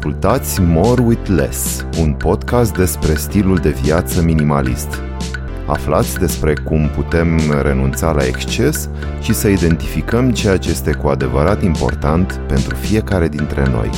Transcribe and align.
Ascultați 0.00 0.60
More 0.60 1.02
with 1.02 1.28
Less, 1.28 1.86
un 1.98 2.12
podcast 2.12 2.76
despre 2.76 3.14
stilul 3.14 3.56
de 3.56 3.70
viață 3.70 4.22
minimalist. 4.22 5.02
Aflați 5.66 6.18
despre 6.18 6.54
cum 6.54 6.88
putem 6.88 7.40
renunța 7.62 8.12
la 8.12 8.24
exces 8.24 8.88
și 9.20 9.34
să 9.34 9.48
identificăm 9.48 10.30
ceea 10.30 10.56
ce 10.56 10.70
este 10.70 10.92
cu 10.92 11.08
adevărat 11.08 11.62
important 11.62 12.40
pentru 12.48 12.74
fiecare 12.74 13.28
dintre 13.28 13.68
noi. 13.70 13.90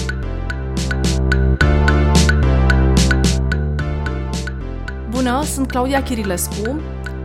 Bună, 5.11 5.43
sunt 5.45 5.67
Claudia 5.67 6.03
Chirilescu. 6.03 6.81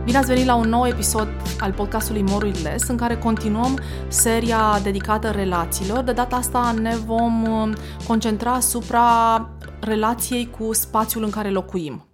Bine 0.08 0.20
ați 0.20 0.28
venit 0.28 0.46
la 0.46 0.54
un 0.54 0.68
nou 0.68 0.86
episod 0.86 1.28
al 1.60 1.72
podcastului 1.72 2.22
More 2.22 2.46
with 2.46 2.60
Less, 2.62 2.88
în 2.88 2.96
care 2.96 3.16
continuăm 3.16 3.78
seria 4.08 4.80
dedicată 4.82 5.30
relațiilor. 5.30 6.02
De 6.02 6.12
data 6.12 6.36
asta 6.36 6.74
ne 6.80 6.96
vom 6.96 7.42
uh, 7.42 7.76
concentra 8.06 8.52
asupra 8.52 9.48
relației 9.80 10.50
cu 10.58 10.72
spațiul 10.72 11.22
în 11.22 11.30
care 11.30 11.50
locuim. 11.50 12.06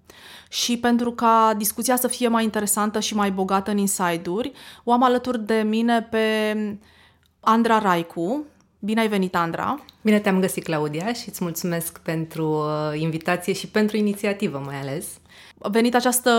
Și 0.49 0.79
pentru 0.79 1.13
ca 1.13 1.55
discuția 1.57 1.97
să 1.97 2.09
fie 2.09 2.29
mai 2.29 2.45
interesantă 2.45 3.01
și 3.01 3.15
mai 3.15 3.31
bogată 3.31 3.71
în 3.71 3.79
inside-uri, 3.79 4.53
o 4.85 4.93
am 4.93 5.03
alături 5.03 5.47
de 5.47 5.63
mine 5.67 6.03
pe 6.03 6.57
Andra 7.41 7.79
Raicu. 7.79 8.45
Bine 8.79 9.01
ai 9.01 9.09
venit, 9.09 9.37
Andra! 9.37 9.85
Bine 10.03 10.19
te-am 10.19 10.41
găsit, 10.41 10.65
Claudia, 10.65 11.13
și 11.13 11.29
îți 11.29 11.43
mulțumesc 11.43 11.99
pentru 11.99 12.49
uh, 12.49 13.01
invitație 13.01 13.53
și 13.53 13.69
pentru 13.69 13.97
inițiativă, 13.97 14.63
mai 14.65 14.81
ales. 14.81 15.07
A 15.59 15.69
venit 15.69 15.95
această 15.95 16.31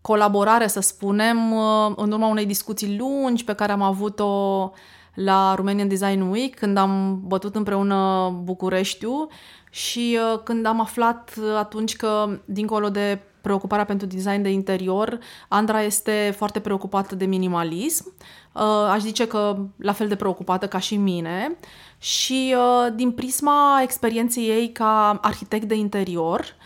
colaborare, 0.00 0.66
să 0.66 0.80
spunem, 0.80 1.52
uh, 1.52 1.92
în 1.96 2.12
urma 2.12 2.26
unei 2.26 2.46
discuții 2.46 2.98
lungi 2.98 3.44
pe 3.44 3.52
care 3.54 3.72
am 3.72 3.82
avut-o 3.82 4.72
la 5.14 5.54
Romanian 5.54 5.88
Design 5.88 6.20
Week, 6.20 6.54
când 6.54 6.76
am 6.76 7.20
bătut 7.24 7.54
împreună 7.54 8.30
Bucureștiu 8.42 9.28
și 9.70 10.18
uh, 10.32 10.40
când 10.44 10.66
am 10.66 10.80
aflat 10.80 11.34
atunci 11.58 11.96
că, 11.96 12.38
dincolo 12.44 12.88
de 12.88 13.20
preocuparea 13.40 13.84
pentru 13.84 14.06
design 14.06 14.42
de 14.42 14.50
interior, 14.50 15.18
Andra 15.48 15.82
este 15.82 16.34
foarte 16.36 16.60
preocupată 16.60 17.14
de 17.14 17.24
minimalism. 17.24 18.14
Uh, 18.52 18.62
aș 18.90 19.00
zice 19.00 19.26
că 19.26 19.56
la 19.76 19.92
fel 19.92 20.08
de 20.08 20.16
preocupată 20.16 20.66
ca 20.68 20.78
și 20.78 20.96
mine 20.96 21.56
și 21.98 22.54
din 22.94 23.12
prisma 23.12 23.80
experienței 23.82 24.48
ei 24.48 24.72
ca 24.72 25.18
arhitect 25.22 25.68
de 25.68 25.74
interior, 25.74 26.56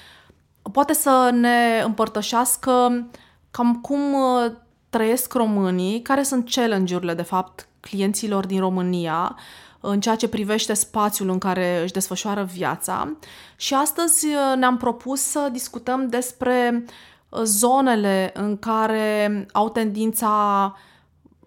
poate 0.72 0.92
să 0.92 1.30
ne 1.32 1.82
împărtășească 1.84 3.06
cam 3.50 3.80
cum 3.80 4.12
uh, 4.12 4.52
trăiesc 4.90 5.32
românii, 5.32 6.02
care 6.02 6.22
sunt 6.22 6.50
challenge-urile, 6.50 7.14
de 7.14 7.22
fapt, 7.22 7.68
clienților 7.80 8.46
din 8.46 8.60
România 8.60 9.36
în 9.80 10.00
ceea 10.00 10.16
ce 10.16 10.28
privește 10.28 10.74
spațiul 10.74 11.28
în 11.28 11.38
care 11.38 11.80
își 11.82 11.92
desfășoară 11.92 12.42
viața. 12.52 13.16
Și 13.56 13.74
astăzi 13.74 14.26
uh, 14.26 14.56
ne-am 14.56 14.76
propus 14.76 15.20
să 15.20 15.48
discutăm 15.52 16.08
despre 16.08 16.84
uh, 17.28 17.40
zonele 17.42 18.30
în 18.34 18.58
care 18.58 19.46
au 19.52 19.70
tendința 19.70 20.76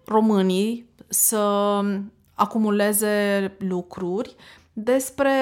românii 0.04 0.90
să 1.08 1.80
acumuleze 2.34 3.56
lucruri, 3.58 4.36
despre 4.72 5.32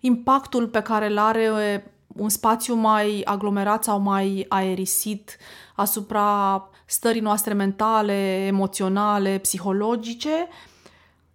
impactul 0.00 0.68
pe 0.68 0.80
care 0.80 1.06
îl 1.06 1.18
are 1.18 1.93
un 2.16 2.28
spațiu 2.28 2.74
mai 2.74 3.22
aglomerat 3.24 3.84
sau 3.84 3.98
mai 3.98 4.46
aerisit 4.48 5.36
asupra 5.74 6.68
stării 6.86 7.20
noastre 7.20 7.54
mentale, 7.54 8.46
emoționale, 8.46 9.38
psihologice, 9.38 10.48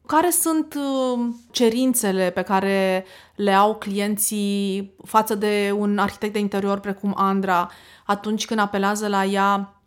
care 0.06 0.30
sunt 0.30 0.74
uh, 0.74 1.28
cerințele 1.52 2.30
pe 2.30 2.42
care 2.42 3.06
le 3.36 3.54
au 3.54 3.76
clienții 3.76 4.94
față 5.06 5.36
de 5.36 5.74
un 5.78 5.98
arhitect 5.98 6.34
de 6.34 6.40
interior 6.40 6.80
precum 6.80 7.14
Andra 7.18 7.72
atunci 8.06 8.46
când 8.46 8.60
apelează 8.60 9.08
la 9.08 9.26
ea 9.26 9.82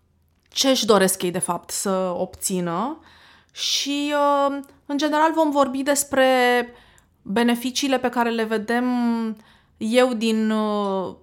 ce 0.48 0.69
își 0.69 0.86
doresc 0.86 1.23
ei 1.23 1.31
de 1.31 1.39
fapt 1.39 1.70
să 1.70 2.14
obțină. 2.17 2.98
Și 3.52 4.14
uh, 4.14 4.58
în 4.86 4.98
general 4.98 5.33
vom 5.35 5.51
vorbi 5.51 5.83
despre 5.83 6.27
beneficiile 7.23 7.98
pe 7.98 8.08
care 8.08 8.31
le 8.31 8.45
vedem 8.45 8.86
eu 9.83 10.13
din 10.13 10.51
uh, 10.51 11.15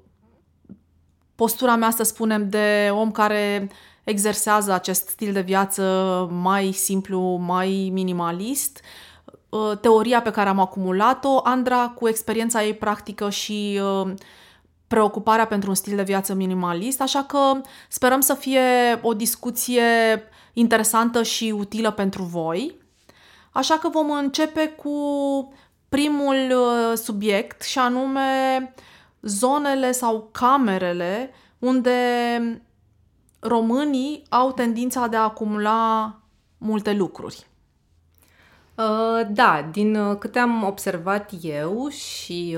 postura 1.36 1.75
mea, 1.75 1.90
să 1.90 2.03
spunem, 2.03 2.50
de 2.50 2.90
om 2.92 3.12
care 3.12 3.70
exersează 4.03 4.72
acest 4.72 5.08
stil 5.08 5.34
de 5.34 5.42
viață 5.42 5.84
mai 6.31 6.72
simplu, 6.72 7.20
mai 7.36 7.90
minimalist, 7.94 8.81
uh, 9.50 9.78
teoria 9.81 10.22
pe 10.22 10.31
care 10.31 10.50
am 10.50 10.59
acumulat-o, 10.59 11.40
Andra 11.44 11.88
cu 11.88 12.08
experiența 12.08 12.64
ei 12.64 12.74
practică 12.74 13.30
și 13.30 13.81
uh, 13.84 14.14
preocuparea 14.88 15.47
pentru 15.47 15.70
un 15.70 15.76
stil 15.76 15.96
de 15.96 16.03
viață 16.03 16.34
minimalist, 16.34 17.02
așa 17.02 17.24
că 17.24 17.62
sperăm 17.90 18.20
să 18.20 18.34
fie 18.34 18.62
o 19.02 19.14
discuție 19.14 19.84
interesantă 20.53 21.24
și 21.24 21.53
utilă 21.58 21.91
pentru 21.91 22.24
voi. 22.24 22.78
Așa 23.52 23.78
că 23.78 23.90
vom 23.90 24.12
începe 24.12 24.68
cu 24.68 24.94
primul 25.89 26.51
uh, 26.51 26.97
subiect 26.97 27.61
și 27.61 27.79
anume 27.79 28.73
zonele 29.22 29.91
sau 29.91 30.29
camerele 30.31 31.31
unde 31.59 31.91
românii 33.39 34.23
au 34.29 34.51
tendința 34.51 35.07
de 35.07 35.16
a 35.16 35.23
acumula 35.23 36.16
multe 36.57 36.94
lucruri. 36.94 37.47
Uh, 38.75 39.28
da, 39.29 39.69
din 39.72 39.95
uh, 39.95 40.17
câte 40.17 40.39
am 40.39 40.63
observat 40.63 41.31
eu 41.41 41.88
și 41.88 42.57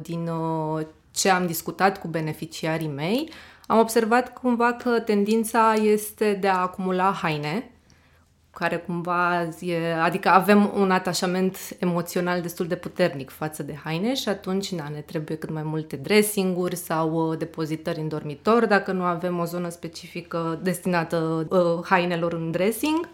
din 0.00 0.30
ce 1.10 1.30
am 1.30 1.46
discutat 1.46 2.00
cu 2.00 2.08
beneficiarii 2.08 2.88
mei, 2.88 3.30
am 3.66 3.78
observat 3.78 4.32
cumva 4.32 4.72
că 4.72 5.00
tendința 5.00 5.74
este 5.74 6.32
de 6.32 6.48
a 6.48 6.60
acumula 6.60 7.12
haine 7.12 7.71
care 8.54 8.76
cumva 8.76 9.48
e, 9.60 9.94
adică 9.94 10.28
avem 10.28 10.72
un 10.74 10.90
atașament 10.90 11.56
emoțional 11.78 12.40
destul 12.40 12.66
de 12.66 12.76
puternic 12.76 13.30
față 13.30 13.62
de 13.62 13.74
haine 13.84 14.14
și 14.14 14.28
atunci 14.28 14.72
na, 14.72 14.88
ne 14.88 15.00
trebuie 15.00 15.36
cât 15.36 15.50
mai 15.50 15.62
multe 15.62 15.96
dressinguri 15.96 16.76
sau 16.76 17.30
uh, 17.30 17.38
depozitări 17.38 18.00
în 18.00 18.08
dormitor 18.08 18.66
dacă 18.66 18.92
nu 18.92 19.02
avem 19.02 19.38
o 19.38 19.44
zonă 19.44 19.68
specifică 19.68 20.58
destinată 20.62 21.46
uh, 21.50 21.84
hainelor 21.84 22.32
în 22.32 22.50
dressing. 22.50 23.08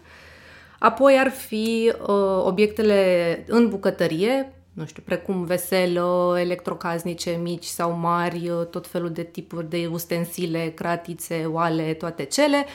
Apoi 0.79 1.17
ar 1.19 1.29
fi 1.29 1.93
uh, 2.01 2.43
obiectele 2.43 3.43
în 3.47 3.69
bucătărie, 3.69 4.53
nu 4.73 4.85
știu, 4.85 5.03
precum 5.05 5.43
veselă, 5.43 6.35
electrocasnice 6.39 7.39
mici 7.41 7.65
sau 7.65 7.91
mari, 7.91 8.49
uh, 8.49 8.65
tot 8.65 8.87
felul 8.87 9.11
de 9.11 9.23
tipuri 9.23 9.69
de 9.69 9.89
ustensile, 9.91 10.71
cratițe, 10.75 11.45
oale, 11.51 11.93
toate 11.93 12.23
cele, 12.23 12.65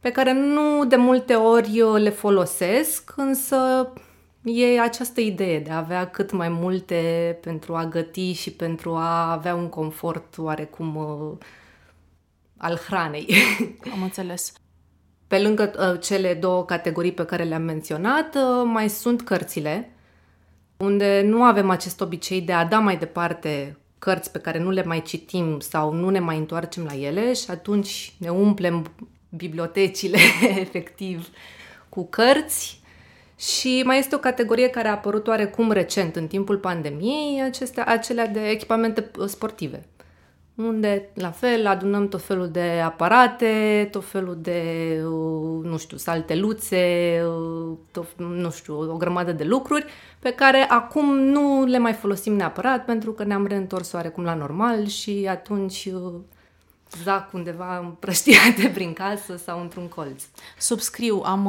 pe 0.00 0.10
care 0.10 0.32
nu 0.32 0.84
de 0.84 0.96
multe 0.96 1.34
ori 1.34 1.82
le 2.02 2.10
folosesc, 2.10 3.12
însă 3.16 3.92
e 4.42 4.80
această 4.80 5.20
idee 5.20 5.60
de 5.60 5.70
a 5.70 5.76
avea 5.76 6.10
cât 6.10 6.32
mai 6.32 6.48
multe 6.48 7.38
pentru 7.40 7.74
a 7.74 7.84
găti 7.84 8.32
și 8.32 8.50
pentru 8.52 8.94
a 8.94 9.32
avea 9.32 9.54
un 9.54 9.68
confort 9.68 10.38
oarecum 10.38 10.96
uh, 10.96 11.36
al 12.56 12.76
hranei. 12.76 13.34
Am 13.92 14.02
înțeles. 14.02 14.52
Pe 15.26 15.38
lângă 15.38 15.72
uh, 15.78 16.00
cele 16.00 16.34
două 16.34 16.64
categorii 16.64 17.12
pe 17.12 17.24
care 17.24 17.44
le-am 17.44 17.62
menționat, 17.62 18.34
uh, 18.34 18.62
mai 18.64 18.88
sunt 18.88 19.22
cărțile, 19.22 19.92
unde 20.76 21.22
nu 21.26 21.42
avem 21.42 21.70
acest 21.70 22.00
obicei 22.00 22.40
de 22.40 22.52
a 22.52 22.64
da 22.64 22.78
mai 22.78 22.96
departe 22.96 23.78
cărți 23.98 24.32
pe 24.32 24.38
care 24.38 24.58
nu 24.58 24.70
le 24.70 24.82
mai 24.82 25.02
citim 25.02 25.60
sau 25.60 25.92
nu 25.92 26.08
ne 26.08 26.18
mai 26.18 26.36
întoarcem 26.36 26.84
la 26.84 26.94
ele 26.94 27.32
și 27.32 27.50
atunci 27.50 28.14
ne 28.18 28.28
umplem 28.28 28.92
bibliotecile, 29.28 30.18
efectiv, 30.64 31.28
cu 31.88 32.06
cărți. 32.06 32.80
Și 33.36 33.82
mai 33.84 33.98
este 33.98 34.14
o 34.14 34.18
categorie 34.18 34.68
care 34.68 34.88
a 34.88 34.92
apărut 34.92 35.26
oarecum 35.26 35.70
recent, 35.70 36.16
în 36.16 36.26
timpul 36.26 36.58
pandemiei, 36.58 37.42
acestea, 37.42 37.84
acelea 37.84 38.26
de 38.26 38.48
echipamente 38.48 39.10
sportive. 39.26 39.86
Unde, 40.54 41.10
la 41.14 41.30
fel, 41.30 41.66
adunăm 41.66 42.08
tot 42.08 42.22
felul 42.22 42.48
de 42.48 42.80
aparate, 42.84 43.88
tot 43.90 44.04
felul 44.04 44.38
de, 44.40 44.62
uh, 45.04 45.64
nu 45.64 45.76
știu, 45.78 45.96
salteluțe, 45.96 47.22
uh, 47.26 47.76
tot, 47.92 48.06
nu 48.16 48.50
știu, 48.50 48.92
o 48.92 48.96
grămadă 48.96 49.32
de 49.32 49.44
lucruri 49.44 49.84
pe 50.18 50.30
care 50.30 50.66
acum 50.68 51.18
nu 51.18 51.64
le 51.64 51.78
mai 51.78 51.92
folosim 51.92 52.32
neapărat 52.32 52.84
pentru 52.84 53.12
că 53.12 53.24
ne-am 53.24 53.46
reîntors 53.46 53.92
oarecum 53.92 54.24
la 54.24 54.34
normal 54.34 54.86
și 54.86 55.26
atunci 55.30 55.88
uh, 55.94 56.12
zac 57.02 57.32
undeva 57.32 57.78
împrăștiate 57.78 58.68
prin 58.74 58.92
casă 58.92 59.36
sau 59.36 59.60
într-un 59.60 59.88
colț. 59.88 60.24
Subscriu, 60.58 61.22
am 61.24 61.44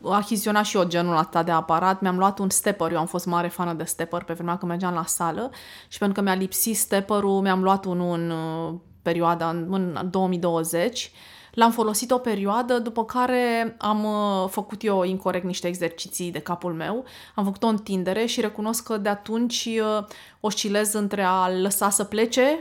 uh, 0.00 0.12
achiziționat 0.12 0.64
și 0.64 0.76
eu 0.76 0.84
genul 0.84 1.16
ăsta 1.16 1.42
de 1.42 1.50
aparat, 1.50 2.00
mi-am 2.00 2.18
luat 2.18 2.38
un 2.38 2.50
stepper, 2.50 2.92
eu 2.92 2.98
am 2.98 3.06
fost 3.06 3.26
mare 3.26 3.48
fană 3.48 3.72
de 3.72 3.84
stepper 3.84 4.22
pe 4.22 4.32
vremea 4.32 4.56
când 4.56 4.70
mergeam 4.70 4.94
la 4.94 5.06
sală 5.06 5.50
și 5.88 5.98
pentru 5.98 6.16
că 6.16 6.28
mi-a 6.28 6.34
lipsit 6.34 6.76
stepperul, 6.76 7.40
mi-am 7.40 7.62
luat 7.62 7.84
unul 7.84 8.18
în 8.18 8.30
uh, 8.30 8.74
perioada, 9.02 9.48
în, 9.48 9.66
în 9.70 10.08
2020 10.10 11.10
L-am 11.54 11.70
folosit 11.70 12.10
o 12.10 12.18
perioadă, 12.18 12.78
după 12.78 13.04
care 13.04 13.74
am 13.78 14.04
uh, 14.04 14.48
făcut 14.48 14.84
eu 14.84 15.02
incorrect 15.02 15.44
niște 15.44 15.66
exerciții 15.66 16.30
de 16.30 16.38
capul 16.38 16.72
meu, 16.72 17.04
am 17.34 17.44
făcut 17.44 17.62
o 17.62 17.66
întindere 17.66 18.26
și 18.26 18.40
recunosc 18.40 18.82
că 18.82 18.96
de 18.96 19.08
atunci 19.08 19.68
uh, 19.80 20.04
oscilez 20.40 20.92
între 20.92 21.22
a 21.22 21.50
lăsa 21.60 21.90
să 21.90 22.04
plece 22.04 22.58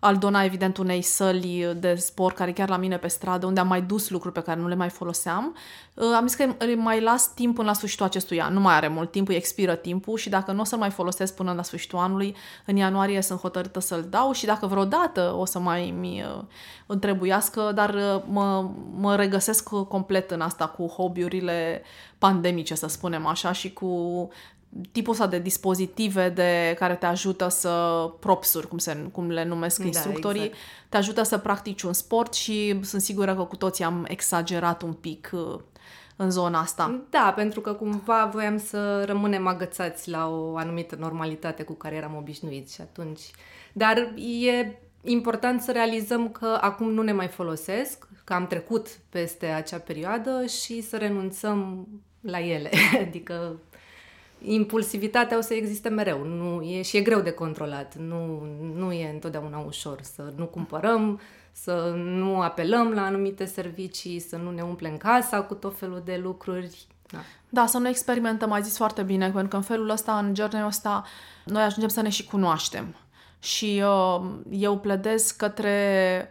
al 0.00 0.16
dona 0.16 0.44
evident 0.44 0.76
unei 0.76 1.02
săli 1.02 1.72
de 1.76 1.94
sport 1.94 2.36
care 2.36 2.52
chiar 2.52 2.68
la 2.68 2.76
mine 2.76 2.96
pe 2.96 3.08
stradă, 3.08 3.46
unde 3.46 3.60
am 3.60 3.66
mai 3.66 3.82
dus 3.82 4.10
lucruri 4.10 4.34
pe 4.34 4.42
care 4.42 4.60
nu 4.60 4.68
le 4.68 4.74
mai 4.74 4.88
foloseam. 4.88 5.56
Uh, 5.94 6.04
am 6.14 6.26
zis 6.26 6.36
că 6.36 6.54
mai 6.76 7.00
las 7.00 7.34
timp 7.34 7.54
până 7.54 7.66
la 7.66 7.72
sfârșitul 7.72 8.04
acestui 8.04 8.40
an. 8.40 8.52
Nu 8.52 8.60
mai 8.60 8.74
are 8.74 8.88
mult 8.88 9.10
timp, 9.10 9.28
îi 9.28 9.34
expiră 9.34 9.74
timpul 9.74 10.16
și 10.16 10.28
dacă 10.28 10.52
nu 10.52 10.60
o 10.60 10.64
să 10.64 10.76
mai 10.76 10.90
folosesc 10.90 11.34
până 11.34 11.52
la 11.52 11.62
sfârșitul 11.62 11.98
anului, 11.98 12.36
în 12.64 12.76
ianuarie 12.76 13.20
sunt 13.20 13.40
hotărâtă 13.40 13.80
să-l 13.80 14.06
dau 14.10 14.32
și 14.32 14.46
dacă 14.46 14.66
vreodată 14.66 15.34
o 15.38 15.44
să 15.44 15.58
mai 15.58 15.94
mi 15.98 16.24
uh, 16.36 16.44
întrebuiască, 16.86 17.72
dar 17.74 17.94
uh, 17.94 18.22
mă, 18.26 18.70
mă 18.94 19.16
regăsesc 19.16 19.68
complet 19.68 20.30
în 20.30 20.40
asta 20.40 20.66
cu 20.66 20.86
hobby-urile 20.86 21.82
pandemice, 22.18 22.74
să 22.74 22.86
spunem 22.88 23.26
așa, 23.26 23.52
și 23.52 23.72
cu 23.72 24.28
tipul 24.92 25.12
ăsta 25.12 25.26
de 25.26 25.38
dispozitive 25.38 26.28
de 26.28 26.74
care 26.78 26.94
te 26.94 27.06
ajută 27.06 27.48
să 27.48 28.04
propsuri, 28.20 28.68
cum, 28.68 28.78
se, 28.78 28.96
cum 29.12 29.30
le 29.30 29.44
numesc 29.44 29.78
da, 29.78 29.86
instructorii, 29.86 30.42
exact. 30.42 30.60
te 30.88 30.96
ajută 30.96 31.22
să 31.22 31.38
practici 31.38 31.82
un 31.82 31.92
sport 31.92 32.34
și 32.34 32.80
sunt 32.82 33.02
sigură 33.02 33.34
că 33.34 33.42
cu 33.42 33.56
toții 33.56 33.84
am 33.84 34.04
exagerat 34.08 34.82
un 34.82 34.92
pic 34.92 35.30
uh, 35.32 35.60
în 36.16 36.30
zona 36.30 36.60
asta. 36.60 37.00
Da, 37.10 37.32
pentru 37.36 37.60
că 37.60 37.72
cumva 37.72 38.30
voiam 38.32 38.58
să 38.58 39.04
rămânem 39.04 39.46
agățați 39.46 40.10
la 40.10 40.28
o 40.28 40.56
anumită 40.56 40.96
normalitate 40.98 41.62
cu 41.62 41.72
care 41.72 41.94
eram 41.94 42.16
obișnuiți 42.16 42.74
și 42.74 42.80
atunci... 42.80 43.20
Dar 43.72 43.96
e 44.46 44.78
important 45.02 45.60
să 45.60 45.72
realizăm 45.72 46.28
că 46.28 46.58
acum 46.60 46.90
nu 46.90 47.02
ne 47.02 47.12
mai 47.12 47.28
folosesc, 47.28 48.08
că 48.24 48.32
am 48.34 48.46
trecut 48.46 48.88
peste 49.08 49.46
acea 49.46 49.78
perioadă 49.78 50.46
și 50.46 50.82
să 50.82 50.96
renunțăm 50.96 51.88
la 52.20 52.40
ele. 52.40 52.70
adică 53.06 53.56
impulsivitatea 54.42 55.38
o 55.38 55.40
să 55.40 55.54
existe 55.54 55.88
mereu 55.88 56.24
nu 56.24 56.62
e, 56.62 56.82
și 56.82 56.96
e 56.96 57.00
greu 57.00 57.20
de 57.20 57.30
controlat. 57.30 57.94
Nu, 57.96 58.46
nu 58.74 58.92
e 58.92 59.10
întotdeauna 59.12 59.58
ușor 59.58 59.98
să 60.02 60.32
nu 60.36 60.44
cumpărăm, 60.44 61.20
să 61.52 61.92
nu 61.96 62.40
apelăm 62.40 62.90
la 62.90 63.02
anumite 63.02 63.44
servicii, 63.44 64.18
să 64.18 64.36
nu 64.36 64.50
ne 64.50 64.62
umplem 64.62 64.96
casa 64.96 65.42
cu 65.42 65.54
tot 65.54 65.78
felul 65.78 66.02
de 66.04 66.20
lucruri. 66.22 66.86
Da. 67.10 67.18
da, 67.48 67.66
să 67.66 67.78
nu 67.78 67.88
experimentăm, 67.88 68.52
ai 68.52 68.62
zis 68.62 68.76
foarte 68.76 69.02
bine, 69.02 69.30
pentru 69.30 69.48
că 69.48 69.56
în 69.56 69.62
felul 69.62 69.88
ăsta, 69.88 70.18
în 70.18 70.34
journey 70.34 70.66
ăsta, 70.66 71.04
noi 71.44 71.62
ajungem 71.62 71.88
să 71.88 72.00
ne 72.00 72.08
și 72.08 72.24
cunoaștem. 72.24 72.94
Și 73.38 73.82
uh, 73.84 74.30
eu 74.50 74.78
pledez 74.78 75.30
către 75.30 76.28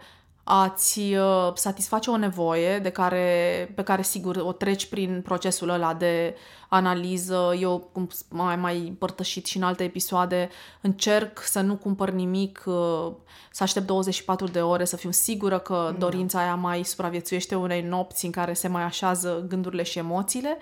a-ți 0.49 0.99
uh, 0.99 1.51
satisface 1.53 2.09
o 2.09 2.17
nevoie 2.17 2.79
de 2.79 2.89
care, 2.89 3.71
pe 3.75 3.83
care, 3.83 4.01
sigur, 4.01 4.35
o 4.35 4.51
treci 4.51 4.85
prin 4.85 5.21
procesul 5.23 5.69
ăla 5.69 5.93
de 5.93 6.35
analiză. 6.69 7.55
Eu, 7.59 7.89
cum 7.91 8.07
mai 8.29 8.55
mai 8.55 8.87
împărtășit 8.87 9.45
și 9.45 9.57
în 9.57 9.63
alte 9.63 9.83
episoade, 9.83 10.49
încerc 10.81 11.41
să 11.43 11.59
nu 11.59 11.75
cumpăr 11.75 12.09
nimic, 12.09 12.63
uh, 12.65 13.11
să 13.51 13.63
aștept 13.63 13.85
24 13.85 14.47
de 14.47 14.61
ore, 14.61 14.85
să 14.85 14.97
fiu 14.97 15.11
sigură 15.11 15.59
că 15.59 15.89
da. 15.91 15.97
dorința 15.97 16.39
aia 16.39 16.55
mai 16.55 16.83
supraviețuiește 16.83 17.55
unei 17.55 17.81
nopți 17.81 18.25
în 18.25 18.31
care 18.31 18.53
se 18.53 18.67
mai 18.67 18.83
așează 18.83 19.45
gândurile 19.47 19.83
și 19.83 19.97
emoțiile 19.97 20.57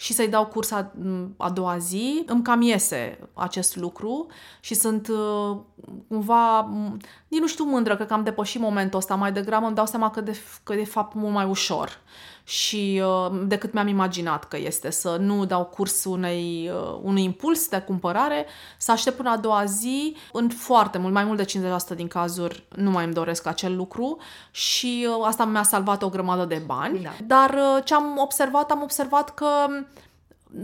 și 0.00 0.12
să-i 0.12 0.28
dau 0.28 0.46
curs 0.46 0.70
a, 0.70 0.92
a 1.36 1.50
doua 1.50 1.78
zi, 1.78 2.22
îmi 2.26 2.42
cam 2.42 2.60
iese 2.60 3.18
acest 3.34 3.76
lucru 3.76 4.26
și 4.60 4.74
sunt 4.74 5.08
uh, 5.08 5.56
cumva, 6.08 6.68
nici 7.28 7.40
nu 7.40 7.46
știu 7.46 7.64
mândră, 7.64 7.96
că 7.96 8.12
am 8.12 8.22
depășit 8.22 8.60
momentul 8.60 8.98
ăsta, 8.98 9.14
mai 9.14 9.32
degrabă 9.32 9.66
îmi 9.66 9.74
dau 9.74 9.86
seama 9.86 10.10
că 10.10 10.20
de, 10.20 10.36
că 10.62 10.74
de 10.74 10.84
fapt 10.84 11.14
mult 11.14 11.32
mai 11.32 11.44
ușor 11.44 12.00
și 12.48 13.02
uh, 13.04 13.40
decât 13.46 13.72
mi-am 13.72 13.86
imaginat 13.86 14.44
că 14.44 14.56
este 14.56 14.90
să 14.90 15.16
nu 15.20 15.44
dau 15.44 15.64
curs 15.64 16.04
unei, 16.04 16.70
uh, 16.74 16.98
unui 17.02 17.22
impuls 17.22 17.68
de 17.68 17.78
cumpărare, 17.80 18.46
să 18.78 18.92
aștept 18.92 19.16
până 19.16 19.30
a 19.30 19.36
doua 19.36 19.64
zi, 19.64 20.16
în 20.32 20.48
foarte 20.48 20.98
mult, 20.98 21.12
mai 21.12 21.24
mult 21.24 21.36
de 21.36 21.70
50% 21.92 21.96
din 21.96 22.08
cazuri 22.08 22.64
nu 22.74 22.90
mai 22.90 23.04
îmi 23.04 23.12
doresc 23.12 23.46
acel 23.46 23.76
lucru 23.76 24.18
și 24.50 25.06
uh, 25.08 25.26
asta 25.26 25.44
mi-a 25.44 25.62
salvat 25.62 26.02
o 26.02 26.08
grămadă 26.08 26.44
de 26.44 26.62
bani. 26.66 27.02
Da. 27.02 27.10
Dar 27.26 27.50
uh, 27.50 27.84
ce 27.84 27.94
am 27.94 28.18
observat, 28.18 28.70
am 28.70 28.82
observat 28.82 29.34
că 29.34 29.46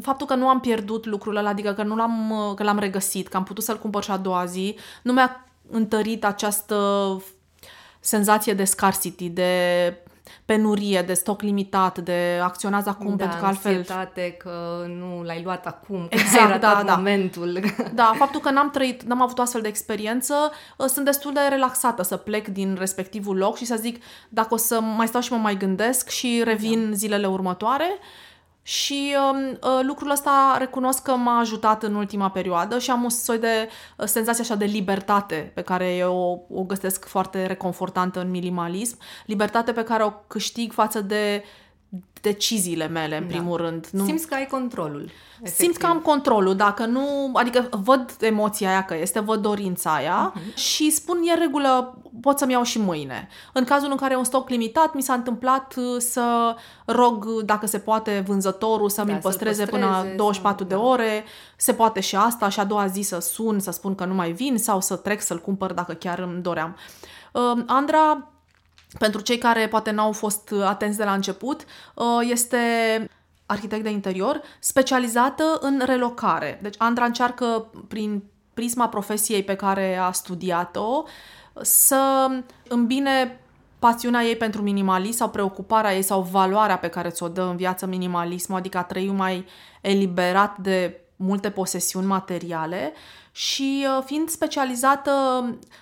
faptul 0.02 0.26
că 0.26 0.34
nu 0.34 0.48
am 0.48 0.60
pierdut 0.60 1.06
lucrul 1.06 1.36
ăla, 1.36 1.48
adică 1.48 1.72
că 1.72 1.82
nu 1.82 1.96
l-am, 1.96 2.30
uh, 2.30 2.54
că 2.54 2.62
l-am 2.62 2.78
regăsit, 2.78 3.28
că 3.28 3.36
am 3.36 3.44
putut 3.44 3.64
să-l 3.64 3.78
cumpăr 3.78 4.02
și 4.02 4.10
a 4.10 4.16
doua 4.16 4.44
zi, 4.44 4.76
nu 5.02 5.12
mi-a 5.12 5.46
întărit 5.70 6.24
această 6.24 6.76
senzație 8.00 8.54
de 8.54 8.64
scarcity, 8.64 9.28
de 9.28 9.52
penurie, 10.44 11.02
de 11.02 11.14
stoc 11.14 11.42
limitat, 11.42 11.98
de 11.98 12.40
acționați 12.42 12.88
acum 12.88 13.16
da, 13.16 13.24
pentru 13.24 13.40
că 13.40 13.46
altfel... 13.46 13.86
că 14.38 14.84
nu 14.98 15.22
l-ai 15.22 15.42
luat 15.42 15.66
acum, 15.66 16.06
exact, 16.10 16.52
că 16.52 16.58
da, 16.58 16.82
da. 16.86 16.94
momentul. 16.94 17.60
Da, 17.94 18.14
faptul 18.16 18.40
că 18.40 18.50
n-am 18.50 18.70
trăit, 18.70 19.02
n-am 19.02 19.22
avut 19.22 19.38
o 19.38 19.42
astfel 19.42 19.60
de 19.60 19.68
experiență, 19.68 20.34
uh, 20.76 20.86
sunt 20.86 21.04
destul 21.04 21.32
de 21.32 21.40
relaxată 21.48 22.02
să 22.02 22.16
plec 22.16 22.48
din 22.48 22.76
respectivul 22.78 23.36
loc 23.36 23.56
și 23.56 23.64
să 23.64 23.76
zic 23.76 24.04
dacă 24.28 24.54
o 24.54 24.56
să 24.56 24.80
mai 24.80 25.06
stau 25.06 25.20
și 25.20 25.32
mă 25.32 25.38
mai 25.38 25.56
gândesc 25.56 26.08
și 26.08 26.42
revin 26.44 26.90
da. 26.90 26.96
zilele 26.96 27.26
următoare. 27.26 27.98
Și 28.66 29.16
uh, 29.32 29.52
uh, 29.62 29.80
lucrul 29.82 30.10
ăsta 30.10 30.56
recunosc 30.58 31.02
că 31.02 31.12
m-a 31.12 31.38
ajutat 31.38 31.82
în 31.82 31.94
ultima 31.94 32.30
perioadă 32.30 32.78
și 32.78 32.90
am 32.90 33.04
o 33.04 33.08
soi 33.08 33.38
de 33.38 33.68
uh, 33.96 34.06
senzație 34.06 34.42
așa 34.42 34.54
de 34.54 34.64
libertate 34.64 35.50
pe 35.54 35.62
care 35.62 35.94
eu 35.94 36.46
o, 36.50 36.60
o 36.60 36.62
găsesc 36.62 37.04
foarte 37.04 37.46
reconfortantă 37.46 38.20
în 38.20 38.30
minimalism. 38.30 38.98
Libertate 39.26 39.72
pe 39.72 39.82
care 39.82 40.02
o 40.02 40.10
câștig 40.10 40.72
față 40.72 41.00
de 41.00 41.42
uh, 41.42 41.63
deciziile 42.24 42.86
mele, 42.86 43.16
în 43.16 43.28
da. 43.28 43.34
primul 43.34 43.56
rând. 43.56 43.88
Nu... 43.92 44.04
Simți 44.04 44.26
că 44.28 44.34
ai 44.34 44.46
controlul. 44.46 45.10
Efectiv. 45.40 45.64
Simți 45.64 45.78
că 45.78 45.86
am 45.86 45.98
controlul, 45.98 46.56
dacă 46.56 46.84
nu... 46.84 47.30
Adică 47.32 47.68
văd 47.70 48.16
emoția 48.20 48.68
aia 48.68 48.84
că 48.84 48.96
este, 48.96 49.20
văd 49.20 49.42
dorința 49.42 49.94
aia 49.94 50.32
uh-huh. 50.32 50.54
și 50.54 50.90
spun, 50.90 51.18
e 51.24 51.34
regulă, 51.34 51.98
pot 52.20 52.38
să-mi 52.38 52.52
iau 52.52 52.62
și 52.62 52.78
mâine. 52.78 53.28
În 53.52 53.64
cazul 53.64 53.90
în 53.90 53.96
care 53.96 54.14
e 54.14 54.16
un 54.16 54.24
stoc 54.24 54.48
limitat, 54.48 54.94
mi 54.94 55.02
s-a 55.02 55.14
întâmplat 55.14 55.74
uh, 55.76 55.84
să 55.98 56.56
rog, 56.84 57.26
dacă 57.42 57.66
se 57.66 57.78
poate, 57.78 58.24
vânzătorul 58.26 58.88
să 58.88 59.02
da, 59.02 59.12
mi-l 59.12 59.20
păstreze, 59.20 59.64
păstreze 59.64 59.86
până 59.86 60.14
24 60.16 60.58
sau... 60.58 60.68
de 60.68 60.84
ore. 60.84 61.24
Se 61.56 61.72
poate 61.72 62.00
și 62.00 62.16
asta 62.16 62.48
și 62.48 62.60
a 62.60 62.64
doua 62.64 62.86
zi 62.86 63.00
să 63.00 63.18
sun, 63.20 63.58
să 63.60 63.70
spun 63.70 63.94
că 63.94 64.04
nu 64.04 64.14
mai 64.14 64.32
vin 64.32 64.58
sau 64.58 64.80
să 64.80 64.96
trec 64.96 65.20
să-l 65.20 65.38
cumpăr 65.38 65.72
dacă 65.72 65.92
chiar 65.92 66.18
îmi 66.18 66.42
doream. 66.42 66.76
Uh, 67.32 67.62
Andra 67.66 68.33
pentru 68.98 69.20
cei 69.20 69.38
care 69.38 69.68
poate 69.68 69.90
n-au 69.90 70.12
fost 70.12 70.50
uh, 70.50 70.62
atenți 70.62 70.98
de 70.98 71.04
la 71.04 71.12
început, 71.12 71.64
uh, 71.94 72.04
este 72.20 72.58
arhitect 73.46 73.82
de 73.82 73.90
interior 73.90 74.40
specializată 74.58 75.58
în 75.60 75.82
relocare. 75.84 76.58
Deci 76.62 76.74
Andra 76.78 77.04
încearcă 77.04 77.70
prin 77.88 78.22
prisma 78.54 78.88
profesiei 78.88 79.42
pe 79.42 79.56
care 79.56 79.96
a 79.96 80.12
studiat-o 80.12 81.04
să 81.60 82.28
îmbine 82.68 83.40
pasiunea 83.78 84.22
ei 84.22 84.36
pentru 84.36 84.62
minimalism 84.62 85.16
sau 85.16 85.28
preocuparea 85.28 85.94
ei 85.94 86.02
sau 86.02 86.22
valoarea 86.22 86.78
pe 86.78 86.88
care 86.88 87.08
ți-o 87.08 87.28
dă 87.28 87.42
în 87.42 87.56
viață 87.56 87.86
minimalismul, 87.86 88.58
adică 88.58 88.78
a 88.78 88.82
trăi 88.82 89.10
mai 89.10 89.46
eliberat 89.80 90.58
de 90.58 91.00
multe 91.16 91.50
posesiuni 91.50 92.06
materiale 92.06 92.92
și 93.36 93.86
uh, 93.88 94.02
fiind 94.04 94.28
specializată, 94.28 95.10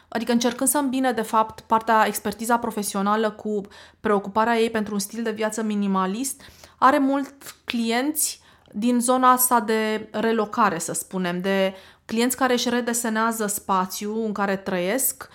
adică 0.09 0.33
încercând 0.33 0.71
să 0.71 0.79
îmbine 0.79 1.13
de 1.13 1.23
fapt 1.23 1.61
partea 1.61 2.07
expertiza 2.07 2.59
profesională 2.59 3.31
cu 3.31 3.61
preocuparea 4.01 4.59
ei 4.59 4.71
pentru 4.71 4.95
un 4.95 4.99
stil 5.01 5.23
de 5.23 5.31
viață 5.31 5.63
minimalist, 5.63 6.43
are 6.79 6.99
mult 6.99 7.57
clienți 7.65 8.41
din 8.71 9.01
zona 9.01 9.31
asta 9.31 9.61
de 9.61 10.09
relocare, 10.11 10.79
să 10.79 10.93
spunem, 10.93 11.41
de 11.41 11.75
clienți 12.05 12.37
care 12.37 12.53
își 12.53 12.69
redesenează 12.69 13.47
spațiul 13.47 14.25
în 14.25 14.33
care 14.33 14.57
trăiesc, 14.57 15.29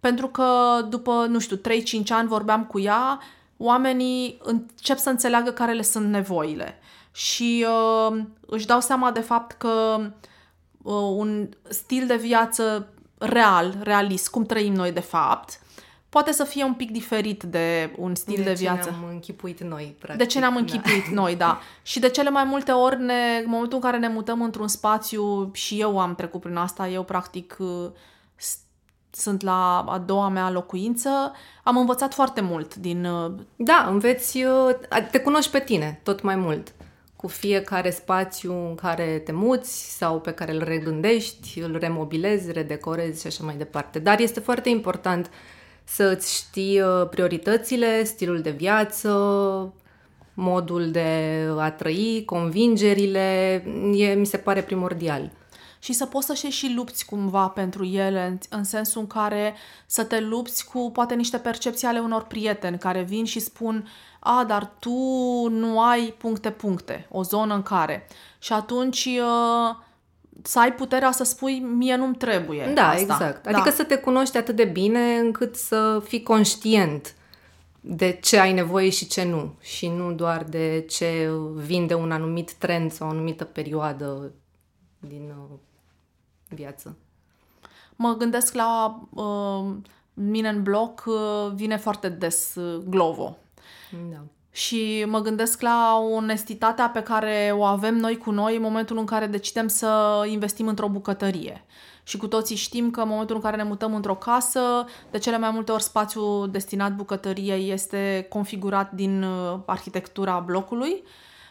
pentru 0.00 0.28
că 0.28 0.80
după, 0.88 1.26
nu 1.28 1.38
știu, 1.38 1.56
3-5 1.56 1.60
ani 2.08 2.28
vorbeam 2.28 2.64
cu 2.64 2.80
ea, 2.80 3.20
oamenii 3.56 4.40
încep 4.42 4.98
să 4.98 5.10
înțeleagă 5.10 5.50
care 5.50 5.72
le 5.72 5.82
sunt 5.82 6.06
nevoile. 6.06 6.78
Și 7.12 7.66
uh, 7.68 8.18
își 8.46 8.66
dau 8.66 8.80
seama 8.80 9.10
de 9.10 9.20
fapt 9.20 9.52
că 9.52 9.96
uh, 9.98 10.06
un 10.82 11.48
stil 11.68 12.06
de 12.06 12.16
viață 12.16 12.88
real, 13.18 13.74
realist, 13.82 14.28
cum 14.28 14.44
trăim 14.44 14.72
noi 14.72 14.92
de 14.92 15.00
fapt, 15.00 15.60
poate 16.08 16.32
să 16.32 16.44
fie 16.44 16.64
un 16.64 16.74
pic 16.74 16.90
diferit 16.90 17.42
de 17.42 17.92
un 17.96 18.14
stil 18.14 18.36
de, 18.36 18.42
de 18.42 18.52
viață. 18.52 18.76
De 18.76 18.90
ce 18.90 18.90
ne-am 18.90 19.12
închipuit 19.12 19.60
noi, 19.60 19.96
practic. 19.98 20.26
De 20.26 20.32
ce 20.32 20.38
ne-am 20.38 20.52
da. 20.52 20.58
închipuit 20.58 21.04
da. 21.04 21.14
noi, 21.14 21.36
da. 21.36 21.60
Și 21.82 21.98
de 21.98 22.08
cele 22.08 22.30
mai 22.30 22.44
multe 22.44 22.72
ori, 22.72 23.00
ne, 23.00 23.40
în 23.44 23.50
momentul 23.50 23.74
în 23.74 23.82
care 23.82 23.98
ne 23.98 24.08
mutăm 24.08 24.42
într-un 24.42 24.68
spațiu, 24.68 25.50
și 25.52 25.80
eu 25.80 25.98
am 25.98 26.14
trecut 26.14 26.40
prin 26.40 26.56
asta, 26.56 26.88
eu 26.88 27.02
practic 27.02 27.56
uh, 27.58 27.90
sunt 29.10 29.42
la 29.42 29.78
a 29.78 29.98
doua 29.98 30.28
mea 30.28 30.50
locuință, 30.50 31.32
am 31.62 31.76
învățat 31.76 32.14
foarte 32.14 32.40
mult 32.40 32.74
din... 32.74 33.04
Uh, 33.04 33.32
da, 33.56 33.86
înveți, 33.88 34.38
te 35.10 35.20
cunoști 35.20 35.50
pe 35.50 35.60
tine 35.60 36.00
tot 36.02 36.22
mai 36.22 36.36
mult 36.36 36.74
cu 37.20 37.28
fiecare 37.28 37.90
spațiu 37.90 38.68
în 38.68 38.74
care 38.74 39.18
te 39.24 39.32
muți 39.32 39.96
sau 39.96 40.20
pe 40.20 40.32
care 40.32 40.52
îl 40.52 40.62
regândești, 40.64 41.58
îl 41.60 41.76
remobilezi, 41.80 42.52
redecorezi 42.52 43.20
și 43.20 43.26
așa 43.26 43.44
mai 43.44 43.54
departe. 43.56 43.98
Dar 43.98 44.20
este 44.20 44.40
foarte 44.40 44.68
important 44.68 45.30
să 45.84 46.04
îți 46.16 46.34
știi 46.34 46.80
uh, 46.80 47.08
prioritățile, 47.10 48.04
stilul 48.04 48.40
de 48.40 48.50
viață, 48.50 49.10
modul 50.34 50.90
de 50.90 51.40
a 51.58 51.70
trăi, 51.70 52.22
convingerile, 52.26 53.62
e, 53.94 54.14
mi 54.14 54.26
se 54.26 54.36
pare 54.36 54.62
primordial 54.62 55.30
și 55.82 55.92
să 55.92 56.06
poți 56.06 56.26
să 56.26 56.48
și 56.48 56.72
lupți 56.74 57.04
cumva 57.04 57.48
pentru 57.48 57.84
ele, 57.84 58.26
în, 58.26 58.38
în 58.58 58.64
sensul 58.64 59.00
în 59.00 59.06
care 59.06 59.54
să 59.86 60.04
te 60.04 60.20
lupți 60.20 60.64
cu 60.64 60.90
poate 60.92 61.14
niște 61.14 61.38
percepții 61.38 61.86
ale 61.86 61.98
unor 61.98 62.22
prieteni 62.22 62.78
care 62.78 63.02
vin 63.02 63.24
și 63.24 63.40
spun 63.40 63.88
a, 64.18 64.44
dar 64.44 64.72
tu 64.78 64.90
nu 65.48 65.80
ai 65.80 66.14
puncte-puncte, 66.18 67.06
o 67.10 67.22
zonă 67.22 67.54
în 67.54 67.62
care. 67.62 68.06
Și 68.38 68.52
atunci 68.52 69.04
uh, 69.04 69.76
să 70.42 70.58
ai 70.58 70.74
puterea 70.74 71.10
să 71.10 71.24
spui 71.24 71.58
mie 71.58 71.96
nu-mi 71.96 72.14
trebuie 72.14 72.72
Da, 72.74 72.88
asta. 72.88 73.00
exact. 73.00 73.46
Adică 73.46 73.68
da. 73.68 73.74
să 73.74 73.84
te 73.84 73.96
cunoști 73.96 74.36
atât 74.36 74.56
de 74.56 74.64
bine 74.64 75.18
încât 75.18 75.56
să 75.56 76.02
fii 76.04 76.22
conștient 76.22 77.14
de 77.80 78.18
ce 78.22 78.38
ai 78.38 78.52
nevoie 78.52 78.90
și 78.90 79.06
ce 79.06 79.24
nu. 79.24 79.54
Și 79.60 79.88
nu 79.88 80.12
doar 80.12 80.44
de 80.44 80.84
ce 80.88 81.30
vinde 81.54 81.94
un 81.94 82.12
anumit 82.12 82.52
trend 82.52 82.92
sau 82.92 83.06
o 83.06 83.10
anumită 83.10 83.44
perioadă 83.44 84.32
din 84.98 85.34
uh, 85.38 85.58
viață. 86.54 86.96
Mă 87.96 88.14
gândesc 88.14 88.54
la 88.54 89.00
uh, 89.10 89.74
mine 90.14 90.48
în 90.48 90.62
bloc 90.62 91.04
uh, 91.06 91.52
vine 91.54 91.76
foarte 91.76 92.08
des 92.08 92.54
uh, 92.54 92.82
Glovo. 92.88 93.36
Da. 94.10 94.18
Și 94.50 95.04
mă 95.08 95.20
gândesc 95.20 95.60
la 95.60 95.98
onestitatea 96.12 96.88
pe 96.88 97.02
care 97.02 97.52
o 97.54 97.62
avem 97.62 97.96
noi 97.96 98.16
cu 98.16 98.30
noi 98.30 98.56
în 98.56 98.62
momentul 98.62 98.98
în 98.98 99.04
care 99.04 99.26
decidem 99.26 99.68
să 99.68 100.22
investim 100.30 100.66
într-o 100.66 100.88
bucătărie. 100.88 101.64
Și 102.02 102.16
cu 102.16 102.26
toții 102.26 102.56
știm 102.56 102.90
că 102.90 103.00
în 103.00 103.08
momentul 103.08 103.34
în 103.34 103.42
care 103.42 103.56
ne 103.56 103.62
mutăm 103.62 103.94
într-o 103.94 104.14
casă, 104.14 104.60
de 105.10 105.18
cele 105.18 105.38
mai 105.38 105.50
multe 105.50 105.72
ori 105.72 105.82
spațiul 105.82 106.50
destinat 106.50 106.94
bucătăriei 106.94 107.70
este 107.70 108.26
configurat 108.28 108.92
din 108.92 109.22
uh, 109.22 109.58
arhitectura 109.66 110.38
blocului 110.38 111.02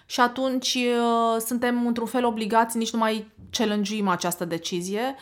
și 0.10 0.20
atunci 0.20 0.74
uh, 0.74 1.42
suntem 1.46 1.88
într-un 1.88 2.08
fel 2.08 2.26
obligați, 2.26 2.78
nici 2.78 2.92
nu 2.92 3.00
mai 3.00 3.32
challenge 3.52 4.04
această 4.06 4.46
decizie, 4.46 5.16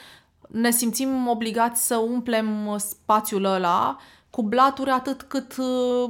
ne 0.48 0.72
simțim 0.72 1.27
obligați 1.27 1.88
să 1.88 1.96
umplem 1.96 2.75
spațiul 2.77 3.44
ăla 3.44 3.98
cu 4.29 4.44
blaturi 4.44 4.89
atât 4.89 5.22
cât 5.22 5.58
uh, 5.58 6.10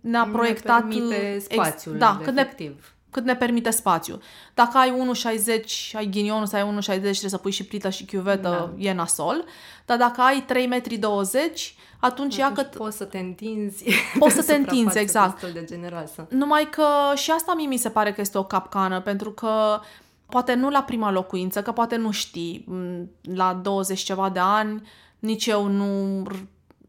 ne-a 0.00 0.24
ne 0.24 0.32
proiectat 0.32 0.78
permite 0.78 1.38
spațiul, 1.38 1.94
ex- 1.94 2.04
da, 2.04 2.20
cât 2.22 2.34
ne, 2.34 2.40
efectiv. 2.40 2.94
cât 3.10 3.24
ne 3.24 3.36
permite 3.36 3.70
spațiu. 3.70 4.20
Dacă 4.54 4.78
ai 4.78 4.92
1,60, 4.92 5.92
ai 5.92 6.06
ghinionul 6.06 6.46
să 6.46 6.56
ai 6.56 6.74
1,60, 6.78 6.82
trebuie 6.84 7.14
să 7.14 7.36
pui 7.36 7.50
și 7.50 7.64
plită 7.64 7.90
și 7.90 8.04
chiuvetă, 8.04 8.72
Da. 8.76 8.88
e 8.88 8.92
nasol. 8.92 9.44
Dar 9.86 9.96
dacă 9.96 10.20
ai 10.20 10.44
3,20 10.44 11.00
m, 11.00 11.93
atunci 12.04 12.36
ia 12.36 12.52
că 12.52 12.60
Atunci 12.60 12.76
poți 12.76 12.96
să 12.96 13.04
te 13.04 13.18
întinzi. 13.18 13.84
Poți 14.18 14.34
să 14.34 14.40
pe 14.40 14.46
te 14.52 14.54
întinzi, 14.54 14.76
suprafață 14.76 14.98
exact. 14.98 15.40
Destul 15.40 15.60
de 15.60 15.66
generoasă. 15.66 16.26
Numai 16.30 16.68
că 16.70 16.86
și 17.14 17.30
asta 17.30 17.54
mie 17.54 17.66
mi 17.66 17.76
se 17.76 17.88
pare 17.90 18.12
că 18.12 18.20
este 18.20 18.38
o 18.38 18.44
capcană, 18.44 19.00
pentru 19.00 19.30
că 19.30 19.80
poate 20.26 20.54
nu 20.54 20.70
la 20.70 20.82
prima 20.82 21.10
locuință, 21.10 21.62
că 21.62 21.72
poate 21.72 21.96
nu 21.96 22.10
știi, 22.10 22.64
m, 22.68 23.10
la 23.34 23.60
20 23.62 24.00
ceva 24.00 24.28
de 24.28 24.38
ani, 24.38 24.88
nici 25.18 25.46
eu 25.46 25.66
nu 25.66 26.22
r- 26.32 26.44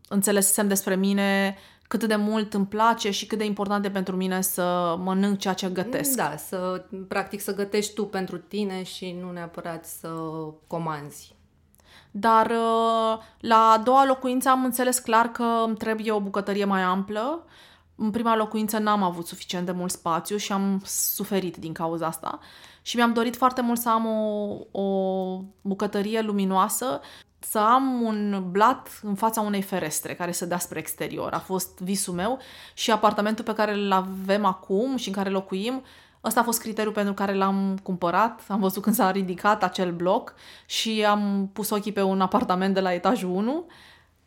înțelesem 0.10 0.68
despre 0.68 0.96
mine 0.96 1.58
cât 1.88 2.04
de 2.04 2.16
mult 2.16 2.54
îmi 2.54 2.66
place 2.66 3.12
și 3.12 3.26
cât 3.26 3.38
de 3.38 3.46
important 3.46 3.86
e 3.86 3.90
pentru 3.90 4.16
mine 4.16 4.42
să 4.42 4.96
mănânc 5.00 5.40
ceea 5.40 5.54
ce 5.54 5.70
gătesc. 5.70 6.16
Da, 6.16 6.36
să, 6.38 6.86
practic 7.08 7.42
să 7.42 7.56
gătești 7.56 7.94
tu 7.94 8.06
pentru 8.06 8.38
tine 8.38 8.84
și 8.84 9.16
nu 9.22 9.32
neapărat 9.32 9.86
să 9.86 10.10
comanzi. 10.68 11.35
Dar 12.18 12.46
uh, 12.50 13.18
la 13.40 13.70
a 13.72 13.78
doua 13.78 14.06
locuință 14.06 14.50
am 14.50 14.64
înțeles 14.64 15.00
clar 15.00 15.32
că 15.32 15.44
îmi 15.66 15.76
trebuie 15.76 16.12
o 16.12 16.20
bucătărie 16.20 16.66
mai 16.66 16.82
amplă. 16.82 17.46
În 17.96 18.12
prima 18.12 18.36
locuință 18.36 18.78
n-am 18.78 19.04
avut 19.04 19.28
suficient 19.28 19.66
de 19.66 19.72
mult 19.72 19.92
spațiu 19.92 20.38
și 20.38 20.52
am 20.52 20.82
suferit 20.86 21.58
din 21.58 21.74
cauza 21.74 22.06
asta. 22.06 22.40
Și 22.82 22.96
mi-am 22.96 23.14
dorit 23.14 23.36
foarte 23.36 23.62
mult 23.62 23.80
să 23.80 23.90
am 23.90 24.06
o, 24.06 24.58
o 24.82 25.42
bucătărie 25.62 26.22
luminoasă, 26.22 27.02
să 27.40 27.60
am 27.60 28.02
un 28.02 28.44
blat 28.52 29.00
în 29.04 29.16
fața 29.16 29.42
unei 29.42 29.62
ferestre 29.62 30.14
care 30.14 30.32
să 30.32 30.46
dea 30.46 30.60
spre 30.60 30.80
exterior. 30.80 31.34
A 31.34 31.40
fost 31.40 31.80
visul 31.80 32.14
meu 32.14 32.40
și 32.74 32.92
apartamentul 32.92 33.46
pe 33.46 33.54
care 33.54 33.74
îl 33.74 33.92
avem 33.92 34.46
acum 34.46 34.96
și 34.96 35.08
în 35.08 35.14
care 35.14 35.30
locuim 35.30 35.84
Ăsta 36.26 36.40
a 36.40 36.44
fost 36.44 36.60
criteriul 36.60 36.94
pentru 36.94 37.14
care 37.14 37.34
l-am 37.34 37.78
cumpărat. 37.84 38.42
Am 38.48 38.60
văzut 38.60 38.84
când 38.84 38.96
s-a 38.96 39.12
ridicat 39.12 39.64
acel 39.64 39.92
bloc 39.92 40.34
și 40.66 41.06
am 41.08 41.50
pus 41.54 41.70
ochii 41.70 41.92
pe 41.92 42.02
un 42.02 42.22
apartament 42.22 42.74
de 42.74 42.80
la 42.80 42.94
etajul 42.94 43.30
1 43.30 43.66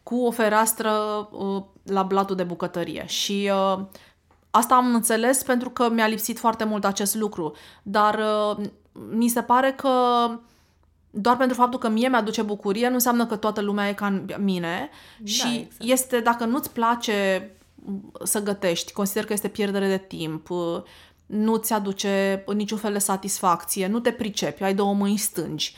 cu 0.03 0.25
o 0.25 0.31
fereastră 0.31 0.91
uh, 1.31 1.63
la 1.83 2.03
blatul 2.03 2.37
de 2.37 2.43
bucătărie. 2.43 3.05
Și 3.07 3.51
uh, 3.53 3.85
asta 4.51 4.75
am 4.75 4.95
înțeles 4.95 5.43
pentru 5.43 5.71
că 5.71 5.91
mi-a 5.91 6.07
lipsit 6.07 6.39
foarte 6.39 6.65
mult 6.65 6.85
acest 6.85 7.15
lucru. 7.15 7.57
Dar 7.83 8.19
uh, 8.19 8.67
mi 9.11 9.29
se 9.29 9.43
pare 9.43 9.73
că 9.73 9.91
doar 11.11 11.37
pentru 11.37 11.57
faptul 11.57 11.79
că 11.79 11.89
mie 11.89 12.09
mi-aduce 12.09 12.43
bucurie 12.43 12.89
nu 12.89 12.95
înseamnă 12.95 13.27
că 13.27 13.37
toată 13.37 13.61
lumea 13.61 13.89
e 13.89 13.93
ca 13.93 14.23
mine 14.39 14.91
și 15.25 15.47
exact. 15.47 15.83
este, 15.83 16.21
dacă 16.21 16.45
nu-ți 16.45 16.73
place 16.73 17.51
să 18.23 18.43
gătești, 18.43 18.93
consider 18.93 19.25
că 19.25 19.33
este 19.33 19.49
pierdere 19.49 19.89
de 19.89 19.99
timp, 19.99 20.49
uh, 21.29 21.37
nu-ți 21.37 21.73
aduce 21.73 22.45
niciun 22.55 22.79
fel 22.79 22.93
de 22.93 22.99
satisfacție, 22.99 23.87
nu 23.87 24.01
te 24.01 24.11
pricepi, 24.11 24.63
ai 24.63 24.75
două 24.75 24.95
mâini 24.95 25.17
stângi. 25.17 25.75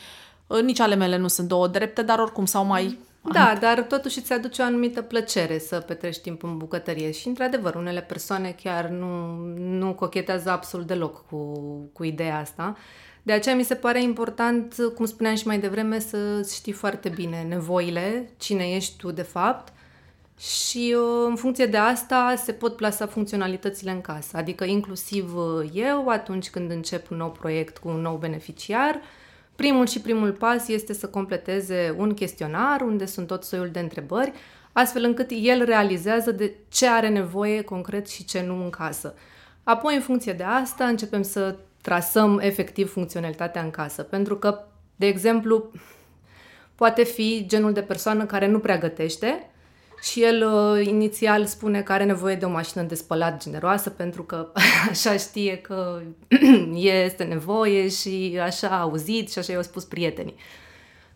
Uh, 0.47 0.61
Nici 0.61 0.79
ale 0.79 0.95
mele 0.95 1.17
nu 1.17 1.27
sunt 1.27 1.47
două 1.47 1.67
drepte, 1.67 2.01
dar 2.01 2.19
oricum 2.19 2.45
sau 2.45 2.65
mai... 2.65 2.97
Da, 3.31 3.57
dar 3.59 3.81
totuși 3.81 4.19
îți 4.19 4.33
aduce 4.33 4.61
o 4.61 4.65
anumită 4.65 5.01
plăcere 5.01 5.59
să 5.59 5.79
petreci 5.79 6.19
timp 6.19 6.43
în 6.43 6.57
bucătărie 6.57 7.11
și, 7.11 7.27
într-adevăr, 7.27 7.75
unele 7.75 8.01
persoane 8.01 8.55
chiar 8.63 8.87
nu, 8.87 9.35
nu 9.57 9.93
cochetează 9.93 10.49
absolut 10.49 10.87
deloc 10.87 11.25
cu, 11.29 11.53
cu 11.93 12.03
ideea 12.03 12.39
asta. 12.39 12.77
De 13.23 13.31
aceea 13.31 13.55
mi 13.55 13.63
se 13.63 13.75
pare 13.75 14.01
important, 14.01 14.75
cum 14.95 15.05
spuneam 15.05 15.35
și 15.35 15.47
mai 15.47 15.59
devreme, 15.59 15.99
să 15.99 16.47
știi 16.53 16.71
foarte 16.71 17.09
bine 17.09 17.45
nevoile, 17.49 18.33
cine 18.37 18.63
ești 18.63 18.97
tu 18.97 19.11
de 19.11 19.21
fapt 19.21 19.73
și 20.41 20.95
uh, 20.97 21.25
în 21.27 21.35
funcție 21.35 21.65
de 21.65 21.77
asta 21.77 22.33
se 22.37 22.51
pot 22.51 22.75
plasa 22.75 23.07
funcționalitățile 23.07 23.91
în 23.91 24.01
casă. 24.01 24.37
Adică 24.37 24.63
inclusiv 24.63 25.35
uh, 25.35 25.69
eu, 25.73 26.07
atunci 26.07 26.49
când 26.49 26.71
încep 26.71 27.11
un 27.11 27.17
nou 27.17 27.31
proiect 27.31 27.77
cu 27.77 27.87
un 27.87 28.01
nou 28.01 28.15
beneficiar, 28.15 29.01
primul 29.55 29.87
și 29.87 30.01
primul 30.01 30.31
pas 30.31 30.67
este 30.67 30.93
să 30.93 31.07
completeze 31.07 31.95
un 31.97 32.13
chestionar 32.13 32.81
unde 32.81 33.05
sunt 33.05 33.27
tot 33.27 33.43
soiul 33.43 33.69
de 33.69 33.79
întrebări, 33.79 34.33
astfel 34.71 35.03
încât 35.03 35.29
el 35.41 35.65
realizează 35.65 36.31
de 36.31 36.53
ce 36.69 36.87
are 36.87 37.09
nevoie 37.09 37.61
concret 37.61 38.09
și 38.09 38.25
ce 38.25 38.41
nu 38.41 38.63
în 38.63 38.69
casă. 38.69 39.13
Apoi, 39.63 39.95
în 39.95 40.01
funcție 40.01 40.33
de 40.33 40.43
asta, 40.43 40.85
începem 40.85 41.21
să 41.21 41.55
trasăm 41.81 42.39
efectiv 42.39 42.91
funcționalitatea 42.91 43.61
în 43.61 43.69
casă. 43.69 44.03
Pentru 44.03 44.37
că, 44.37 44.63
de 44.95 45.07
exemplu, 45.07 45.71
poate 46.75 47.03
fi 47.03 47.45
genul 47.47 47.73
de 47.73 47.81
persoană 47.81 48.25
care 48.25 48.47
nu 48.47 48.59
prea 48.59 48.77
gătește 48.77 49.50
și 50.01 50.23
el 50.23 50.47
uh, 50.53 50.85
inițial 50.85 51.45
spune 51.45 51.81
că 51.81 51.91
are 51.91 52.03
nevoie 52.03 52.35
de 52.35 52.45
o 52.45 52.49
mașină 52.49 52.83
de 52.83 52.95
spălat 52.95 53.43
generoasă 53.43 53.89
pentru 53.89 54.23
că 54.23 54.51
așa 54.89 55.17
știe 55.17 55.57
că 55.57 56.01
este 57.05 57.23
nevoie 57.23 57.89
și 57.89 58.39
așa 58.43 58.67
a 58.67 58.79
auzit 58.79 59.31
și 59.31 59.39
așa 59.39 59.51
i-au 59.51 59.61
spus 59.61 59.83
prietenii. 59.83 60.35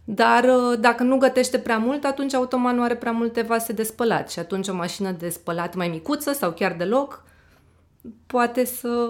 Dar 0.04 0.44
uh, 0.44 0.80
dacă 0.80 1.04
nu 1.04 1.18
gătește 1.18 1.60
prea 1.60 1.78
mult, 1.78 2.04
atunci 2.04 2.34
automat 2.34 2.76
nu 2.76 2.84
are 2.84 2.96
prea 2.96 3.12
multe 3.12 3.42
vase 3.42 3.74
de 3.74 3.84
spălat 3.84 4.32
și 4.32 4.40
atunci 4.40 4.68
o 4.68 4.74
mașină 4.74 5.12
de 5.12 5.30
spălat 5.30 5.76
mai 5.76 5.88
micuță 5.88 6.34
sau 6.34 6.52
chiar 6.52 6.74
deloc 6.74 7.24
poate 8.26 8.66
să, 8.66 9.08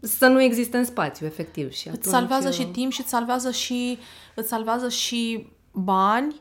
să 0.00 0.26
nu 0.26 0.42
existe 0.42 0.76
în 0.76 0.84
spațiu, 0.84 1.26
efectiv. 1.26 1.72
Și 1.72 1.88
Îți 1.88 1.96
atunci, 1.96 2.14
salvează 2.14 2.48
uh, 2.48 2.54
și 2.54 2.66
timp 2.66 2.92
și 2.92 3.00
îți 3.00 3.10
salvează 3.10 3.50
și, 3.50 3.98
îți 4.34 4.48
salvează 4.48 4.88
și 4.88 5.46
bani, 5.72 6.40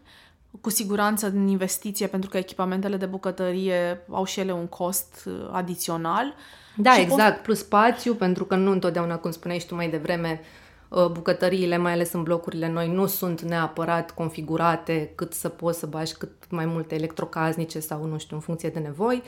cu 0.61 0.69
siguranță 0.69 1.27
în 1.27 1.47
investiție, 1.47 2.07
pentru 2.07 2.29
că 2.29 2.37
echipamentele 2.37 2.97
de 2.97 3.05
bucătărie 3.05 4.01
au 4.09 4.25
și 4.25 4.39
ele 4.39 4.53
un 4.53 4.67
cost 4.67 5.23
uh, 5.25 5.49
adițional. 5.51 6.33
Da, 6.75 6.91
Și 6.91 7.01
exact, 7.01 7.43
plus 7.43 7.59
spațiu, 7.59 8.13
pentru 8.13 8.45
că 8.45 8.55
nu 8.55 8.71
întotdeauna, 8.71 9.17
cum 9.17 9.31
spuneai 9.31 9.59
și 9.59 9.67
tu 9.67 9.75
mai 9.75 9.89
devreme, 9.89 10.41
uh, 10.89 11.05
bucătăriile, 11.05 11.77
mai 11.77 11.91
ales 11.91 12.11
în 12.11 12.23
blocurile 12.23 12.69
noi, 12.69 12.91
nu 12.91 13.05
sunt 13.05 13.41
neapărat 13.41 14.11
configurate 14.11 15.11
cât 15.15 15.33
să 15.33 15.49
poți 15.49 15.79
să 15.79 15.85
bagi 15.85 16.13
cât 16.13 16.31
mai 16.49 16.65
multe 16.65 16.95
electrocasnice 16.95 17.79
sau, 17.79 18.05
nu 18.05 18.17
știu, 18.17 18.35
în 18.35 18.41
funcție 18.41 18.69
de 18.69 18.79
nevoi. 18.79 19.23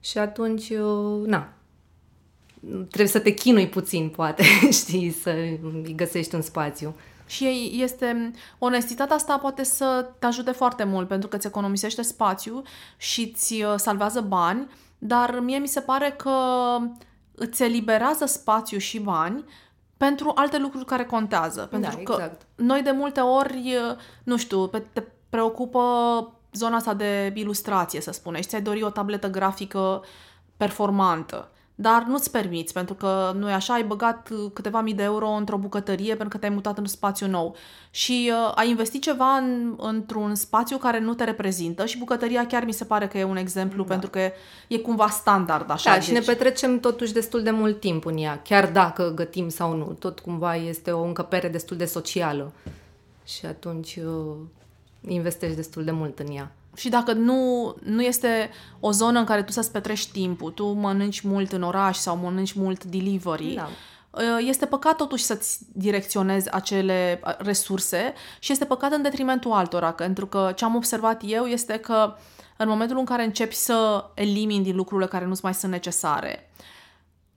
Și 0.00 0.18
atunci, 0.18 0.70
uh, 0.70 1.26
na, 1.26 1.52
trebuie 2.70 3.06
să 3.06 3.18
te 3.18 3.30
chinui 3.30 3.68
puțin, 3.68 4.08
poate, 4.08 4.42
știi, 4.80 5.10
să 5.10 5.30
îi 5.30 5.94
găsești 5.96 6.34
un 6.34 6.42
spațiu. 6.42 6.94
Și 7.26 7.70
este, 7.82 8.30
onestitatea 8.58 9.16
asta 9.16 9.38
poate 9.38 9.64
să 9.64 10.06
te 10.18 10.26
ajute 10.26 10.50
foarte 10.50 10.84
mult 10.84 11.08
pentru 11.08 11.28
că 11.28 11.36
îți 11.36 11.46
economisește 11.46 12.02
spațiu 12.02 12.62
și 12.96 13.32
îți 13.32 13.62
uh, 13.62 13.74
salvează 13.76 14.20
bani, 14.20 14.68
dar 14.98 15.40
mie 15.40 15.58
mi 15.58 15.68
se 15.68 15.80
pare 15.80 16.10
că 16.10 16.30
îți 17.34 17.62
eliberează 17.62 18.26
spațiu 18.26 18.78
și 18.78 19.00
bani 19.00 19.44
pentru 19.96 20.32
alte 20.34 20.58
lucruri 20.58 20.84
care 20.84 21.04
contează. 21.04 21.60
Pentru 21.70 21.96
că 22.04 22.12
exact. 22.12 22.46
noi 22.54 22.82
de 22.82 22.90
multe 22.90 23.20
ori, 23.20 23.76
uh, 23.90 23.96
nu 24.24 24.36
știu, 24.36 24.68
pe- 24.68 24.86
te 24.92 25.02
preocupă 25.30 25.80
zona 26.52 26.76
asta 26.76 26.94
de 26.94 27.32
ilustrație, 27.34 28.00
să 28.00 28.12
spunem, 28.12 28.40
și 28.40 28.48
ți-ai 28.48 28.62
dori 28.62 28.82
o 28.82 28.90
tabletă 28.90 29.30
grafică 29.30 30.02
performantă, 30.56 31.50
dar 31.78 32.04
nu-ți 32.08 32.30
permiți, 32.30 32.72
pentru 32.72 32.94
că 32.94 33.32
nu 33.38 33.50
e 33.50 33.52
așa, 33.52 33.74
ai 33.74 33.84
băgat 33.84 34.28
câteva 34.52 34.80
mii 34.80 34.94
de 34.94 35.02
euro 35.02 35.28
într-o 35.28 35.56
bucătărie 35.56 36.08
pentru 36.08 36.28
că 36.28 36.36
te-ai 36.36 36.54
mutat 36.54 36.78
în 36.78 36.86
spațiu 36.86 37.26
nou 37.26 37.56
și 37.90 38.32
uh, 38.32 38.52
ai 38.54 38.68
investit 38.68 39.02
ceva 39.02 39.36
în, 39.36 39.74
într-un 39.78 40.34
spațiu 40.34 40.76
care 40.76 41.00
nu 41.00 41.14
te 41.14 41.24
reprezintă 41.24 41.86
și 41.86 41.98
bucătăria 41.98 42.46
chiar 42.46 42.64
mi 42.64 42.72
se 42.72 42.84
pare 42.84 43.08
că 43.08 43.18
e 43.18 43.24
un 43.24 43.36
exemplu 43.36 43.82
da. 43.82 43.88
pentru 43.88 44.10
că 44.10 44.18
e, 44.18 44.34
e 44.68 44.78
cumva 44.78 45.08
standard 45.08 45.70
așa. 45.70 45.90
Da, 45.90 45.96
deci... 45.96 46.06
și 46.06 46.12
ne 46.12 46.20
petrecem 46.20 46.80
totuși 46.80 47.12
destul 47.12 47.42
de 47.42 47.50
mult 47.50 47.80
timp 47.80 48.04
în 48.04 48.16
ea, 48.16 48.40
chiar 48.42 48.70
dacă 48.70 49.12
gătim 49.14 49.48
sau 49.48 49.76
nu, 49.76 49.84
tot 49.84 50.18
cumva 50.18 50.56
este 50.56 50.90
o 50.90 51.02
încăpere 51.02 51.48
destul 51.48 51.76
de 51.76 51.84
socială 51.84 52.52
și 53.24 53.46
atunci 53.46 53.96
uh, 53.96 54.36
investești 55.08 55.56
destul 55.56 55.84
de 55.84 55.90
mult 55.90 56.18
în 56.18 56.36
ea. 56.36 56.52
Și 56.76 56.88
dacă 56.88 57.12
nu, 57.12 57.74
nu 57.82 58.02
este 58.02 58.50
o 58.80 58.90
zonă 58.92 59.18
în 59.18 59.24
care 59.24 59.42
tu 59.42 59.52
să-ți 59.52 59.72
petrești 59.72 60.12
timpul, 60.12 60.50
tu 60.50 60.66
mănânci 60.66 61.20
mult 61.20 61.52
în 61.52 61.62
oraș 61.62 61.96
sau 61.96 62.16
mănânci 62.16 62.52
mult 62.52 62.84
delivery, 62.84 63.54
da. 63.54 63.68
Uh, 64.10 64.46
este 64.48 64.66
păcat 64.66 64.96
totuși 64.96 65.24
să-ți 65.24 65.58
direcționezi 65.72 66.52
acele 66.52 67.20
uh, 67.24 67.34
resurse 67.38 68.14
și 68.38 68.52
este 68.52 68.64
păcat 68.64 68.92
în 68.92 69.02
detrimentul 69.02 69.52
altora, 69.52 69.92
pentru 69.92 70.26
că 70.26 70.52
ce 70.54 70.64
am 70.64 70.74
observat 70.74 71.22
eu 71.24 71.44
este 71.44 71.76
că 71.76 72.16
în 72.56 72.68
momentul 72.68 72.98
în 72.98 73.04
care 73.04 73.24
începi 73.24 73.54
să 73.54 74.04
elimini 74.14 74.64
din 74.64 74.76
lucrurile 74.76 75.08
care 75.08 75.24
nu-ți 75.24 75.44
mai 75.44 75.54
sunt 75.54 75.72
necesare, 75.72 76.50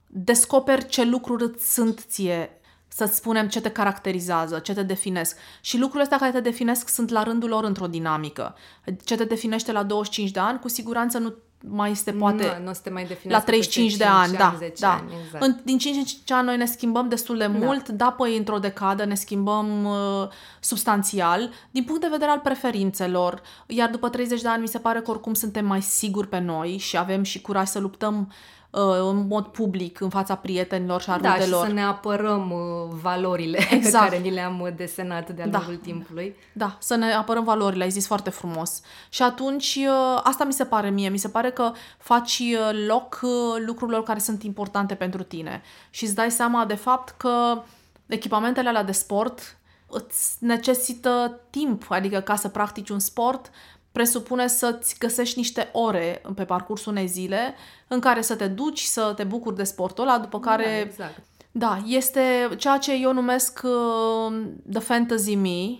descoperi 0.07 0.87
ce 0.87 1.03
lucruri 1.03 1.43
îți 1.43 1.73
sunt 1.73 1.99
ție 1.99 2.58
să-ți 2.89 3.15
spunem 3.15 3.47
ce 3.47 3.61
te 3.61 3.69
caracterizează, 3.69 4.59
ce 4.59 4.73
te 4.73 4.83
definesc. 4.83 5.37
Și 5.61 5.77
lucrurile 5.77 6.03
astea 6.03 6.17
care 6.17 6.31
te 6.31 6.49
definesc 6.49 6.89
sunt 6.89 7.09
la 7.09 7.23
rândul 7.23 7.49
lor 7.49 7.63
într-o 7.63 7.87
dinamică. 7.87 8.55
Ce 9.03 9.15
te 9.15 9.23
definește 9.23 9.71
la 9.71 9.83
25 9.83 10.31
de 10.31 10.39
ani, 10.39 10.59
cu 10.59 10.69
siguranță 10.69 11.17
nu 11.17 11.33
mai 11.67 11.91
este 11.91 12.11
poate 12.11 12.57
nu, 12.59 12.65
nu 12.65 12.71
te 12.83 12.89
mai 12.89 13.17
la 13.23 13.39
35 13.39 13.95
de 13.95 14.03
ani, 14.03 14.33
da, 14.33 14.47
ani, 14.47 14.73
da. 14.79 14.91
Ani, 14.91 15.11
exact. 15.23 15.43
În, 15.43 15.55
din 15.63 15.77
5 15.77 15.95
în 15.95 16.03
5 16.03 16.31
ani 16.31 16.45
noi 16.45 16.57
ne 16.57 16.65
schimbăm 16.65 17.09
destul 17.09 17.37
de 17.37 17.47
da. 17.47 17.65
mult, 17.65 17.89
da, 17.89 18.11
păi 18.11 18.37
într-o 18.37 18.59
decadă 18.59 19.05
ne 19.05 19.15
schimbăm 19.15 19.85
uh, 19.85 20.27
substanțial 20.59 21.49
din 21.71 21.83
punct 21.83 22.01
de 22.01 22.07
vedere 22.11 22.31
al 22.31 22.39
preferințelor, 22.39 23.41
iar 23.67 23.89
după 23.89 24.09
30 24.09 24.41
de 24.41 24.47
ani 24.47 24.61
mi 24.61 24.67
se 24.67 24.77
pare 24.77 25.01
că 25.01 25.11
oricum 25.11 25.33
suntem 25.33 25.65
mai 25.65 25.81
siguri 25.81 26.27
pe 26.27 26.39
noi 26.39 26.77
și 26.77 26.97
avem 26.97 27.23
și 27.23 27.41
curaj 27.41 27.67
să 27.67 27.79
luptăm 27.79 28.27
uh, 28.29 28.35
Uh, 28.58 28.58
în 28.71 29.27
mod 29.27 29.45
public 29.45 29.99
în 29.99 30.09
fața 30.09 30.35
prietenilor 30.35 31.01
și 31.01 31.09
a 31.09 31.17
da, 31.17 31.33
rudelor. 31.33 31.61
și 31.61 31.67
să 31.67 31.73
ne 31.73 31.83
apărăm 31.83 32.51
uh, 32.51 32.95
valorile 33.01 33.57
exact. 33.71 34.09
pe 34.09 34.09
care 34.09 34.21
ni 34.21 34.31
le-am 34.31 34.73
desenat 34.75 35.29
de-a 35.29 35.47
da. 35.47 35.57
lungul 35.57 35.75
timpului. 35.75 36.35
Da, 36.53 36.77
să 36.79 36.95
ne 36.95 37.13
apărăm 37.13 37.43
valorile, 37.43 37.83
ai 37.83 37.89
zis 37.89 38.07
foarte 38.07 38.29
frumos. 38.29 38.81
Și 39.09 39.23
atunci 39.23 39.75
uh, 39.75 40.21
asta 40.23 40.43
mi 40.43 40.53
se 40.53 40.65
pare 40.65 40.89
mie, 40.89 41.09
mi 41.09 41.17
se 41.17 41.29
pare 41.29 41.51
că 41.51 41.71
faci 41.97 42.43
loc 42.87 43.19
lucrurilor 43.65 44.03
care 44.03 44.19
sunt 44.19 44.43
importante 44.43 44.95
pentru 44.95 45.23
tine 45.23 45.61
și 45.89 46.03
îți 46.03 46.15
dai 46.15 46.31
seama 46.31 46.65
de 46.65 46.75
fapt 46.75 47.13
că 47.17 47.61
echipamentele 48.05 48.69
alea 48.69 48.83
de 48.83 48.91
sport 48.91 49.57
îți 49.89 50.35
necesită 50.39 51.39
timp, 51.49 51.85
adică 51.89 52.19
ca 52.19 52.35
să 52.35 52.47
practici 52.47 52.89
un 52.89 52.99
sport 52.99 53.51
presupune 53.91 54.47
să-ți 54.47 54.95
găsești 54.99 55.37
niște 55.37 55.69
ore 55.71 56.21
pe 56.35 56.43
parcursul 56.43 56.91
unei 56.91 57.07
zile 57.07 57.55
în 57.87 57.99
care 57.99 58.21
să 58.21 58.35
te 58.35 58.47
duci, 58.47 58.81
să 58.81 59.13
te 59.15 59.23
bucuri 59.23 59.55
de 59.55 59.63
sportul 59.63 60.03
ăla, 60.07 60.17
după 60.17 60.39
care... 60.39 60.63
Da, 60.63 60.79
exact. 60.79 61.21
Da, 61.51 61.81
este 61.85 62.49
ceea 62.57 62.77
ce 62.77 62.93
eu 62.93 63.13
numesc 63.13 63.61
uh, 63.63 64.37
The 64.71 64.79
Fantasy 64.79 65.35
Me, 65.35 65.77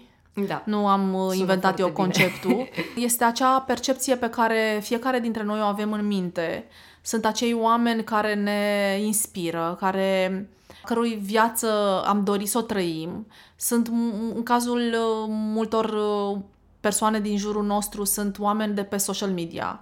da. 0.48 0.64
Nu 0.66 0.88
am 0.88 1.14
uh, 1.14 1.22
Sună 1.22 1.36
inventat 1.36 1.80
eu 1.80 1.92
conceptul. 1.92 2.50
Bine. 2.50 2.70
este 3.08 3.24
acea 3.24 3.60
percepție 3.60 4.16
pe 4.16 4.30
care 4.30 4.80
fiecare 4.84 5.20
dintre 5.20 5.44
noi 5.44 5.60
o 5.60 5.64
avem 5.64 5.92
în 5.92 6.08
minte. 6.08 6.66
Sunt 7.02 7.26
acei 7.26 7.54
oameni 7.54 8.04
care 8.04 8.34
ne 8.34 8.98
inspiră, 9.02 9.78
care 9.80 10.50
cărui 10.84 11.20
viață 11.24 12.02
am 12.06 12.24
dorit 12.24 12.50
să 12.50 12.58
o 12.58 12.62
trăim. 12.62 13.28
Sunt 13.56 13.88
în 14.36 14.44
cazul 14.44 14.78
uh, 14.78 15.26
multor 15.28 15.86
uh, 15.86 16.38
persoane 16.80 17.20
din 17.20 17.38
jurul 17.38 17.66
nostru 17.66 18.04
sunt 18.04 18.40
oameni 18.40 18.74
de 18.74 18.84
pe 18.84 18.98
social 18.98 19.30
media 19.30 19.82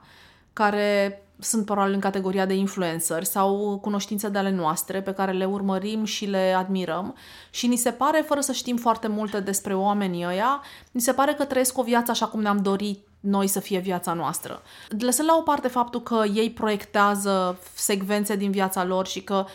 care 0.54 1.22
sunt 1.40 1.66
probabil 1.66 1.94
în 1.94 2.00
categoria 2.00 2.46
de 2.46 2.54
influencer 2.54 3.24
sau 3.24 3.80
cunoștințe 3.82 4.30
de 4.30 4.38
ale 4.38 4.50
noastre 4.50 5.02
pe 5.02 5.14
care 5.14 5.32
le 5.32 5.46
urmărim 5.46 6.04
și 6.04 6.26
le 6.26 6.54
admirăm 6.58 7.16
și 7.50 7.68
ni 7.68 7.76
se 7.76 7.92
pare, 7.92 8.24
fără 8.28 8.40
să 8.40 8.52
știm 8.52 8.76
foarte 8.76 9.08
multe 9.08 9.40
despre 9.40 9.76
oamenii 9.76 10.26
ăia, 10.26 10.62
ni 10.92 11.02
se 11.02 11.14
pare 11.14 11.34
că 11.34 11.46
trăiesc 11.46 11.78
o 11.78 11.84
viață 11.84 12.12
așa 12.12 12.28
cum 12.28 12.42
ne-am 12.42 12.62
dorit 12.62 13.08
noi 13.20 13.48
să 13.48 13.60
fie 13.60 13.80
viața 13.80 14.14
noastră. 14.14 14.62
Lăsând 15.00 15.28
la 15.28 15.36
o 15.36 15.42
parte 15.42 15.68
faptul 15.68 16.02
că 16.02 16.24
ei 16.34 16.52
proiectează 16.52 17.60
secvențe 17.74 18.36
din 18.36 18.52
viața 18.52 18.84
lor 18.84 19.08
și 19.08 19.22
că 19.22 19.46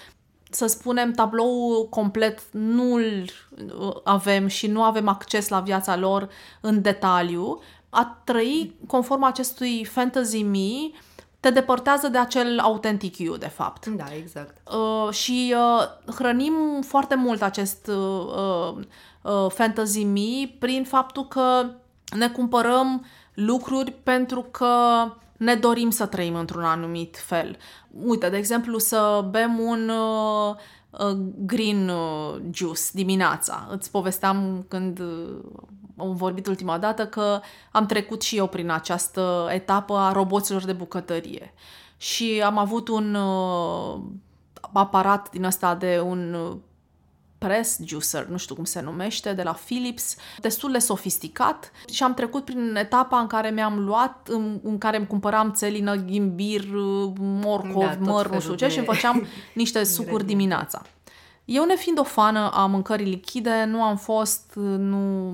să 0.54 0.66
spunem, 0.66 1.12
tablou 1.12 1.86
complet 1.90 2.42
nu-l 2.50 3.30
uh, 3.78 3.96
avem 4.04 4.46
și 4.46 4.66
nu 4.66 4.82
avem 4.82 5.08
acces 5.08 5.48
la 5.48 5.60
viața 5.60 5.96
lor 5.96 6.28
în 6.60 6.82
detaliu, 6.82 7.60
a 7.88 8.20
trăi 8.24 8.74
conform 8.86 9.22
acestui 9.22 9.84
fantasy 9.84 10.42
me 10.42 10.98
te 11.42 11.50
depărtează 11.50 12.08
de 12.08 12.18
acel 12.18 12.58
autentic 12.58 13.18
you, 13.18 13.36
de 13.36 13.48
fapt. 13.48 13.86
Da, 13.86 14.04
exact. 14.16 14.68
Uh, 14.72 15.12
și 15.12 15.54
uh, 15.56 16.14
hrănim 16.14 16.54
foarte 16.86 17.14
mult 17.14 17.42
acest 17.42 17.86
uh, 17.86 18.74
uh, 19.22 19.46
fantasy 19.48 20.04
me 20.04 20.54
prin 20.58 20.84
faptul 20.84 21.26
că 21.28 21.70
ne 22.16 22.28
cumpărăm 22.28 23.04
lucruri 23.34 23.90
pentru 23.90 24.42
că 24.50 24.76
ne 25.42 25.54
dorim 25.54 25.90
să 25.90 26.06
trăim 26.06 26.34
într-un 26.34 26.64
anumit 26.64 27.16
fel. 27.16 27.56
Uite, 28.04 28.28
de 28.28 28.36
exemplu, 28.36 28.78
să 28.78 29.28
bem 29.30 29.58
un 29.58 29.88
uh, 29.88 30.54
uh, 30.90 31.18
green 31.36 31.88
uh, 31.88 32.40
juice 32.50 32.82
dimineața. 32.92 33.68
Îți 33.70 33.90
povesteam 33.90 34.64
când 34.68 34.98
uh, 34.98 35.38
am 35.96 36.14
vorbit 36.14 36.46
ultima 36.46 36.78
dată 36.78 37.06
că 37.06 37.40
am 37.72 37.86
trecut 37.86 38.22
și 38.22 38.36
eu 38.36 38.46
prin 38.46 38.70
această 38.70 39.48
etapă 39.50 39.96
a 39.96 40.12
roboților 40.12 40.64
de 40.64 40.72
bucătărie. 40.72 41.54
Și 41.96 42.42
am 42.44 42.58
avut 42.58 42.88
un 42.88 43.14
uh, 43.14 44.00
aparat 44.72 45.30
din 45.30 45.44
ăsta 45.44 45.74
de 45.74 46.00
un 46.04 46.34
uh, 46.34 46.56
press 47.46 47.78
juicer, 47.84 48.26
nu 48.26 48.36
știu 48.36 48.54
cum 48.54 48.64
se 48.64 48.80
numește, 48.80 49.32
de 49.32 49.42
la 49.42 49.52
Philips, 49.64 50.16
destul 50.40 50.72
de 50.72 50.78
sofisticat 50.78 51.70
și 51.92 52.02
am 52.02 52.14
trecut 52.14 52.44
prin 52.44 52.74
etapa 52.76 53.18
în 53.18 53.26
care 53.26 53.50
mi-am 53.50 53.84
luat, 53.84 54.28
în, 54.28 54.60
în 54.62 54.78
care 54.78 54.96
îmi 54.96 55.06
cumpăram 55.06 55.52
țelină, 55.52 55.94
ghimbir, 55.94 56.64
morcov, 57.18 57.82
da, 57.82 57.96
măr, 57.98 58.30
nu 58.30 58.40
știu 58.40 58.54
ce, 58.54 58.68
și 58.68 58.78
îmi 58.78 58.86
făceam 58.86 59.26
niște 59.54 59.84
sucuri 59.84 60.26
dimineața. 60.26 60.82
Eu, 61.44 61.64
nefiind 61.64 61.98
o 61.98 62.04
fană 62.04 62.50
a 62.52 62.66
mâncării 62.66 63.06
lichide, 63.06 63.64
nu 63.64 63.82
am 63.82 63.96
fost, 63.96 64.52
nu, 64.54 65.32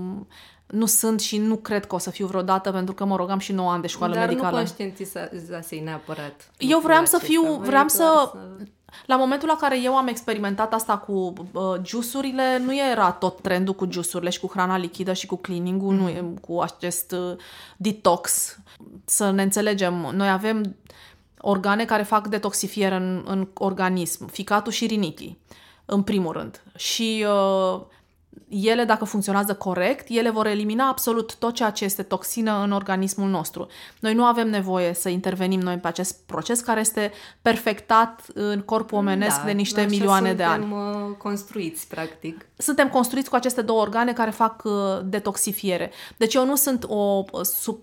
nu 0.66 0.86
sunt 0.86 1.20
și 1.20 1.38
nu 1.38 1.56
cred 1.56 1.86
că 1.86 1.94
o 1.94 1.98
să 1.98 2.10
fiu 2.10 2.26
vreodată 2.26 2.72
pentru 2.72 2.94
că 2.94 3.04
mă 3.04 3.16
rogam 3.16 3.38
și 3.38 3.52
9 3.52 3.70
ani 3.70 3.82
de 3.82 3.88
școală 3.88 4.14
Dar 4.14 4.26
medicală. 4.26 4.56
Dar 4.56 4.60
nu 4.60 4.66
conștientizasei 4.66 5.80
neapărat. 5.80 6.50
Eu 6.58 6.78
vreau 6.78 7.04
să 7.04 7.18
fiu, 7.18 7.54
vreau 7.54 7.88
să... 7.88 7.96
să 7.96 8.32
la 9.06 9.16
momentul 9.16 9.48
la 9.48 9.56
care 9.56 9.80
eu 9.80 9.96
am 9.96 10.06
experimentat 10.06 10.74
asta 10.74 10.98
cu 10.98 11.32
uh, 11.52 11.62
jusurile, 11.84 12.58
nu 12.58 12.76
era 12.90 13.10
tot 13.10 13.40
trendul 13.40 13.74
cu 13.74 13.88
jusurile 13.90 14.30
și 14.30 14.40
cu 14.40 14.50
hrana 14.52 14.76
lichidă 14.76 15.12
și 15.12 15.26
cu 15.26 15.36
cleaning-ul, 15.36 15.94
mm. 15.94 16.00
nu 16.00 16.34
cu 16.40 16.60
acest 16.60 17.12
uh, 17.12 17.36
detox. 17.76 18.56
Să 19.04 19.30
ne 19.30 19.42
înțelegem, 19.42 19.94
noi 19.94 20.30
avem 20.30 20.76
organe 21.40 21.84
care 21.84 22.02
fac 22.02 22.26
detoxifiere 22.26 22.94
în, 22.94 23.24
în 23.26 23.48
organism, 23.54 24.26
ficatul 24.26 24.72
și 24.72 24.86
rinichii, 24.86 25.38
în 25.84 26.02
primul 26.02 26.32
rând. 26.32 26.62
Și 26.76 27.26
uh, 27.28 27.80
ele, 28.48 28.84
dacă 28.84 29.04
funcționează 29.04 29.54
corect, 29.54 30.06
ele 30.08 30.30
vor 30.30 30.46
elimina 30.46 30.88
absolut 30.88 31.36
tot 31.36 31.54
ceea 31.54 31.70
ce 31.70 31.84
este 31.84 32.02
toxină 32.02 32.62
în 32.62 32.72
organismul 32.72 33.28
nostru. 33.28 33.66
Noi 34.00 34.14
nu 34.14 34.24
avem 34.24 34.48
nevoie 34.48 34.94
să 34.94 35.08
intervenim 35.08 35.60
noi 35.60 35.76
pe 35.76 35.88
acest 35.88 36.26
proces 36.26 36.60
care 36.60 36.80
este 36.80 37.12
perfectat 37.42 38.24
în 38.34 38.60
corpul 38.60 38.98
omenesc 38.98 39.38
da, 39.38 39.44
de 39.44 39.52
niște 39.52 39.86
milioane 39.90 40.32
de 40.32 40.42
ani. 40.42 40.62
Suntem 40.62 40.78
uh, 40.78 41.16
construiți, 41.16 41.88
practic. 41.88 42.46
Suntem 42.56 42.88
construiți 42.88 43.30
cu 43.30 43.36
aceste 43.36 43.62
două 43.62 43.80
organe 43.80 44.12
care 44.12 44.30
fac 44.30 44.62
uh, 44.64 44.72
detoxifiere. 45.04 45.90
Deci 46.16 46.34
eu 46.34 46.46
nu 46.46 46.56
sunt 46.56 46.84
o, 46.88 47.24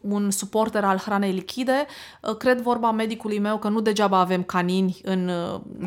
un 0.01 0.31
suporter 0.31 0.83
al 0.83 0.97
hranei 0.97 1.31
lichide. 1.31 1.85
Uh, 2.21 2.35
cred 2.37 2.61
vorba 2.61 2.91
medicului 2.91 3.39
meu 3.39 3.57
că 3.57 3.69
nu 3.69 3.79
degeaba 3.79 4.19
avem 4.19 4.43
canini 4.43 4.99
în 5.03 5.31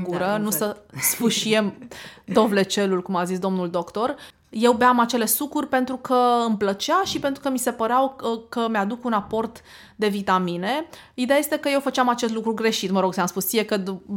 gură, 0.03 0.25
da, 0.25 0.37
nu 0.37 0.51
să 0.51 0.77
sfâșiem 1.01 1.75
dovlecelul, 2.25 3.03
cum 3.03 3.17
a 3.17 3.25
zis 3.25 3.39
domnul 3.39 3.71
doctor. 3.71 4.17
Eu 4.51 4.73
beam 4.73 4.99
acele 4.99 5.27
sucuri 5.27 5.67
pentru 5.67 5.97
că 5.97 6.45
îmi 6.47 6.57
plăcea 6.57 7.03
și 7.05 7.19
pentru 7.19 7.43
că 7.43 7.51
mi 7.51 7.59
se 7.59 7.73
păreau 7.73 8.15
că, 8.17 8.29
că 8.49 8.69
mi-aduc 8.71 9.05
un 9.05 9.13
aport 9.13 9.61
de 9.97 10.09
vitamine. 10.09 10.87
Ideea 11.15 11.39
este 11.39 11.59
că 11.59 11.69
eu 11.69 11.81
făceam 11.81 12.09
acest 12.09 12.33
lucru 12.33 12.55
greșit, 12.55 12.91
mă 12.91 13.01
rog, 13.01 13.13
ți-am 13.13 13.27
spus 13.27 13.47
ție 13.47 13.65
că 13.65 13.75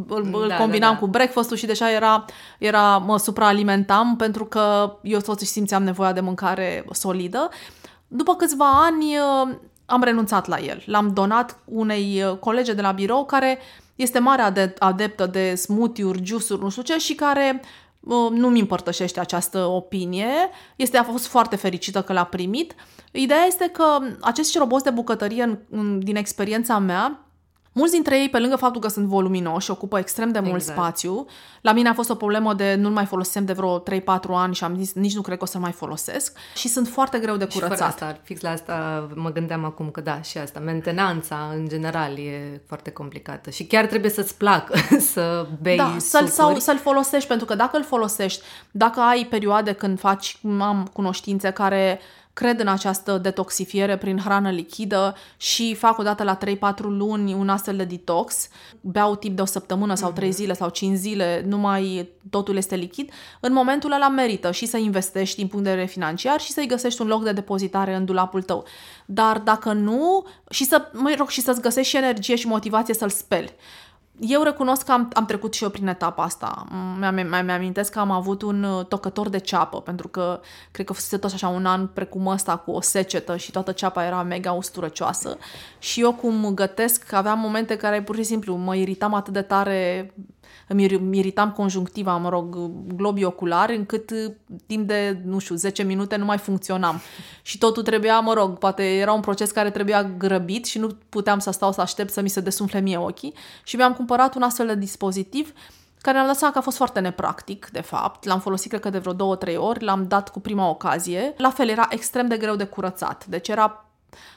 îl, 0.08 0.30
îl 0.32 0.46
da, 0.48 0.56
combinam 0.56 0.90
da, 0.90 0.94
da. 0.94 1.00
cu 1.00 1.08
breakfast-ul 1.08 1.58
și 1.58 1.66
deja 1.66 1.92
era, 1.92 2.26
era, 2.58 2.98
mă 2.98 3.18
supraalimentam 3.18 4.16
pentru 4.16 4.46
că 4.46 4.96
eu 5.02 5.20
totuși 5.20 5.50
simțeam 5.50 5.84
nevoia 5.84 6.14
de 6.14 6.20
mâncare 6.20 6.86
solidă. 6.92 7.50
După 8.08 8.36
câțiva 8.36 8.84
ani 8.84 9.18
am 9.86 10.04
renunțat 10.04 10.48
la 10.48 10.60
el. 10.60 10.84
L-am 10.86 11.14
donat 11.14 11.60
unei 11.66 12.24
uh, 12.24 12.38
colege 12.38 12.74
de 12.74 12.82
la 12.82 12.92
birou 12.92 13.26
care 13.26 13.60
este 13.96 14.20
mare 14.20 14.72
adeptă 14.80 15.26
de 15.26 15.56
smoothie-uri, 15.56 16.24
juice-uri, 16.24 16.64
nu 16.64 16.70
știu 16.70 16.82
ce, 16.82 16.98
și 16.98 17.16
care 17.16 17.62
uh, 17.62 17.70
nu-mi 18.32 18.60
împărtășește 18.60 19.20
această 19.20 19.66
opinie. 19.66 20.28
Este, 20.76 20.98
a 20.98 21.04
fost 21.04 21.28
foarte 21.28 21.56
fericită 21.56 22.02
că 22.02 22.14
l-a 22.14 22.24
primit. 22.24 22.76
Ideea 23.12 23.44
este 23.48 23.70
că 23.70 23.98
acești 24.22 24.58
roboți 24.58 24.84
de 24.84 24.90
bucătărie, 24.90 25.44
în, 25.44 25.58
în, 25.70 26.00
din 26.00 26.16
experiența 26.16 26.78
mea, 26.78 27.26
Mulți 27.74 27.94
dintre 27.94 28.20
ei, 28.20 28.30
pe 28.30 28.40
lângă 28.40 28.56
faptul 28.56 28.82
că 28.82 28.88
sunt 28.88 29.06
voluminoși 29.06 29.66
și 29.66 29.72
ocupă 29.72 30.00
extrem 30.00 30.32
de 30.32 30.40
mult 30.40 30.56
exact. 30.56 30.78
spațiu, 30.78 31.26
la 31.62 31.72
mine 31.72 31.90
a 31.90 31.94
fost 31.94 32.10
o 32.10 32.16
problemă 32.16 32.54
de 32.54 32.76
nu-l 32.76 32.92
mai 32.92 33.06
folosem 33.06 33.46
de 33.46 33.54
vreo 33.54 33.80
3-4 33.80 33.84
ani 34.30 34.56
și 34.56 34.64
am 34.64 34.76
zis 34.78 34.94
nici 34.94 35.16
nu 35.16 35.22
cred 35.22 35.38
că 35.38 35.44
o 35.44 35.48
să 35.48 35.58
mai 35.58 35.72
folosesc. 35.72 36.38
Și 36.56 36.68
sunt 36.68 36.88
foarte 36.88 37.20
greu 37.20 37.36
de 37.36 37.46
curățat. 37.46 37.78
Și 37.78 37.84
asta, 37.84 38.20
fix 38.24 38.42
la 38.42 38.50
asta 38.50 39.08
mă 39.16 39.32
gândeam 39.32 39.66
acum 39.66 39.90
că 39.90 40.02
da, 40.02 40.22
și 40.22 40.38
asta, 40.38 40.60
mentenanța 40.60 41.52
în 41.56 41.68
general 41.68 42.18
e 42.18 42.62
foarte 42.68 42.92
complicată. 42.92 43.50
Și 43.50 43.66
chiar 43.66 43.86
trebuie 43.86 44.12
să-ți 44.12 44.38
placă 44.38 44.74
să 45.14 45.48
bei 45.62 45.78
da, 45.78 45.96
să-l, 45.98 46.28
sau 46.28 46.60
să-l 46.60 46.78
folosești, 46.78 47.28
pentru 47.28 47.46
că 47.46 47.56
dacă 47.56 47.78
îl 47.78 47.84
folosești, 47.84 48.44
dacă 48.72 49.00
ai 49.00 49.28
perioade 49.30 49.74
când 49.74 50.00
faci, 50.00 50.40
am 50.60 50.90
cunoștințe 50.94 51.52
care 51.52 52.00
cred 52.34 52.60
în 52.60 52.68
această 52.68 53.18
detoxifiere 53.18 53.98
prin 53.98 54.18
hrană 54.18 54.52
lichidă 54.52 55.16
și 55.38 55.76
fac 55.76 55.98
o 55.98 56.04
dată 56.04 56.24
la 56.24 56.38
3-4 56.38 56.40
luni 56.78 57.34
un 57.34 57.50
astfel 57.50 57.76
de 57.76 57.84
detox, 57.84 58.48
beau 58.82 59.16
tip 59.16 59.36
de 59.36 59.42
o 59.42 59.46
săptămână 59.46 59.94
sau 59.94 60.12
3 60.12 60.28
mhm. 60.28 60.38
zile 60.38 60.54
sau 60.54 60.70
5 60.70 60.98
zile, 60.98 61.44
nu 61.48 61.58
mai 61.58 62.10
totul 62.30 62.56
este 62.56 62.76
lichid, 62.76 63.12
în 63.40 63.54
momentul 63.54 63.92
ăla 63.92 64.10
merită 64.10 64.52
și 64.52 64.66
să 64.66 64.78
investești 64.78 65.36
din 65.36 65.48
punct 65.48 65.64
de 65.64 65.70
vedere 65.70 65.88
financiar 65.88 66.40
și 66.40 66.52
să-i 66.52 66.68
găsești 66.68 67.02
un 67.02 67.08
loc 67.08 67.24
de 67.24 67.32
depozitare 67.32 67.96
în 67.96 68.06
dulapul 68.06 68.42
tău. 68.42 68.66
Dar 69.06 69.40
dacă 69.40 69.74
nu, 69.74 70.26
și 70.50 70.66
să, 70.66 70.90
mă 70.94 71.14
rog, 71.18 71.30
și 71.30 71.42
să-ți 71.42 71.62
găsești 71.62 71.90
și 71.90 71.98
energie 71.98 72.36
și 72.36 72.48
motivație 72.48 72.94
să-l 72.94 73.10
speli 73.10 73.56
eu 74.24 74.44
recunosc 74.44 74.86
că 74.86 74.92
am, 74.92 75.10
am 75.14 75.26
trecut 75.26 75.54
și 75.54 75.64
eu 75.64 75.70
prin 75.70 75.88
etapa 75.88 76.24
asta. 76.24 76.66
Mi-amintesc 77.44 77.92
că 77.92 78.00
am 78.00 78.12
avut 78.12 78.42
un 78.42 78.64
uh, 78.64 78.86
tocător 78.86 79.30
de 79.30 79.38
ceapă, 79.38 79.82
pentru 79.82 80.08
că 80.08 80.40
cred 80.72 80.86
că 80.86 80.94
fusese 80.94 81.18
tot 81.18 81.34
așa 81.34 81.48
un 81.48 81.66
an 81.66 81.88
precum 81.88 82.26
ăsta 82.28 82.58
cu 82.58 82.72
o 82.72 82.82
secetă 82.82 83.38
și 83.38 83.52
toată 83.52 83.72
ceapa 83.72 84.06
era 84.06 84.24
mega 84.24 84.52
usturăcioasă. 84.52 85.38
Și 85.80 86.02
eu 86.02 86.14
cum 86.14 86.54
gătesc, 86.54 87.14
aveam 87.14 87.40
momente 87.40 87.76
care 87.76 88.02
pur 88.02 88.16
și 88.16 88.24
simplu 88.24 88.56
mă 88.56 88.76
iritam 88.76 89.14
atât 89.14 89.34
de 89.34 89.42
tare 89.42 90.14
îmi 90.72 91.18
iritam 91.18 91.52
conjunctiva, 91.52 92.18
mă 92.18 92.30
rog, 92.30 92.72
globii 92.96 93.24
oculari, 93.24 93.76
încât 93.76 94.10
uh, 94.10 94.32
timp 94.68 94.88
de, 94.88 95.22
nu 95.26 95.40
știu, 95.40 95.56
10 95.56 95.84
minute 95.84 96.16
nu 96.16 96.26
mai 96.26 96.38
funcționam. 96.38 97.02
Și 97.42 97.58
totul 97.58 97.84
trebuia, 97.84 98.20
mă 98.20 98.34
rog, 98.34 98.58
poate 98.58 98.84
era 98.84 99.12
un 99.12 99.22
proces 99.22 99.52
care 99.52 99.70
trebuia 99.70 100.04
grăbit 100.04 100.66
și 100.66 100.80
nu 100.80 100.98
puteam 101.10 101.40
să 101.40 101.52
stau 101.52 101.72
să 101.72 101.82
aștept 101.82 102.12
să 102.12 102.22
mi 102.22 102.30
se 102.30 102.40
desumfle 102.40 102.80
mie 102.80 102.98
ochii. 102.98 103.34
Și 103.64 103.76
mi-am 103.76 103.94
cumpărat 103.94 104.36
un 104.36 104.42
astfel 104.42 104.68
de 104.68 104.76
dispozitiv 104.76 105.54
care 106.02 106.16
mi-am 106.16 106.28
dat 106.28 106.38
seama 106.38 106.54
că 106.54 106.60
a 106.60 106.64
fost 106.64 106.78
foarte 106.78 107.00
nepractic, 107.00 107.70
de 107.72 107.82
fapt. 107.82 108.24
L-am 108.26 108.40
folosit, 108.40 108.70
cred 108.70 108.82
că, 108.82 108.90
de 108.90 108.98
vreo 108.98 109.14
două, 109.14 109.36
trei 109.36 109.58
ori, 109.58 109.84
l-am 109.84 110.08
dat 110.08 110.30
cu 110.30 110.40
prima 110.40 110.70
ocazie. 110.70 111.34
La 111.38 111.50
fel, 111.50 111.70
era 111.70 111.88
extrem 111.90 112.28
de 112.28 112.38
greu 112.38 112.56
de 112.56 112.66
curățat. 112.66 113.26
Deci 113.26 113.48
era 113.48 113.91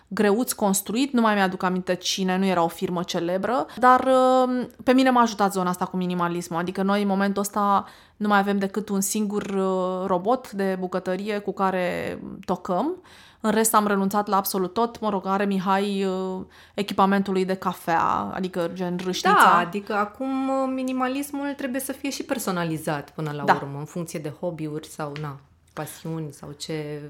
greuț 0.08 0.52
construit, 0.52 1.12
nu 1.12 1.20
mai 1.20 1.34
mi-aduc 1.34 1.62
aminte 1.62 1.94
cine, 1.94 2.36
nu 2.36 2.44
era 2.44 2.62
o 2.62 2.68
firmă 2.68 3.02
celebră, 3.02 3.66
dar 3.78 4.00
uh, 4.00 4.66
pe 4.84 4.92
mine 4.92 5.10
m-a 5.10 5.20
ajutat 5.20 5.52
zona 5.52 5.70
asta 5.70 5.84
cu 5.84 5.96
minimalismul, 5.96 6.58
adică 6.58 6.82
noi 6.82 7.02
în 7.02 7.08
momentul 7.08 7.42
ăsta 7.42 7.86
nu 8.16 8.28
mai 8.28 8.38
avem 8.38 8.58
decât 8.58 8.88
un 8.88 9.00
singur 9.00 9.42
uh, 9.42 10.06
robot 10.06 10.52
de 10.52 10.76
bucătărie 10.80 11.38
cu 11.38 11.52
care 11.52 12.18
tocăm, 12.44 12.96
în 13.40 13.50
rest 13.50 13.74
am 13.74 13.86
renunțat 13.86 14.26
la 14.26 14.36
absolut 14.36 14.72
tot, 14.72 15.00
mă 15.00 15.10
rog, 15.10 15.26
are 15.26 15.44
Mihai 15.44 16.04
uh, 16.04 16.40
echipamentului 16.74 17.44
de 17.44 17.54
cafea, 17.54 18.30
adică 18.34 18.70
gen 18.72 18.96
râșnița. 19.04 19.38
Da, 19.38 19.58
adică 19.58 19.94
acum 19.94 20.28
minimalismul 20.74 21.52
trebuie 21.56 21.80
să 21.80 21.92
fie 21.92 22.10
și 22.10 22.22
personalizat 22.22 23.10
până 23.10 23.32
la 23.36 23.44
da. 23.44 23.54
urmă, 23.54 23.78
în 23.78 23.84
funcție 23.84 24.18
de 24.18 24.32
hobby-uri 24.40 24.86
sau 24.86 25.12
na 25.20 25.38
pasiuni 25.74 26.32
sau 26.32 26.54
ce... 26.56 27.00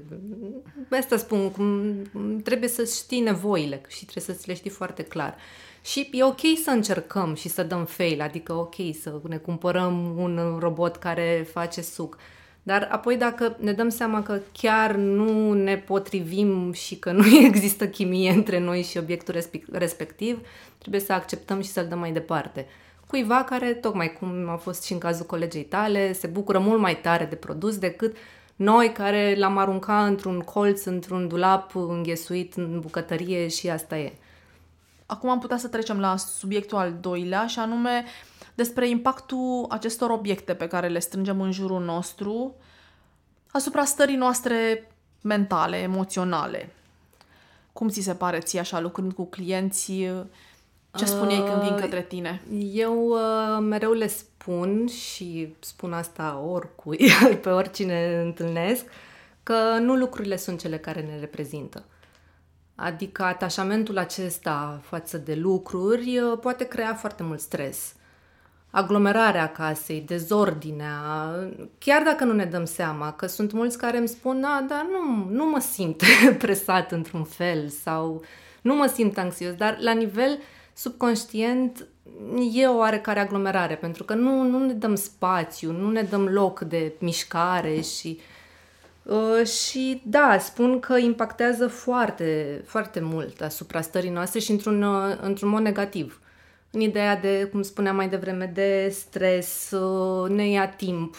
Asta 0.89 1.17
spun, 1.17 1.51
cum 1.51 1.95
trebuie 2.43 2.69
să 2.69 2.83
știi 2.83 3.19
nevoile 3.19 3.81
și 3.87 4.05
trebuie 4.05 4.35
să 4.35 4.41
ți 4.41 4.47
le 4.47 4.53
știi 4.53 4.69
foarte 4.69 5.03
clar. 5.03 5.35
Și 5.83 6.09
e 6.11 6.23
ok 6.23 6.39
să 6.63 6.69
încercăm 6.69 7.35
și 7.35 7.49
să 7.49 7.63
dăm 7.63 7.85
fail, 7.85 8.21
adică 8.21 8.53
ok 8.53 8.75
să 9.01 9.19
ne 9.27 9.37
cumpărăm 9.37 10.17
un 10.17 10.57
robot 10.59 10.95
care 10.95 11.47
face 11.51 11.81
suc. 11.81 12.17
Dar 12.63 12.87
apoi 12.91 13.17
dacă 13.17 13.57
ne 13.59 13.71
dăm 13.71 13.89
seama 13.89 14.23
că 14.23 14.39
chiar 14.51 14.95
nu 14.95 15.53
ne 15.53 15.77
potrivim 15.77 16.71
și 16.71 16.95
că 16.95 17.11
nu 17.11 17.23
există 17.45 17.87
chimie 17.87 18.31
între 18.31 18.59
noi 18.59 18.81
și 18.81 18.97
obiectul 18.97 19.35
respectiv, 19.71 20.47
trebuie 20.77 21.01
să 21.01 21.13
acceptăm 21.13 21.61
și 21.61 21.69
să-l 21.69 21.87
dăm 21.87 21.99
mai 21.99 22.11
departe. 22.11 22.67
Cuiva 23.07 23.43
care, 23.43 23.73
tocmai 23.73 24.13
cum 24.13 24.49
a 24.49 24.55
fost 24.55 24.83
și 24.83 24.93
în 24.93 24.99
cazul 24.99 25.25
colegei 25.25 25.63
tale, 25.63 26.13
se 26.13 26.27
bucură 26.27 26.59
mult 26.59 26.79
mai 26.79 26.97
tare 26.97 27.25
de 27.25 27.35
produs 27.35 27.77
decât 27.77 28.15
noi 28.55 28.91
care 28.91 29.35
l-am 29.37 29.57
aruncat 29.57 30.07
într-un 30.07 30.39
colț, 30.39 30.83
într-un 30.83 31.27
dulap 31.27 31.75
înghesuit 31.75 32.53
în 32.53 32.79
bucătărie 32.79 33.47
și 33.47 33.69
asta 33.69 33.97
e. 33.97 34.13
Acum 35.05 35.29
am 35.29 35.39
putea 35.39 35.57
să 35.57 35.67
trecem 35.67 35.99
la 35.99 36.17
subiectul 36.17 36.77
al 36.77 36.93
doilea 37.01 37.47
și 37.47 37.59
anume 37.59 38.05
despre 38.55 38.89
impactul 38.89 39.65
acestor 39.69 40.09
obiecte 40.09 40.53
pe 40.53 40.67
care 40.67 40.87
le 40.87 40.99
strângem 40.99 41.41
în 41.41 41.51
jurul 41.51 41.83
nostru 41.83 42.55
asupra 43.51 43.83
stării 43.83 44.15
noastre 44.15 44.89
mentale, 45.21 45.77
emoționale. 45.77 46.73
Cum 47.73 47.89
ți 47.89 48.01
se 48.01 48.13
pare 48.13 48.39
ție 48.39 48.59
așa 48.59 48.79
lucrând 48.79 49.13
cu 49.13 49.25
clienții? 49.25 50.29
Ce 50.95 51.05
spun 51.05 51.29
ei 51.29 51.43
când 51.43 51.61
vin 51.61 51.73
uh, 51.73 51.79
către 51.79 52.01
tine? 52.01 52.41
Eu 52.73 53.07
uh, 53.07 53.57
mereu 53.59 53.91
le 53.91 54.07
spun 54.07 54.34
și 54.87 55.55
spun 55.59 55.93
asta 55.93 56.43
oricui, 56.47 57.09
pe 57.43 57.49
oricine 57.49 58.21
întâlnesc, 58.21 58.85
că 59.43 59.77
nu 59.79 59.95
lucrurile 59.95 60.37
sunt 60.37 60.59
cele 60.59 60.77
care 60.77 61.01
ne 61.01 61.19
reprezintă. 61.19 61.83
Adică 62.75 63.23
atașamentul 63.23 63.97
acesta 63.97 64.81
față 64.83 65.17
de 65.17 65.35
lucruri 65.35 66.19
uh, 66.19 66.37
poate 66.41 66.63
crea 66.63 66.93
foarte 66.93 67.23
mult 67.23 67.39
stres. 67.39 67.95
Aglomerarea 68.69 69.51
casei, 69.51 70.01
dezordinea, 70.01 70.99
chiar 71.77 72.03
dacă 72.03 72.23
nu 72.23 72.33
ne 72.33 72.45
dăm 72.45 72.65
seama, 72.65 73.13
că 73.13 73.25
sunt 73.27 73.51
mulți 73.51 73.77
care 73.77 73.97
îmi 73.97 74.07
spun, 74.07 74.41
da, 74.41 74.65
dar 74.67 74.85
nu, 74.91 75.29
nu 75.29 75.45
mă 75.49 75.59
simt 75.59 76.01
presat 76.37 76.91
într-un 76.91 77.23
fel 77.23 77.67
sau 77.67 78.23
nu 78.61 78.75
mă 78.75 78.91
simt 78.93 79.17
anxios, 79.17 79.53
dar 79.53 79.77
la 79.79 79.91
nivel 79.91 80.31
uh, 80.31 80.43
subconștient 80.75 81.87
e 82.53 82.67
o 82.67 82.77
oarecare 82.77 83.19
aglomerare, 83.19 83.75
pentru 83.75 84.03
că 84.03 84.13
nu, 84.13 84.41
nu 84.41 84.65
ne 84.65 84.73
dăm 84.73 84.95
spațiu, 84.95 85.71
nu 85.71 85.91
ne 85.91 86.01
dăm 86.01 86.27
loc 86.27 86.59
de 86.59 86.93
mișcare 86.99 87.81
și 87.81 88.19
uh, 89.03 89.47
și 89.47 90.01
da, 90.05 90.37
spun 90.39 90.79
că 90.79 90.97
impactează 90.97 91.67
foarte, 91.67 92.61
foarte 92.65 92.99
mult 92.99 93.41
asupra 93.41 93.81
stării 93.81 94.09
noastre 94.09 94.39
și 94.39 94.51
într-un, 94.51 94.83
uh, 94.83 95.17
într-un 95.21 95.49
mod 95.49 95.61
negativ. 95.61 96.19
În 96.71 96.79
ideea 96.79 97.17
de, 97.17 97.49
cum 97.51 97.61
spuneam 97.61 97.95
mai 97.95 98.09
devreme, 98.09 98.51
de 98.53 98.89
stres, 98.89 99.71
uh, 99.71 100.29
ne 100.29 100.49
ia 100.49 100.69
timp, 100.69 101.15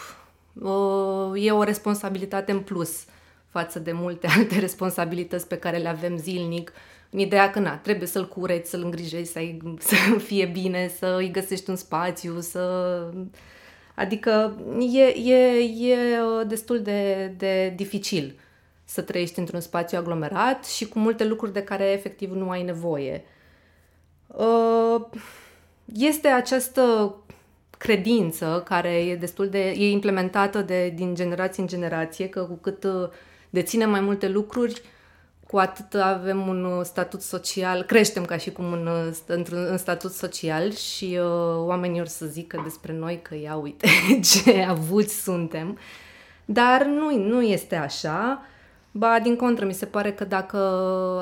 uh, 0.53 1.31
e 1.45 1.51
o 1.51 1.63
responsabilitate 1.63 2.51
în 2.51 2.59
plus 2.59 3.05
față 3.49 3.79
de 3.79 3.91
multe 3.91 4.27
alte 4.37 4.59
responsabilități 4.59 5.47
pe 5.47 5.57
care 5.57 5.77
le 5.77 5.87
avem 5.87 6.17
zilnic, 6.17 6.69
uh, 6.69 6.96
în 7.09 7.19
ideea 7.19 7.49
că, 7.49 7.59
na, 7.59 7.77
trebuie 7.77 8.07
să-l 8.07 8.27
cureți, 8.27 8.69
să-l 8.69 8.83
îngrijești, 8.83 9.31
să, 9.31 9.39
să 9.79 9.95
fie 10.27 10.45
bine, 10.45 10.91
să 10.97 11.15
îi 11.17 11.31
găsești 11.31 11.69
un 11.69 11.75
spațiu, 11.75 12.39
să... 12.39 13.03
Adică 13.95 14.61
e, 14.93 15.03
e, 15.03 15.57
e 15.91 16.21
uh, 16.21 16.47
destul 16.47 16.81
de, 16.81 17.33
de 17.37 17.73
dificil 17.75 18.39
să 18.89 19.01
trăiești 19.01 19.39
într-un 19.39 19.59
spațiu 19.59 19.97
aglomerat 19.97 20.65
și 20.65 20.87
cu 20.87 20.99
multe 20.99 21.25
lucruri 21.25 21.53
de 21.53 21.63
care 21.63 21.83
efectiv 21.83 22.31
nu 22.31 22.49
ai 22.49 22.63
nevoie. 22.63 23.23
Uh, 24.27 25.01
este 25.93 26.27
această 26.27 27.15
credință 27.77 28.63
care 28.65 28.89
e 28.89 29.15
destul 29.15 29.49
de 29.49 29.69
e 29.69 29.89
implementată 29.89 30.61
de, 30.61 30.89
din 30.95 31.15
generație 31.15 31.61
în 31.61 31.67
generație 31.67 32.29
că 32.29 32.41
cu 32.41 32.53
cât 32.53 32.83
uh, 32.83 33.09
deținem 33.49 33.89
mai 33.89 33.99
multe 33.99 34.29
lucruri, 34.29 34.81
cu 35.47 35.57
atât 35.57 35.93
avem 35.93 36.47
un 36.47 36.63
uh, 36.63 36.83
statut 36.83 37.21
social, 37.21 37.83
creștem 37.83 38.25
ca 38.25 38.37
și 38.37 38.51
cum 38.51 38.71
în, 38.71 38.87
uh, 38.87 39.17
într-un 39.25 39.65
în 39.69 39.77
statut 39.77 40.11
social 40.11 40.71
și 40.73 41.19
uh, 41.21 41.65
oamenii 41.65 41.99
or 41.99 42.07
să 42.07 42.25
zică 42.25 42.61
despre 42.63 42.93
noi 42.93 43.21
că 43.21 43.35
ia 43.35 43.55
uite 43.55 43.87
ce 44.43 44.65
avuți 44.69 45.23
suntem. 45.23 45.77
Dar 46.45 46.85
nu, 46.85 47.17
nu 47.17 47.41
este 47.41 47.75
așa. 47.75 48.41
Ba, 48.91 49.19
din 49.19 49.35
contră, 49.35 49.65
mi 49.65 49.73
se 49.73 49.85
pare 49.85 50.13
că 50.13 50.25
dacă 50.25 50.57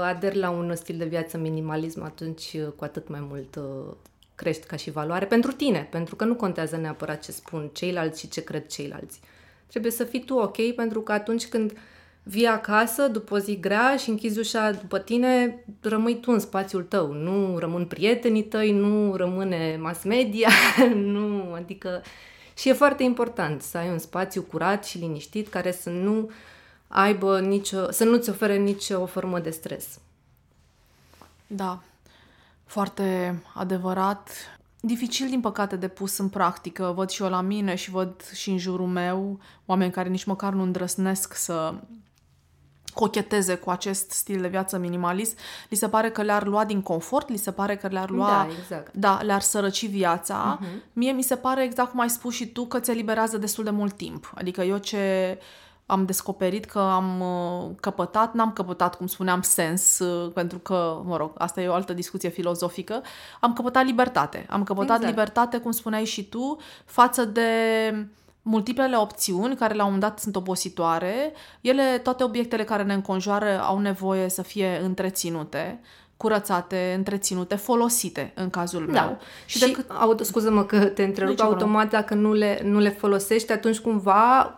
aderi 0.03 0.37
la 0.37 0.49
un 0.49 0.75
stil 0.75 0.97
de 0.97 1.05
viață 1.05 1.37
minimalism, 1.37 2.03
atunci 2.03 2.53
uh, 2.53 2.67
cu 2.75 2.83
atât 2.83 3.07
mai 3.07 3.25
mult 3.29 3.55
uh, 3.55 3.95
crești 4.35 4.65
ca 4.65 4.75
și 4.75 4.91
valoare 4.91 5.25
pentru 5.25 5.51
tine, 5.51 5.87
pentru 5.91 6.15
că 6.15 6.25
nu 6.25 6.35
contează 6.35 6.77
neapărat 6.77 7.23
ce 7.23 7.31
spun 7.31 7.69
ceilalți 7.73 8.19
și 8.19 8.29
ce 8.29 8.43
cred 8.43 8.65
ceilalți. 8.65 9.19
Trebuie 9.67 9.91
să 9.91 10.03
fii 10.03 10.23
tu 10.23 10.33
ok, 10.33 10.75
pentru 10.75 11.01
că 11.01 11.11
atunci 11.11 11.47
când 11.47 11.73
vii 12.27 12.47
acasă 12.47 13.07
după 13.07 13.35
o 13.35 13.37
zi 13.37 13.59
grea 13.59 13.97
și 13.97 14.09
închizi 14.09 14.39
ușa 14.39 14.71
după 14.71 14.99
tine, 14.99 15.63
rămâi 15.81 16.19
tu 16.19 16.31
în 16.31 16.39
spațiul 16.39 16.83
tău, 16.83 17.13
nu 17.13 17.57
rămân 17.57 17.85
prietenii 17.85 18.43
tăi, 18.43 18.71
nu 18.71 19.15
rămâne 19.15 19.77
mass 19.81 20.03
media, 20.03 20.49
nu, 21.15 21.53
adică... 21.53 22.01
Și 22.57 22.69
e 22.69 22.73
foarte 22.73 23.03
important 23.03 23.61
să 23.61 23.77
ai 23.77 23.89
un 23.89 23.97
spațiu 23.97 24.41
curat 24.41 24.85
și 24.85 24.97
liniștit 24.97 25.47
care 25.47 25.71
să 25.71 25.89
nu 25.89 26.29
aibă 26.87 27.39
nicio, 27.39 27.91
să 27.91 28.03
nu-ți 28.03 28.29
ofere 28.29 28.57
nicio 28.57 29.05
formă 29.05 29.39
de 29.39 29.49
stres. 29.49 29.99
Da, 31.47 31.81
foarte 32.65 33.39
adevărat. 33.53 34.29
Dificil, 34.79 35.29
din 35.29 35.41
păcate, 35.41 35.75
de 35.75 35.87
pus 35.87 36.17
în 36.17 36.29
practică. 36.29 36.93
Văd 36.95 37.09
și 37.09 37.23
eu 37.23 37.29
la 37.29 37.41
mine 37.41 37.75
și 37.75 37.89
văd 37.89 38.31
și 38.33 38.49
în 38.49 38.57
jurul 38.57 38.87
meu 38.87 39.39
oameni 39.65 39.91
care 39.91 40.09
nici 40.09 40.23
măcar 40.23 40.53
nu 40.53 40.61
îndrăsnesc 40.61 41.33
să 41.33 41.73
cocheteze 42.95 43.55
cu 43.55 43.69
acest 43.69 44.11
stil 44.11 44.41
de 44.41 44.47
viață 44.47 44.77
minimalist, 44.77 45.39
li 45.69 45.77
se 45.77 45.89
pare 45.89 46.09
că 46.09 46.21
le-ar 46.21 46.45
lua 46.45 46.65
din 46.65 46.81
confort, 46.81 47.29
li 47.29 47.37
se 47.37 47.51
pare 47.51 47.75
că 47.75 47.87
le-ar 47.87 48.09
lua, 48.09 48.27
Da, 48.27 48.47
exact. 48.59 48.93
da 48.93 49.19
le-ar 49.21 49.41
sărăci 49.41 49.87
viața. 49.87 50.59
Uh-huh. 50.59 50.93
Mie 50.93 51.11
mi 51.11 51.21
se 51.21 51.35
pare, 51.35 51.63
exact 51.63 51.89
cum 51.89 51.99
ai 51.99 52.09
spus 52.09 52.33
și 52.33 52.47
tu, 52.47 52.65
că 52.65 52.79
ți 52.79 52.91
eliberează 52.91 53.37
destul 53.37 53.63
de 53.63 53.69
mult 53.69 53.93
timp. 53.93 54.31
Adică 54.35 54.61
eu 54.61 54.77
ce 54.77 55.37
am 55.85 56.05
descoperit 56.05 56.65
că 56.65 56.79
am 56.79 57.19
uh, 57.21 57.71
căpătat, 57.79 58.33
n-am 58.33 58.51
căpătat, 58.51 58.95
cum 58.95 59.07
spuneam, 59.07 59.41
sens, 59.41 59.99
uh, 59.99 60.31
pentru 60.33 60.57
că, 60.57 61.01
mă 61.05 61.17
rog, 61.17 61.31
asta 61.37 61.61
e 61.61 61.67
o 61.67 61.73
altă 61.73 61.93
discuție 61.93 62.29
filozofică, 62.29 63.01
am 63.39 63.53
căpătat 63.53 63.85
libertate. 63.85 64.45
Am 64.49 64.63
căpătat 64.63 64.95
Exact. 64.95 65.15
libertate, 65.15 65.57
cum 65.57 65.71
spuneai 65.71 66.05
și 66.05 66.29
tu, 66.29 66.57
față 66.85 67.25
de 67.25 67.49
multiplele 68.47 68.97
opțiuni 68.97 69.55
care 69.55 69.73
la 69.73 69.83
un 69.85 69.91
moment 69.91 70.09
dat 70.09 70.19
sunt 70.19 70.35
obositoare. 70.35 71.31
Ele, 71.61 71.97
toate 72.03 72.23
obiectele 72.23 72.63
care 72.63 72.83
ne 72.83 72.93
înconjoară 72.93 73.61
au 73.61 73.79
nevoie 73.79 74.29
să 74.29 74.41
fie 74.41 74.79
întreținute, 74.83 75.79
curățate, 76.17 76.93
întreținute, 76.97 77.55
folosite 77.55 78.31
în 78.35 78.49
cazul 78.49 78.89
Da. 78.91 79.05
meu. 79.05 79.17
Și, 79.45 79.57
și 79.57 79.65
decât... 79.65 79.89
auto, 79.89 80.23
scuză-mă 80.23 80.63
că 80.63 80.85
te 80.85 81.03
întrerup, 81.03 81.29
Nici 81.31 81.39
problemă. 81.39 81.61
automat 81.61 81.89
dacă 81.89 82.13
nu 82.13 82.33
le, 82.33 82.61
nu 82.63 82.79
le 82.79 82.89
folosești, 82.89 83.51
atunci 83.51 83.79
cumva 83.79 84.53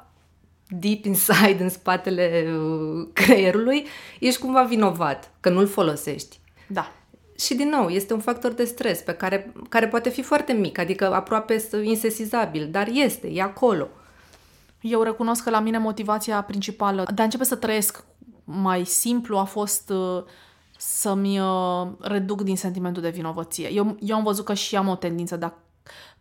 deep 0.68 1.06
inside, 1.06 1.58
în 1.60 1.70
spatele 1.70 2.46
uh, 2.58 3.08
creierului, 3.14 3.88
ești 4.20 4.40
cumva 4.42 4.64
vinovat 4.64 5.32
că 5.40 5.50
nu-l 5.50 5.68
folosești. 5.68 6.40
Da. 6.68 6.92
Și 7.40 7.56
din 7.56 7.70
nou, 7.70 7.88
este 7.88 8.14
un 8.14 8.20
factor 8.20 8.52
de 8.52 8.64
stres 8.64 9.00
pe 9.00 9.14
care, 9.14 9.54
care 9.70 9.88
poate 9.88 10.10
fi 10.10 10.22
foarte 10.22 10.54
mic, 10.54 10.78
adică 10.78 11.14
aproape 11.14 11.68
insesizabil, 11.84 12.68
dar 12.72 12.88
este, 12.92 13.28
e 13.28 13.42
acolo. 13.42 13.88
Eu 14.82 15.02
recunosc 15.02 15.44
că 15.44 15.50
la 15.50 15.60
mine 15.60 15.78
motivația 15.78 16.42
principală 16.42 17.08
de 17.14 17.22
a 17.22 17.24
începe 17.24 17.44
să 17.44 17.56
trăiesc 17.56 18.04
mai 18.44 18.86
simplu 18.86 19.38
a 19.38 19.44
fost 19.44 19.90
uh, 19.90 20.24
să-mi 20.78 21.40
uh, 21.40 21.88
reduc 22.00 22.42
din 22.42 22.58
sentimentul 22.58 23.02
de 23.02 23.10
vinovăție. 23.10 23.72
Eu, 23.74 23.98
eu 24.00 24.16
am 24.16 24.24
văzut 24.24 24.46
că 24.46 24.54
și 24.54 24.76
am 24.76 24.88
o 24.88 24.96
tendință 24.96 25.36
de 25.36 25.46
a 25.46 25.54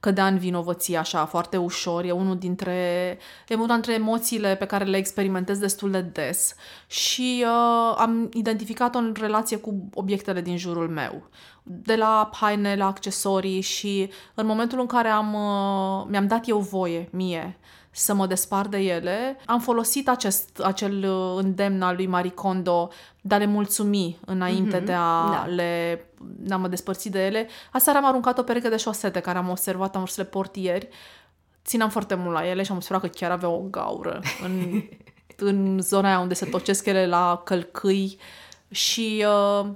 cădea 0.07 0.27
în 0.27 0.39
vinovăție 0.39 0.97
așa 0.97 1.25
foarte 1.25 1.57
ușor. 1.57 2.05
E 2.05 2.11
unul 2.11 2.39
dintre, 2.39 3.19
e 3.49 3.55
una 3.55 3.73
dintre 3.73 3.93
emoțiile 3.93 4.57
pe 4.57 4.65
care 4.65 4.85
le 4.85 4.97
experimentez 4.97 5.59
destul 5.59 5.91
de 5.91 6.01
des 6.01 6.55
și 6.87 7.45
uh, 7.47 7.95
am 7.99 8.29
identificat-o 8.33 8.99
în 8.99 9.15
relație 9.21 9.57
cu 9.57 9.89
obiectele 9.95 10.41
din 10.41 10.57
jurul 10.57 10.89
meu. 10.89 11.29
De 11.63 11.97
la 11.97 12.31
haine, 12.33 12.77
la 12.77 12.87
accesorii 12.87 13.61
și 13.61 14.11
în 14.35 14.47
momentul 14.47 14.81
în 14.81 14.87
care 14.87 15.09
am, 15.09 15.35
uh, 15.35 16.07
mi-am 16.09 16.27
dat 16.27 16.49
eu 16.49 16.59
voie 16.59 17.09
mie 17.13 17.59
să 17.99 18.15
mă 18.15 18.27
despart 18.27 18.71
de 18.71 18.79
ele. 18.79 19.37
Am 19.45 19.61
folosit 19.61 20.09
acest, 20.09 20.61
acel 20.65 21.05
uh, 21.05 21.43
îndemn 21.43 21.83
al 21.83 21.95
lui 21.95 22.07
Marie 22.07 22.31
Kondo 22.31 22.91
de 23.21 23.35
a 23.35 23.39
le 23.39 23.47
mulțumi 23.47 24.19
înainte 24.27 24.81
mm-hmm, 24.81 24.85
de, 24.85 24.93
a 24.93 25.29
da. 25.31 25.47
le, 25.49 26.05
de 26.21 26.55
a 26.55 26.57
mă 26.57 26.69
despărți 26.69 27.09
de 27.09 27.27
ele. 27.27 27.49
Aseară 27.73 27.99
am 27.99 28.05
aruncat 28.05 28.39
o 28.39 28.43
pereche 28.43 28.69
de 28.69 28.77
șosete 28.77 29.21
care 29.21 29.39
am 29.39 29.49
observat, 29.49 29.95
am 29.95 30.01
vrut 30.01 30.15
să 30.15 30.21
le 30.21 30.27
port 30.27 30.57
ieri. 30.57 30.89
Țineam 31.65 31.91
foarte 31.91 32.15
mult 32.15 32.35
la 32.35 32.49
ele 32.49 32.63
și 32.63 32.71
am 32.71 32.77
observat 32.77 33.01
că 33.01 33.09
chiar 33.09 33.31
avea 33.31 33.49
o 33.49 33.61
gaură 33.71 34.21
în, 34.43 34.83
în 35.49 35.81
zona 35.81 36.09
aia 36.09 36.19
unde 36.19 36.35
se 36.35 36.47
tocesc 36.47 36.87
ele 36.87 37.07
la 37.07 37.43
călcâi 37.45 38.19
și 38.69 39.25
uh, 39.27 39.67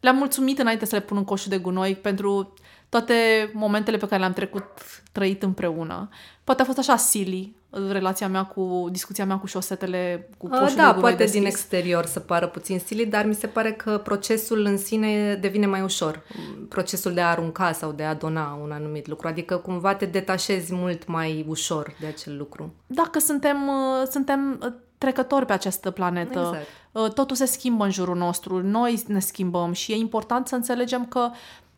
le-am 0.00 0.16
mulțumit 0.16 0.58
înainte 0.58 0.86
să 0.86 0.94
le 0.94 1.00
pun 1.00 1.16
în 1.16 1.24
coșul 1.24 1.50
de 1.50 1.58
gunoi 1.58 1.94
pentru 1.94 2.54
toate 2.88 3.50
momentele 3.52 3.96
pe 3.96 4.06
care 4.06 4.20
le-am 4.20 4.32
trecut 4.32 4.64
trăit 5.12 5.42
împreună. 5.42 6.08
Poate 6.44 6.62
a 6.62 6.64
fost 6.64 6.78
așa 6.78 6.96
silly 6.96 7.54
relația 7.90 8.28
mea 8.28 8.44
cu, 8.44 8.88
discuția 8.90 9.24
mea 9.26 9.36
cu 9.36 9.46
șosetele, 9.46 10.28
cu 10.38 10.48
coșul 10.48 10.64
Uh, 10.64 10.70
de 10.70 10.76
Da, 10.76 10.86
gunoi 10.86 11.00
poate 11.00 11.16
deschis. 11.16 11.38
din 11.38 11.46
exterior 11.48 12.04
să 12.06 12.20
pară 12.20 12.46
puțin 12.46 12.78
stilit, 12.78 13.10
dar 13.10 13.26
mi 13.26 13.34
se 13.34 13.46
pare 13.46 13.72
că 13.72 14.00
procesul 14.04 14.64
în 14.64 14.78
sine 14.78 15.34
devine 15.34 15.66
mai 15.66 15.82
ușor. 15.82 16.22
Procesul 16.68 17.14
de 17.14 17.20
a 17.20 17.28
arunca 17.30 17.72
sau 17.72 17.92
de 17.92 18.02
a 18.02 18.14
dona 18.14 18.58
un 18.62 18.70
anumit 18.70 19.06
lucru. 19.08 19.28
Adică 19.28 19.56
cumva 19.56 19.94
te 19.94 20.04
detașezi 20.06 20.74
mult 20.74 21.06
mai 21.06 21.44
ușor 21.48 21.94
de 22.00 22.06
acel 22.06 22.36
lucru. 22.36 22.74
Dacă 22.86 23.18
suntem, 23.18 23.56
uh, 23.68 24.06
suntem 24.10 24.58
uh, 24.62 24.72
trecători 24.98 25.46
pe 25.46 25.52
această 25.52 25.90
planetă, 25.90 26.38
Exact. 26.38 26.66
uh, 26.92 27.12
totul 27.12 27.36
se 27.36 27.44
schimbă 27.44 27.84
în 27.84 27.90
jurul 27.90 28.16
nostru, 28.16 28.62
noi 28.62 29.02
ne 29.06 29.18
schimbăm 29.20 29.72
și 29.72 29.92
e 29.92 29.96
important 29.96 30.46
să 30.48 30.54
înțelegem 30.54 31.06
că 31.06 31.30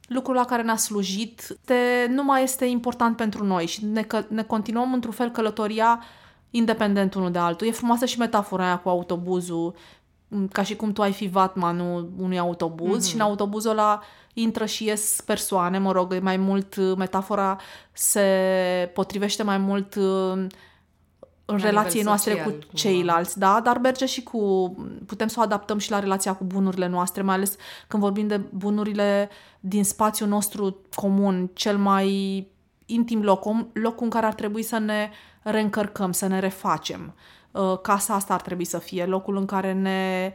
lucrul 0.09 0.35
la 0.35 0.44
care 0.44 0.62
ne-a 0.62 0.77
slujit 0.77 1.59
te, 1.64 2.07
nu 2.09 2.25
mai 2.25 2.42
este 2.42 2.64
important 2.64 3.16
pentru 3.16 3.44
noi 3.44 3.66
și 3.66 3.85
ne, 3.85 4.03
că, 4.03 4.25
ne 4.29 4.42
continuăm 4.42 4.92
într-un 4.92 5.12
fel 5.12 5.31
călătoria 5.31 6.05
independent 6.51 7.14
unul 7.14 7.31
de 7.31 7.38
altul. 7.38 7.66
E 7.66 7.71
frumoasă 7.71 8.05
și 8.05 8.18
metafora 8.18 8.64
aia 8.64 8.79
cu 8.79 8.88
autobuzul, 8.88 9.75
m, 10.29 10.47
ca 10.47 10.62
și 10.62 10.77
cum 10.77 10.92
tu 10.92 11.03
ai 11.03 11.12
fi 11.12 11.29
vatmanul 11.29 12.12
unui 12.18 12.38
autobuz 12.38 13.05
mm-hmm. 13.05 13.09
și 13.09 13.14
în 13.14 13.21
autobuzul 13.21 13.71
ăla 13.71 14.03
intră 14.33 14.64
și 14.64 14.85
ies 14.85 15.21
persoane, 15.21 15.79
mă 15.79 15.92
rog, 15.92 16.12
e 16.12 16.18
mai 16.18 16.37
mult, 16.37 16.77
uh, 16.77 16.97
metafora 16.97 17.59
se 17.92 18.90
potrivește 18.94 19.42
mai 19.42 19.59
mult 19.59 19.94
uh, 19.94 20.47
în 21.51 21.57
La 21.57 21.65
relației 21.65 21.93
nivel 21.93 22.07
noastre 22.07 22.31
social, 22.31 22.47
cu 22.47 22.51
cumva. 22.59 22.73
ceilalți, 22.75 23.39
da, 23.39 23.61
dar 23.65 23.79
merge 23.79 24.07
și 24.07 24.23
cu, 24.23 24.75
putem 25.07 25.27
să 25.29 25.37
o 25.39 25.43
adaptăm 25.43 25.79
și 25.79 25.91
la 25.91 25.99
relația 25.99 26.35
cu 26.35 26.45
bunurile 26.45 26.87
noastre, 26.87 27.23
mai 27.23 27.35
ales 27.35 27.57
când 27.89 28.03
vorbim 28.03 28.27
de 28.27 28.37
bunurile 28.37 29.29
din 29.61 29.85
spațiul 29.85 30.29
nostru 30.29 30.77
comun, 30.95 31.51
cel 31.55 31.77
mai 31.79 32.47
intim 32.87 33.23
loc, 33.23 33.45
om- 33.45 33.67
locul 33.73 34.05
în 34.05 34.11
care 34.11 34.27
ar 34.27 34.35
trebui 34.35 34.63
să 34.63 34.79
ne 34.79 35.11
reîncărcăm, 35.43 36.13
să 36.13 36.27
ne 36.27 36.39
refacem. 36.39 37.15
Uh, 37.51 37.79
Casa 37.83 38.15
asta 38.15 38.35
ar 38.35 38.41
trebui 38.41 38.65
să 38.65 38.79
fie 38.79 39.05
locul 39.05 39.37
în 39.37 39.45
care 39.47 39.73
ne... 39.73 40.33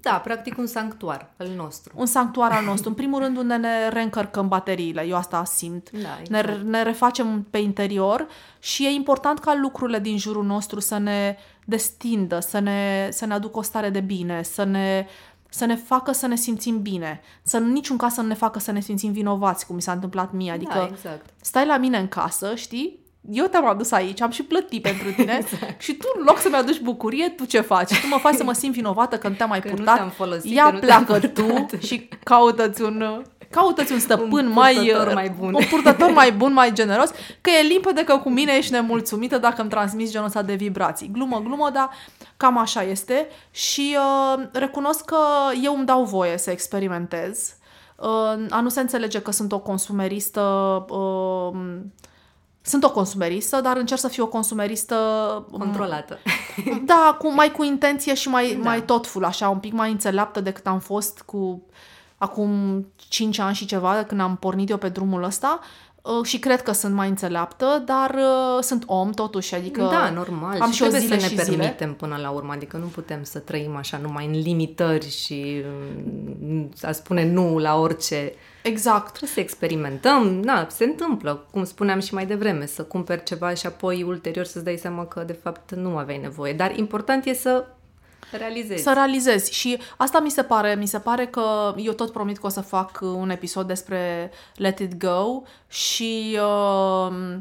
Da, 0.00 0.12
practic 0.12 0.58
un 0.58 0.66
sanctuar 0.66 1.32
al 1.36 1.48
nostru. 1.48 1.92
Un 1.96 2.06
sanctuar 2.06 2.52
al 2.52 2.64
nostru. 2.64 2.88
În 2.88 2.94
primul 2.94 3.20
rând 3.20 3.36
unde 3.36 3.56
ne 3.56 3.88
reîncărcăm 3.88 4.48
bateriile, 4.48 5.06
eu 5.06 5.16
asta 5.16 5.44
simt. 5.44 5.90
Da, 5.90 6.18
ne, 6.28 6.38
exact. 6.38 6.62
ne 6.62 6.82
refacem 6.82 7.46
pe 7.50 7.58
interior 7.58 8.26
și 8.58 8.84
e 8.86 8.88
important 8.88 9.38
ca 9.38 9.54
lucrurile 9.54 9.98
din 9.98 10.18
jurul 10.18 10.44
nostru 10.44 10.80
să 10.80 10.98
ne 10.98 11.36
destindă, 11.64 12.40
să 12.40 12.58
ne, 12.58 13.08
să 13.10 13.26
ne 13.26 13.34
aducă 13.34 13.58
o 13.58 13.62
stare 13.62 13.90
de 13.90 14.00
bine, 14.00 14.42
să 14.42 14.64
ne, 14.64 15.06
să 15.48 15.64
ne 15.64 15.76
facă 15.76 16.12
să 16.12 16.26
ne 16.26 16.36
simțim 16.36 16.82
bine. 16.82 17.20
Să 17.42 17.56
în 17.56 17.72
niciun 17.72 17.96
caz 17.96 18.12
să 18.12 18.20
nu 18.20 18.26
ne 18.26 18.34
facă 18.34 18.58
să 18.58 18.72
ne 18.72 18.80
simțim 18.80 19.12
vinovați, 19.12 19.66
cum 19.66 19.74
mi 19.74 19.82
s-a 19.82 19.92
întâmplat 19.92 20.32
mie. 20.32 20.52
Adică 20.52 20.78
Da, 20.78 20.88
exact. 20.92 21.26
stai 21.40 21.66
la 21.66 21.76
mine 21.76 21.98
în 21.98 22.08
casă, 22.08 22.54
știi? 22.54 23.05
Eu 23.30 23.46
te-am 23.46 23.66
adus 23.66 23.90
aici, 23.90 24.20
am 24.20 24.30
și 24.30 24.42
plătit 24.42 24.82
pentru 24.82 25.12
tine 25.12 25.38
exact. 25.50 25.80
și 25.82 25.94
tu, 25.94 26.06
în 26.18 26.24
loc 26.24 26.38
să-mi 26.38 26.54
aduci 26.54 26.80
bucurie, 26.80 27.28
tu 27.28 27.44
ce 27.44 27.60
faci? 27.60 28.00
Tu 28.00 28.06
mă 28.08 28.16
faci 28.20 28.34
să 28.34 28.44
mă 28.44 28.52
simt 28.52 28.74
vinovată 28.74 29.18
că 29.18 29.28
nu 29.28 29.34
te-am 29.34 29.48
mai 29.48 29.60
Că 29.60 29.68
nu 29.68 29.74
purtat. 29.74 29.94
te-am 29.96 30.08
folosit, 30.10 30.52
Ia 30.54 30.64
că 30.64 30.70
nu 30.72 30.78
te-am 30.78 31.04
pleacă 31.04 31.26
tu 31.26 31.42
purtat. 31.42 31.82
și 31.82 32.08
caută-ți 32.22 32.82
un, 32.82 33.22
caută-ți 33.50 33.92
un 33.92 33.98
stăpân 33.98 34.46
Un 34.46 34.52
mai, 34.52 34.74
purtător 34.74 35.12
mai 35.14 35.34
bun. 35.38 35.54
un 35.54 35.64
purtător 35.70 36.10
mai 36.10 36.32
bun, 36.32 36.52
mai 36.52 36.72
generos, 36.72 37.10
că 37.40 37.50
e 37.50 37.66
limpede 37.66 38.04
că 38.04 38.16
cu 38.18 38.30
mine 38.30 38.52
ești 38.52 38.72
nemulțumită 38.72 39.38
dacă 39.38 39.60
îmi 39.60 39.70
transmiți 39.70 40.10
genul 40.10 40.26
ăsta 40.26 40.42
de 40.42 40.54
vibrații. 40.54 41.10
Glumă, 41.12 41.40
glumă, 41.44 41.70
dar 41.72 41.90
cam 42.36 42.58
așa 42.58 42.82
este 42.82 43.26
și 43.50 43.96
uh, 44.36 44.42
recunosc 44.52 45.04
că 45.04 45.16
eu 45.62 45.74
îmi 45.76 45.86
dau 45.86 46.04
voie 46.04 46.38
să 46.38 46.50
experimentez. 46.50 47.54
Uh, 47.96 48.06
a 48.50 48.60
nu 48.60 48.68
se 48.68 48.80
înțelege 48.80 49.20
că 49.20 49.30
sunt 49.30 49.52
o 49.52 49.58
consumeristă 49.58 50.40
uh, 50.88 51.58
sunt 52.66 52.84
o 52.84 52.90
consumeristă, 52.90 53.60
dar 53.60 53.76
încerc 53.76 54.00
să 54.00 54.08
fiu 54.08 54.24
o 54.24 54.26
consumeristă 54.26 54.96
Controlată. 55.50 56.18
da, 56.84 57.16
cu, 57.18 57.32
mai 57.32 57.50
cu 57.52 57.62
intenție 57.64 58.14
și 58.14 58.28
mai, 58.28 58.52
Da. 58.52 58.62
da. 58.62 58.68
mai 58.68 58.82
thoughtful, 58.82 59.24
așa, 59.24 59.48
un 59.48 59.58
pic 59.58 59.72
mai 59.72 59.90
înțeleaptă 59.90 60.40
decât 60.40 60.66
am 60.66 60.78
fost 60.78 61.20
cu 61.20 61.62
acum 62.18 62.84
5 62.96 63.38
ani 63.38 63.54
și 63.54 63.66
ceva, 63.66 64.02
când 64.02 64.20
am 64.20 64.36
pornit 64.36 64.70
eu 64.70 64.76
pe 64.76 64.88
drumul 64.88 65.22
ăsta. 65.22 65.60
Uh, 66.02 66.24
Și 66.24 66.38
cred 66.38 66.62
că 66.62 66.72
sunt 66.72 66.94
mai 66.94 67.08
înțeleaptă, 67.08 67.82
dar 67.84 68.14
uh, 68.14 68.62
sunt 68.62 68.82
om 68.86 69.10
totuși, 69.10 69.54
adică 69.54 69.80
da, 69.82 70.10
normal. 70.10 70.60
am 70.60 70.70
și 70.70 70.76
și 70.76 70.82
o 70.82 70.86
trebuie 70.86 71.00
zile 71.08 71.18
să 71.20 71.34
ne 71.34 71.38
și 71.38 71.44
zile. 71.44 71.56
permitem 71.56 71.94
până 71.94 72.16
la 72.16 72.30
urmă. 72.30 72.52
Adică 72.52 72.76
nu 72.76 72.86
putem 72.86 73.18
să 73.22 73.38
trăim 73.38 73.76
așa 73.76 73.98
numai 74.02 74.26
în 74.26 74.40
limitări 74.40 75.10
și 75.10 75.62
mm, 76.40 76.70
a 76.82 76.92
spune 76.92 77.30
nu 77.30 77.58
la 77.58 77.78
orice. 77.78 78.32
Exact. 78.66 79.08
Trebuie 79.08 79.30
să 79.30 79.40
experimentăm. 79.40 80.40
Na, 80.40 80.66
se 80.70 80.84
întâmplă, 80.84 81.46
cum 81.50 81.64
spuneam 81.64 82.00
și 82.00 82.14
mai 82.14 82.26
devreme, 82.26 82.66
să 82.66 82.82
cumperi 82.82 83.22
ceva 83.22 83.54
și 83.54 83.66
apoi 83.66 84.02
ulterior 84.02 84.44
să-ți 84.44 84.64
dai 84.64 84.76
seama 84.76 85.06
că 85.06 85.20
de 85.20 85.32
fapt 85.32 85.74
nu 85.74 85.96
aveai 85.96 86.18
nevoie. 86.18 86.52
Dar 86.52 86.76
important 86.76 87.24
e 87.24 87.34
să 87.34 87.64
realizezi. 88.30 88.82
Să 88.82 88.92
realizezi. 88.94 89.52
Și 89.52 89.78
asta 89.96 90.20
mi 90.20 90.30
se 90.30 90.42
pare, 90.42 90.74
mi 90.74 90.86
se 90.86 90.98
pare 90.98 91.26
că 91.26 91.74
eu 91.76 91.92
tot 91.92 92.12
promit 92.12 92.38
că 92.38 92.46
o 92.46 92.48
să 92.48 92.60
fac 92.60 92.98
un 93.00 93.30
episod 93.30 93.66
despre 93.66 94.30
Let 94.56 94.78
It 94.78 94.96
Go 94.98 95.42
și 95.68 96.38
uh, 96.40 97.36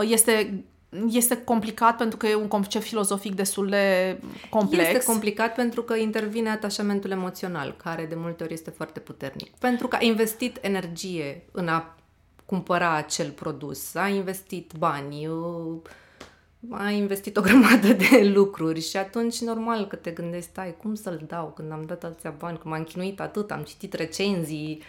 este 0.00 0.64
este 1.10 1.36
complicat 1.36 1.96
pentru 1.96 2.16
că 2.16 2.26
e 2.26 2.34
un 2.34 2.48
concept 2.48 2.84
filozofic 2.84 3.34
destul 3.34 3.68
de 3.68 4.18
complex. 4.50 4.88
Este 4.88 5.04
complicat 5.04 5.54
pentru 5.54 5.82
că 5.82 5.96
intervine 5.96 6.50
atașamentul 6.50 7.10
emoțional, 7.10 7.74
care 7.82 8.06
de 8.06 8.14
multe 8.14 8.42
ori 8.42 8.52
este 8.52 8.70
foarte 8.70 9.00
puternic. 9.00 9.56
Pentru 9.58 9.88
că 9.88 9.96
a 9.96 10.04
investit 10.04 10.58
energie 10.60 11.42
în 11.52 11.68
a 11.68 11.96
cumpăra 12.46 12.94
acel 12.96 13.30
produs, 13.30 13.94
a 13.94 14.08
investit 14.08 14.72
bani, 14.78 15.28
a 16.70 16.90
investit 16.90 17.36
o 17.36 17.40
grămadă 17.40 17.92
de 17.92 18.32
lucruri 18.34 18.80
și 18.80 18.96
atunci 18.96 19.40
normal 19.40 19.86
că 19.86 19.96
te 19.96 20.10
gândești, 20.10 20.50
stai, 20.50 20.76
cum 20.76 20.94
să-l 20.94 21.24
dau 21.26 21.52
când 21.56 21.72
am 21.72 21.84
dat 21.86 22.04
atâția 22.04 22.34
bani, 22.38 22.58
că 22.58 22.68
m-am 22.68 22.82
chinuit 22.82 23.20
atât, 23.20 23.50
am 23.50 23.62
citit 23.62 23.92
recenzii, 23.92 24.82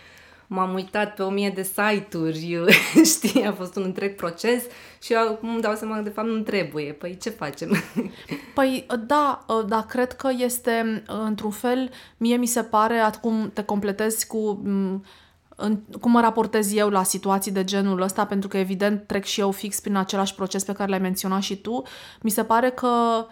m-am 0.47 0.73
uitat 0.73 1.13
pe 1.13 1.23
o 1.23 1.29
mie 1.29 1.49
de 1.49 1.63
site-uri, 1.63 2.65
știi, 3.13 3.45
a 3.45 3.53
fost 3.53 3.75
un 3.75 3.84
întreg 3.84 4.15
proces 4.15 4.63
și 5.01 5.13
acum 5.13 5.49
îmi 5.49 5.62
dau 5.62 5.75
seama 5.75 5.95
că 5.95 6.01
de 6.01 6.10
fapt 6.10 6.27
nu 6.27 6.39
trebuie. 6.39 6.91
Păi 6.91 7.17
ce 7.21 7.29
facem? 7.29 7.75
Păi 8.56 8.86
da, 9.08 9.45
da, 9.67 9.86
cred 9.89 10.13
că 10.13 10.29
este 10.38 11.03
într-un 11.08 11.51
fel, 11.51 11.89
mie 12.17 12.36
mi 12.36 12.45
se 12.45 12.63
pare, 12.63 12.97
acum 12.97 13.51
te 13.53 13.63
completezi 13.63 14.27
cu 14.27 14.62
în, 15.56 15.79
cum 16.01 16.12
mă 16.12 16.21
raportez 16.21 16.75
eu 16.75 16.89
la 16.89 17.03
situații 17.03 17.51
de 17.51 17.63
genul 17.63 18.01
ăsta, 18.01 18.25
pentru 18.25 18.47
că 18.47 18.58
evident 18.58 19.08
trec 19.08 19.23
și 19.23 19.39
eu 19.39 19.51
fix 19.51 19.79
prin 19.79 19.95
același 19.95 20.36
proces 20.36 20.63
pe 20.63 20.73
care 20.73 20.89
l-ai 20.89 20.99
menționat 20.99 21.41
și 21.41 21.56
tu, 21.56 21.84
mi 22.21 22.29
se 22.29 22.43
pare 22.43 22.69
că 22.69 23.25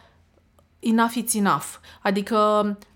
enough 0.80 1.14
it's 1.24 1.34
enough. 1.34 1.68
Adică 2.02 2.38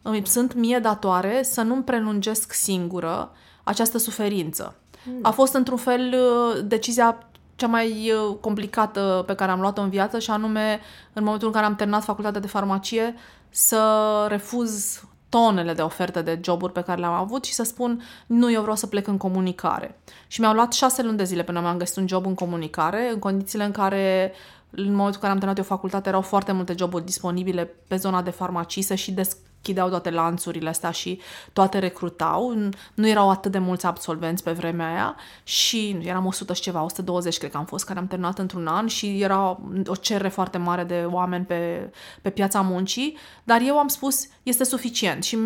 îmi 0.02 0.26
sunt 0.26 0.54
mie 0.54 0.80
datoare 0.80 1.44
să 1.44 1.62
nu-mi 1.62 1.84
prelungesc 1.84 2.54
singură 2.54 3.32
această 3.66 3.98
suferință. 3.98 4.76
Mm. 5.06 5.20
A 5.22 5.32
fost 5.32 5.54
într-un 5.54 5.78
fel 5.78 6.14
uh, 6.14 6.64
decizia 6.64 7.28
cea 7.56 7.68
mai 7.68 8.12
uh, 8.12 8.36
complicată 8.42 9.24
pe 9.28 9.36
care 9.36 9.52
am 9.52 9.60
luat-o 9.60 9.82
în 9.82 9.90
viață 9.90 10.20
și 10.20 10.32
anume 10.32 10.80
în 11.14 11.24
momentul 11.24 11.48
în 11.48 11.54
care 11.54 11.66
am 11.66 11.76
terminat 11.76 12.04
facultatea 12.04 12.42
de 12.42 12.48
farmacie 12.48 13.16
să 13.50 14.26
refuz 14.30 15.04
tonele 15.30 15.74
de 15.74 15.82
oferte 15.82 16.22
de 16.22 16.40
joburi 16.44 16.72
pe 16.72 16.82
care 16.82 17.00
le-am 17.00 17.14
avut 17.14 17.44
și 17.44 17.54
să 17.54 17.64
spun 17.64 18.02
nu, 18.26 18.52
eu 18.52 18.62
vreau 18.62 18.76
să 18.76 18.88
plec 18.88 19.08
în 19.08 19.18
comunicare. 19.18 20.00
Și 20.28 20.40
mi-au 20.40 20.54
luat 20.54 20.74
șase 20.74 21.04
luni 21.04 21.18
de 21.18 21.24
zile 21.24 21.44
până 21.44 21.60
mi-am 21.60 21.78
găsit 21.78 21.96
un 21.96 22.08
job 22.08 22.26
în 22.26 22.34
comunicare, 22.34 23.10
în 23.12 23.20
condițiile 23.20 23.64
în 23.64 23.72
care 23.72 24.34
în 24.70 24.84
momentul 24.84 25.14
în 25.14 25.20
care 25.20 25.32
am 25.32 25.38
terminat 25.38 25.58
eu 25.58 25.64
facultate 25.64 26.10
erau 26.10 26.22
foarte 26.22 26.52
multe 26.52 26.74
joburi 26.78 27.06
disponibile 27.06 27.74
pe 27.88 27.96
zona 27.96 28.22
de 28.22 28.30
farmacie 28.30 28.96
și 28.96 29.12
des- 29.12 29.38
chideau 29.66 29.90
toate 29.90 30.10
lanțurile 30.10 30.70
astea 30.70 30.92
și 30.92 31.20
toate 31.54 31.80
recrutau. 31.80 32.54
Nu 32.94 33.08
erau 33.08 33.30
atât 33.30 33.52
de 33.52 33.58
mulți 33.58 33.86
absolvenți 33.86 34.44
pe 34.44 34.52
vremea 34.52 34.88
aia 34.88 35.16
și 35.44 35.98
eram 36.02 36.26
100 36.26 36.54
și 36.54 36.62
ceva, 36.62 36.84
120 36.84 37.38
cred 37.38 37.52
că 37.52 37.58
am 37.58 37.66
fost, 37.66 37.86
care 37.86 38.00
am 38.00 38.08
terminat 38.08 38.40
într-un 38.40 38.68
an 38.68 38.88
și 38.88 39.22
era 39.22 39.60
o 39.86 39.96
cerere 39.96 40.28
foarte 40.28 40.58
mare 40.58 40.84
de 40.84 41.06
oameni 41.10 41.46
pe, 41.46 41.92
pe 42.22 42.30
piața 42.30 42.62
muncii, 42.62 43.18
dar 43.44 43.62
eu 43.62 43.78
am 43.78 43.88
spus, 43.88 44.28
este 44.44 44.64
suficient 44.64 45.24
și 45.24 45.38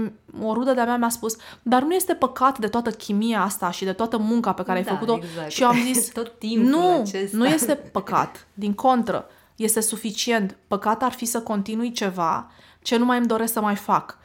o 0.41 0.53
rudă 0.53 0.73
de-a 0.73 0.85
mea 0.85 0.97
mi-a 0.97 1.09
spus, 1.09 1.35
dar 1.61 1.81
nu 1.81 1.93
este 1.93 2.13
păcat 2.13 2.57
de 2.57 2.67
toată 2.67 2.91
chimia 2.91 3.41
asta 3.41 3.71
și 3.71 3.85
de 3.85 3.93
toată 3.93 4.17
munca 4.17 4.53
pe 4.53 4.63
care 4.63 4.81
da, 4.81 4.89
ai 4.89 4.97
făcut-o 4.97 5.19
exact. 5.23 5.51
și 5.51 5.61
eu 5.61 5.67
am 5.67 5.77
zis, 5.93 6.11
Tot 6.11 6.39
timpul 6.39 6.69
nu, 6.69 6.99
acesta. 6.99 7.37
nu 7.37 7.45
este 7.47 7.75
păcat, 7.75 8.47
din 8.53 8.73
contră, 8.73 9.27
este 9.55 9.81
suficient. 9.81 10.57
Păcat 10.67 11.03
ar 11.03 11.11
fi 11.11 11.25
să 11.25 11.41
continui 11.41 11.91
ceva 11.91 12.51
ce 12.81 12.97
nu 12.97 13.05
mai 13.05 13.17
îmi 13.17 13.27
doresc 13.27 13.53
să 13.53 13.61
mai 13.61 13.75
fac. 13.75 14.17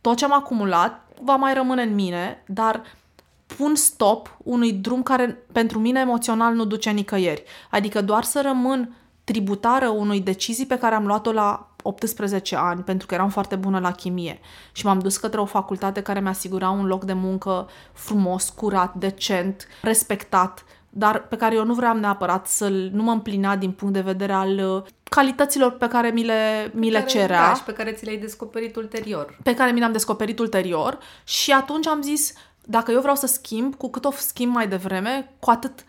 Tot 0.00 0.16
ce 0.16 0.24
am 0.24 0.32
acumulat 0.32 1.08
va 1.22 1.36
mai 1.36 1.54
rămâne 1.54 1.82
în 1.82 1.94
mine, 1.94 2.42
dar 2.46 2.82
pun 3.56 3.74
stop 3.74 4.36
unui 4.38 4.72
drum 4.72 5.02
care 5.02 5.38
pentru 5.52 5.78
mine 5.78 6.00
emoțional 6.00 6.54
nu 6.54 6.64
duce 6.64 6.90
nicăieri. 6.90 7.42
Adică 7.70 8.02
doar 8.02 8.22
să 8.22 8.40
rămân 8.44 8.94
tributară 9.24 9.88
unui 9.88 10.20
decizii 10.20 10.66
pe 10.66 10.78
care 10.78 10.94
am 10.94 11.06
luat-o 11.06 11.32
la 11.32 11.70
18 11.82 12.56
ani, 12.56 12.82
pentru 12.82 13.06
că 13.06 13.14
eram 13.14 13.28
foarte 13.28 13.56
bună 13.56 13.78
la 13.78 13.92
chimie 13.92 14.40
și 14.72 14.86
m-am 14.86 14.98
dus 14.98 15.16
către 15.16 15.40
o 15.40 15.44
facultate 15.44 16.02
care 16.02 16.20
mi-asigura 16.20 16.70
un 16.70 16.86
loc 16.86 17.04
de 17.04 17.12
muncă 17.12 17.68
frumos, 17.92 18.48
curat, 18.48 18.94
decent, 18.94 19.66
respectat, 19.82 20.64
dar 20.88 21.26
pe 21.28 21.36
care 21.36 21.54
eu 21.54 21.64
nu 21.64 21.74
vreau 21.74 21.96
neapărat 21.96 22.46
să-l, 22.46 22.90
nu 22.92 23.02
mă 23.02 23.10
împlinea 23.10 23.56
din 23.56 23.70
punct 23.70 23.94
de 23.94 24.00
vedere 24.00 24.32
al 24.32 24.58
uh, 24.58 24.82
calităților 25.10 25.72
pe 25.72 25.88
care 25.88 26.10
mi 26.10 26.24
le, 26.24 26.70
mi 26.74 26.90
le 26.90 26.98
care, 26.98 27.10
cerea. 27.10 27.48
Da, 27.48 27.54
și 27.54 27.62
pe 27.62 27.72
care 27.72 27.92
ți 27.92 28.04
le-ai 28.04 28.16
descoperit 28.16 28.76
ulterior. 28.76 29.38
Pe 29.42 29.54
care 29.54 29.70
mi 29.70 29.78
le-am 29.78 29.92
descoperit 29.92 30.38
ulterior 30.38 30.98
și 31.24 31.52
atunci 31.52 31.86
am 31.86 32.02
zis, 32.02 32.32
dacă 32.64 32.90
eu 32.92 33.00
vreau 33.00 33.14
să 33.14 33.26
schimb, 33.26 33.74
cu 33.74 33.90
cât 33.90 34.04
o 34.04 34.10
schimb 34.10 34.52
mai 34.52 34.68
devreme, 34.68 35.32
cu 35.38 35.50
atât 35.50 35.84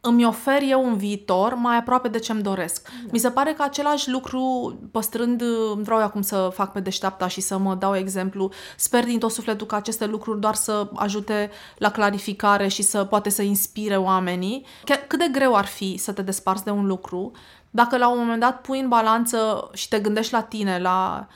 îmi 0.00 0.24
ofer 0.24 0.62
eu 0.62 0.84
un 0.84 0.96
viitor 0.96 1.54
mai 1.54 1.76
aproape 1.76 2.08
de 2.08 2.18
ce-mi 2.18 2.42
doresc. 2.42 2.88
Da. 2.88 3.08
Mi 3.12 3.18
se 3.18 3.30
pare 3.30 3.52
că 3.52 3.62
același 3.62 4.10
lucru, 4.10 4.74
păstrând, 4.90 5.42
vreau 5.76 6.02
acum 6.02 6.22
să 6.22 6.50
fac 6.54 6.72
pe 6.72 6.80
deșteapta 6.80 7.28
și 7.28 7.40
să 7.40 7.58
mă 7.58 7.74
dau 7.74 7.96
exemplu, 7.96 8.50
sper 8.76 9.04
din 9.04 9.18
tot 9.18 9.32
sufletul 9.32 9.66
că 9.66 9.74
aceste 9.74 10.06
lucruri 10.06 10.40
doar 10.40 10.54
să 10.54 10.90
ajute 10.94 11.50
la 11.78 11.90
clarificare 11.90 12.68
și 12.68 12.82
să 12.82 13.04
poate 13.04 13.28
să 13.28 13.42
inspire 13.42 13.96
oamenii. 13.96 14.66
Chiar 14.84 15.04
cât 15.06 15.18
de 15.18 15.28
greu 15.32 15.54
ar 15.54 15.66
fi 15.66 15.96
să 15.96 16.12
te 16.12 16.22
desparți 16.22 16.64
de 16.64 16.70
un 16.70 16.86
lucru, 16.86 17.32
dacă 17.76 17.96
la 17.96 18.08
un 18.08 18.18
moment 18.18 18.40
dat 18.40 18.60
pui 18.60 18.80
în 18.80 18.88
balanță 18.88 19.70
și 19.72 19.88
te 19.88 19.98
gândești 19.98 20.32
la 20.32 20.42
tine, 20.42 20.78
la 20.78 21.26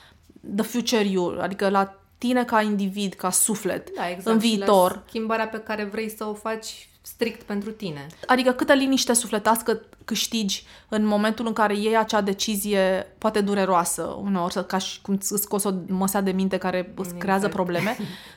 the 0.57 0.65
future 0.65 1.05
you, 1.05 1.39
adică 1.41 1.69
la 1.69 1.95
tine 2.19 2.45
ca 2.45 2.63
individ, 2.63 3.13
ca 3.13 3.31
suflet, 3.31 3.91
da, 3.97 4.09
exact. 4.09 4.27
în 4.27 4.39
viitor. 4.39 4.91
Și 4.91 4.97
la 4.97 5.03
schimbarea 5.07 5.49
pe 5.49 5.59
care 5.59 5.85
vrei 5.85 6.11
să 6.11 6.25
o 6.25 6.35
faci 6.35 6.89
strict 7.03 7.43
pentru 7.43 7.71
tine. 7.71 8.07
Adică 8.27 8.53
câtă 8.53 8.73
liniște 8.73 9.13
sufletească 9.13 9.81
câștigi 10.05 10.65
în 10.89 11.05
momentul 11.05 11.47
în 11.47 11.53
care 11.53 11.77
iei 11.77 11.97
acea 11.97 12.21
decizie, 12.21 13.15
poate 13.19 13.41
dureroasă, 13.41 14.03
uneori, 14.03 14.67
ca 14.67 14.79
și 14.79 15.01
cum 15.01 15.15
îți 15.15 15.43
scoți 15.43 15.67
o 15.67 15.71
măsea 15.89 16.21
de 16.21 16.31
minte 16.31 16.57
care 16.57 16.93
îți 16.97 17.15
creează 17.15 17.47
exact. 17.47 17.55
probleme, 17.55 17.97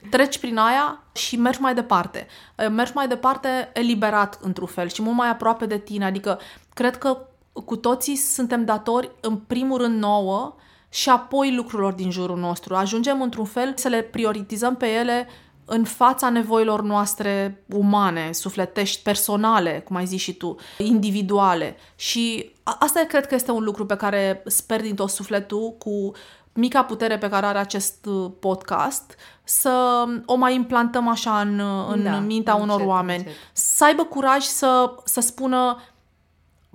treci 0.10 0.39
prin 0.39 0.58
aia 0.58 1.04
și 1.13 1.36
mergi 1.36 1.62
mai 1.62 1.74
departe. 1.74 2.28
Mergi 2.70 2.92
mai 2.96 3.08
departe 3.08 3.70
eliberat, 3.74 4.39
într-un 4.42 4.68
fel, 4.68 4.89
și 4.89 5.02
mult 5.02 5.16
mai 5.16 5.30
aproape 5.30 5.66
de 5.66 5.78
tine. 5.78 6.06
Adică, 6.06 6.39
cred 6.74 6.98
că 6.98 7.18
cu 7.66 7.76
toții 7.76 8.16
suntem 8.16 8.66
datori, 8.66 9.12
în 9.22 9.36
primul 9.38 9.78
rând 9.78 10.00
nouă, 10.00 10.56
și 10.89 11.10
apoi 11.10 11.56
lucrurilor 11.56 11.94
din 11.94 12.12
jurul 12.12 12.38
nostru. 12.38 12.76
Ajungem 12.76 13.22
într-un 13.22 13.46
fel 13.46 13.74
să 13.76 13.88
le 13.88 14.02
prioritizăm 14.02 14.76
pe 14.76 14.88
ele 14.88 15.28
în 15.66 15.84
fața 15.84 16.30
nevoilor 16.30 16.82
noastre 16.82 17.63
umane, 17.70 18.32
sufletești, 18.32 19.02
personale, 19.04 19.82
cum 19.86 19.96
ai 19.96 20.06
zis 20.06 20.22
și 20.22 20.34
tu, 20.34 20.56
individuale. 20.78 21.76
Și 21.96 22.52
asta 22.63 23.06
cred 23.08 23.28
că 23.28 23.36
este 23.36 23.52
un 23.52 23.63
lucru 23.63 23.86
pe 23.86 23.96
care 23.96 24.44
sper 24.46 24.82
din 24.82 24.96
tot 24.96 25.10
sufletul 25.10 25.76
cu 25.78 26.12
mica 26.54 26.84
putere 26.84 27.18
pe 27.18 27.30
care 27.30 27.46
are 27.46 27.58
acest 27.58 28.06
uh, 28.06 28.32
podcast, 28.39 29.16
să 29.44 30.04
o 30.26 30.36
mai 30.36 30.56
implantăm 30.56 31.08
așa 31.08 31.39
în, 31.39 31.62
în 31.92 32.04
da, 32.04 32.20
mintea 32.20 32.56
unor 32.56 32.76
încet, 32.76 32.88
oameni. 32.88 33.18
Încet. 33.18 33.34
Să 33.54 33.84
aibă 33.84 34.04
curaj 34.04 34.44
să, 34.44 34.96
să 35.04 35.20
spună 35.20 35.78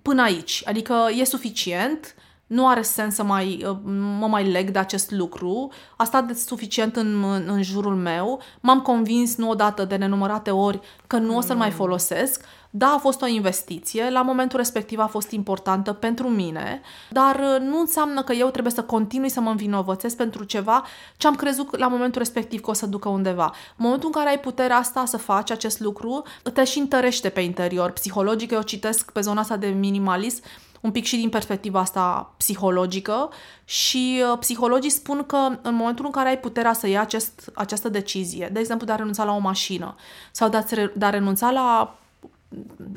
până 0.03 0.23
aici. 0.23 0.63
Adică 0.67 0.95
e 1.19 1.25
suficient, 1.25 2.15
nu 2.47 2.69
are 2.69 2.83
sens 2.83 3.15
să 3.15 3.23
mai, 3.23 3.65
uh, 3.69 3.77
mă 4.19 4.27
mai 4.27 4.51
leg 4.51 4.71
de 4.71 4.79
acest 4.79 5.11
lucru. 5.11 5.73
A 5.97 6.05
stat 6.05 6.27
de 6.27 6.35
suficient 6.35 6.97
în, 6.97 7.25
în 7.47 7.63
jurul 7.63 7.95
meu. 7.95 8.41
M-am 8.61 8.81
convins 8.81 9.37
nu 9.37 9.49
odată 9.49 9.85
de 9.85 9.97
nenumărate 9.97 10.51
ori 10.51 10.81
că 11.07 11.17
nu 11.17 11.37
o 11.37 11.41
să-l 11.41 11.57
mai 11.57 11.71
folosesc. 11.71 12.45
Da, 12.71 12.87
a 12.87 12.99
fost 12.99 13.23
o 13.23 13.27
investiție, 13.27 14.11
la 14.11 14.23
momentul 14.23 14.59
respectiv 14.59 14.99
a 14.99 15.07
fost 15.07 15.31
importantă 15.31 15.93
pentru 15.93 16.29
mine, 16.29 16.81
dar 17.11 17.35
uh, 17.35 17.61
nu 17.61 17.81
înseamnă 17.81 18.23
că 18.23 18.33
eu 18.33 18.51
trebuie 18.51 18.73
să 18.73 18.83
continui 18.83 19.29
să 19.29 19.41
mă 19.41 19.51
învinovățesc 19.51 20.17
pentru 20.17 20.45
ceva 20.45 20.85
ce 21.17 21.27
am 21.27 21.35
crezut 21.35 21.77
la 21.77 21.89
momentul 21.89 22.19
respectiv 22.19 22.61
că 22.61 22.71
o 22.71 22.73
să 22.73 22.87
ducă 22.87 23.09
undeva. 23.09 23.45
În 23.77 23.85
momentul 23.85 24.07
în 24.07 24.21
care 24.21 24.29
ai 24.29 24.41
puterea 24.41 24.77
asta 24.77 25.05
să 25.05 25.17
faci 25.17 25.51
acest 25.51 25.81
lucru, 25.81 26.23
te 26.53 26.65
și 26.65 26.79
întărește 26.79 27.29
pe 27.29 27.41
interior. 27.41 27.91
Psihologic, 27.91 28.51
eu 28.51 28.63
citesc 28.63 29.13
pe 29.13 29.21
zona 29.21 29.41
asta 29.41 29.57
de 29.57 29.67
minimalism, 29.67 30.43
un 30.81 30.91
pic 30.91 31.05
și 31.05 31.17
din 31.17 31.29
perspectiva 31.29 31.81
asta 31.81 32.35
psihologică 32.37 33.31
și 33.65 34.23
uh, 34.33 34.39
psihologii 34.39 34.91
spun 34.91 35.25
că 35.27 35.49
în 35.63 35.75
momentul 35.75 36.05
în 36.05 36.11
care 36.11 36.29
ai 36.29 36.39
puterea 36.39 36.73
să 36.73 36.87
iei 36.87 36.99
acest, 36.99 37.51
această 37.55 37.89
decizie, 37.89 38.49
de 38.53 38.59
exemplu 38.59 38.87
de 38.87 38.93
a 38.93 38.97
renunța 38.97 39.25
la 39.25 39.35
o 39.35 39.39
mașină 39.39 39.95
sau 40.33 40.49
de 40.49 40.57
a, 40.57 40.65
de 40.95 41.05
a 41.05 41.11
renunța 41.11 41.51
la, 41.51 41.99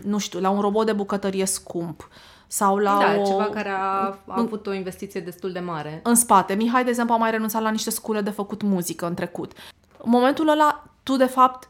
nu 0.04 0.18
știu, 0.18 0.40
la 0.40 0.50
un 0.50 0.60
robot 0.60 0.86
de 0.86 0.94
bucătărie 0.94 1.46
scump 1.46 2.10
sau 2.48 2.78
la 2.78 2.98
da, 3.00 3.22
o... 3.22 3.26
ceva 3.26 3.50
care 3.50 3.70
a, 3.70 3.76
a 3.76 4.18
avut 4.26 4.68
o 4.68 4.74
investiție 4.74 5.22
destul 5.22 5.52
de 5.52 5.60
mare. 5.60 6.00
În 6.04 6.16
spate. 6.16 6.54
Mihai, 6.54 6.84
de 6.84 6.90
exemplu, 6.90 7.14
a 7.14 7.18
mai 7.18 7.32
renunțat 7.32 7.62
la 7.62 7.70
niște 7.70 7.90
scule 7.90 8.22
de 8.22 8.30
făcut 8.30 8.62
muzică 8.62 9.08
în 9.08 9.14
trecut. 9.14 9.52
În 9.98 10.10
momentul 10.10 10.50
ăla, 10.50 10.84
tu, 11.04 11.16
de 11.16 11.26
fapt, 11.26 11.68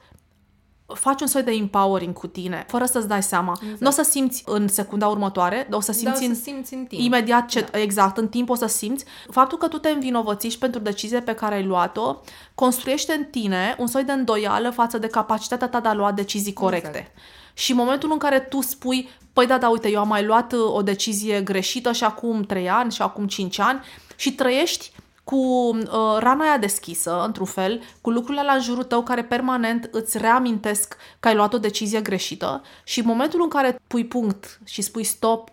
faci 0.93 1.21
un 1.21 1.27
soi 1.27 1.43
de 1.43 1.51
empowering 1.51 2.13
cu 2.13 2.27
tine, 2.27 2.65
fără 2.67 2.85
să-ți 2.85 3.07
dai 3.07 3.23
seama. 3.23 3.57
Exact. 3.61 3.79
Nu 3.79 3.87
o 3.87 3.91
să 3.91 4.03
simți 4.03 4.43
în 4.45 4.67
secunda 4.67 5.07
următoare, 5.07 5.67
dar 5.69 5.77
o 5.77 5.81
să 5.81 5.91
simți, 5.91 6.19
da, 6.19 6.25
în, 6.27 6.35
să 6.35 6.41
simți 6.41 6.73
în 6.73 6.85
timp. 6.85 7.01
imediat, 7.01 7.45
ce, 7.45 7.67
da. 7.71 7.79
exact, 7.79 8.17
în 8.17 8.27
timp 8.27 8.49
o 8.49 8.55
să 8.55 8.65
simți. 8.65 9.05
Faptul 9.29 9.57
că 9.57 9.67
tu 9.67 9.77
te 9.77 9.89
învinovățiști 9.89 10.59
pentru 10.59 10.79
decizie 10.79 11.19
pe 11.19 11.33
care 11.33 11.55
ai 11.55 11.63
luat-o, 11.63 12.21
construiește 12.55 13.13
în 13.13 13.23
tine 13.23 13.75
un 13.79 13.87
soi 13.87 14.03
de 14.03 14.11
îndoială 14.11 14.69
față 14.69 14.97
de 14.97 15.07
capacitatea 15.07 15.69
ta 15.69 15.79
de 15.79 15.87
a 15.87 15.93
lua 15.93 16.11
decizii 16.11 16.53
corecte. 16.53 16.87
Exact. 16.87 17.11
Și 17.53 17.71
în 17.71 17.77
momentul 17.77 18.11
în 18.11 18.17
care 18.17 18.39
tu 18.39 18.61
spui, 18.61 19.09
păi 19.33 19.47
da, 19.47 19.57
da, 19.57 19.69
uite, 19.69 19.89
eu 19.89 19.99
am 19.99 20.07
mai 20.07 20.25
luat 20.25 20.53
uh, 20.53 20.59
o 20.73 20.81
decizie 20.81 21.41
greșită 21.41 21.91
și 21.91 22.03
acum 22.03 22.41
3 22.41 22.69
ani 22.69 22.91
și 22.91 23.01
acum 23.01 23.27
5 23.27 23.59
ani 23.59 23.79
și 24.15 24.33
trăiești 24.35 24.91
cu 25.23 25.35
uh, 25.35 26.17
rana 26.17 26.43
aia 26.43 26.57
deschisă, 26.57 27.23
într-un 27.25 27.45
fel, 27.45 27.81
cu 28.01 28.09
lucrurile 28.09 28.43
la 28.43 28.57
jurul 28.57 28.83
tău 28.83 29.03
care 29.03 29.23
permanent 29.23 29.89
îți 29.91 30.17
reamintesc 30.17 30.97
că 31.19 31.27
ai 31.27 31.35
luat 31.35 31.53
o 31.53 31.57
decizie 31.57 32.01
greșită 32.01 32.61
și 32.83 32.99
în 32.99 33.05
momentul 33.05 33.41
în 33.41 33.49
care 33.49 33.81
pui 33.87 34.05
punct 34.05 34.59
și 34.65 34.81
spui 34.81 35.03
stop 35.03 35.49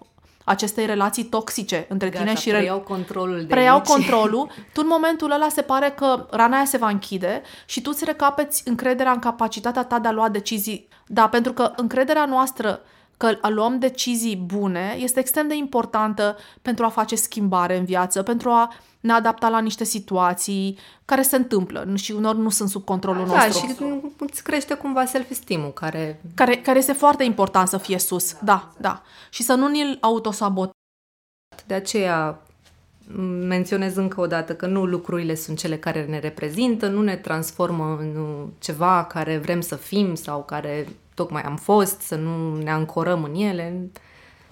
acestei 0.48 0.86
relații 0.86 1.24
toxice 1.24 1.86
între 1.88 2.08
Gata, 2.08 2.24
tine 2.24 2.36
și... 2.36 2.48
preiau 2.48 2.80
controlul 2.80 3.40
de 3.40 3.46
Preiau 3.46 3.76
aici. 3.76 3.86
controlul, 3.86 4.50
tu 4.74 4.80
în 4.82 4.86
momentul 4.90 5.30
ăla 5.30 5.48
se 5.48 5.62
pare 5.62 5.94
că 5.96 6.26
rana 6.30 6.56
aia 6.56 6.64
se 6.64 6.76
va 6.76 6.88
închide 6.88 7.42
și 7.66 7.82
tu 7.82 7.90
îți 7.92 8.04
recapeți 8.04 8.62
încrederea 8.64 9.12
în 9.12 9.18
capacitatea 9.18 9.84
ta 9.84 9.98
de 9.98 10.08
a 10.08 10.12
lua 10.12 10.28
decizii. 10.28 10.88
Da, 11.06 11.28
pentru 11.28 11.52
că 11.52 11.72
încrederea 11.76 12.24
noastră 12.24 12.80
că 13.18 13.38
luăm 13.48 13.78
decizii 13.78 14.36
bune 14.36 14.96
este 14.98 15.20
extrem 15.20 15.48
de 15.48 15.54
importantă 15.56 16.36
pentru 16.62 16.84
a 16.84 16.88
face 16.88 17.14
schimbare 17.14 17.76
în 17.76 17.84
viață, 17.84 18.22
pentru 18.22 18.50
a 18.50 18.72
ne 19.00 19.12
adapta 19.12 19.48
la 19.48 19.58
niște 19.58 19.84
situații 19.84 20.78
care 21.04 21.22
se 21.22 21.36
întâmplă 21.36 21.88
și 21.94 22.12
unor 22.12 22.34
nu 22.34 22.48
sunt 22.48 22.68
sub 22.68 22.84
controlul 22.84 23.26
da, 23.26 23.34
nostru. 23.34 23.66
și 23.66 23.74
îți 24.18 24.42
crește 24.42 24.74
cumva 24.74 25.04
self-esteem-ul 25.04 25.72
care... 25.72 26.20
care... 26.34 26.56
Care 26.56 26.78
este 26.78 26.92
foarte 26.92 27.24
important 27.24 27.68
să 27.68 27.76
fie 27.76 27.98
sus, 27.98 28.36
da, 28.40 28.72
da. 28.80 29.02
Și 29.30 29.42
să 29.42 29.54
nu 29.54 29.68
ne-l 29.68 29.98
autosabotăm. 30.00 30.72
De 31.66 31.74
aceea 31.74 32.42
menționez 33.46 33.96
încă 33.96 34.20
o 34.20 34.26
dată 34.26 34.54
că 34.54 34.66
nu 34.66 34.84
lucrurile 34.84 35.34
sunt 35.34 35.58
cele 35.58 35.78
care 35.78 36.04
ne 36.04 36.18
reprezintă, 36.18 36.88
nu 36.88 37.02
ne 37.02 37.16
transformă 37.16 37.96
în 38.00 38.46
ceva 38.58 39.04
care 39.04 39.38
vrem 39.38 39.60
să 39.60 39.76
fim 39.76 40.14
sau 40.14 40.44
care 40.44 40.88
tocmai 41.18 41.42
am 41.42 41.56
fost, 41.56 42.00
să 42.00 42.14
nu 42.14 42.56
ne 42.56 42.70
ancorăm 42.70 43.24
în 43.24 43.34
ele. 43.34 43.90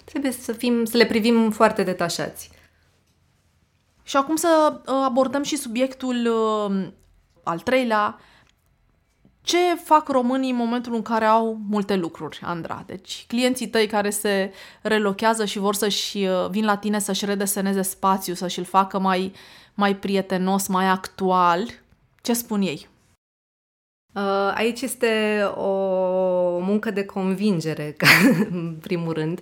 Trebuie 0.03 0.31
să, 0.31 0.51
fim, 0.51 0.85
să 0.85 0.97
le 0.97 1.05
privim 1.05 1.51
foarte 1.51 1.83
detașați. 1.83 2.49
Și 4.03 4.17
acum 4.17 4.35
să 4.35 4.81
uh, 4.85 4.93
abordăm 5.05 5.43
și 5.43 5.57
subiectul 5.57 6.15
uh, 6.25 6.87
al 7.43 7.59
treilea. 7.59 8.19
Ce 9.41 9.75
fac 9.83 10.07
românii 10.07 10.49
în 10.49 10.55
momentul 10.55 10.93
în 10.93 11.01
care 11.01 11.25
au 11.25 11.59
multe 11.69 11.95
lucruri, 11.95 12.39
Andra? 12.43 12.83
Deci 12.85 13.25
clienții 13.27 13.67
tăi 13.67 13.87
care 13.87 14.09
se 14.09 14.53
relochează 14.81 15.45
și 15.45 15.59
vor 15.59 15.75
să-și 15.75 16.17
uh, 16.17 16.49
vin 16.49 16.65
la 16.65 16.77
tine 16.77 16.99
să-și 16.99 17.25
redeseneze 17.25 17.81
spațiu, 17.81 18.33
să-și-l 18.33 18.63
facă 18.63 18.99
mai, 18.99 19.31
mai 19.73 19.95
prietenos, 19.95 20.67
mai 20.67 20.85
actual, 20.85 21.67
ce 22.21 22.33
spun 22.33 22.61
ei? 22.61 22.87
Aici 24.53 24.81
este 24.81 25.43
o 25.55 25.71
muncă 26.59 26.91
de 26.91 27.05
convingere, 27.05 27.95
în 28.51 28.77
primul 28.81 29.13
rând, 29.13 29.41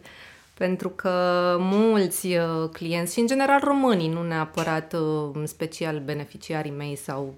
pentru 0.54 0.90
că 0.90 1.12
mulți 1.60 2.28
uh, 2.28 2.70
clienți 2.72 3.14
și 3.14 3.20
în 3.20 3.28
general 3.28 3.60
românii, 3.64 4.10
nu 4.10 4.24
neapărat 4.24 4.94
uh, 4.94 5.30
în 5.34 5.46
special 5.46 6.00
beneficiarii 6.00 6.72
mei 6.72 6.96
sau 6.96 7.34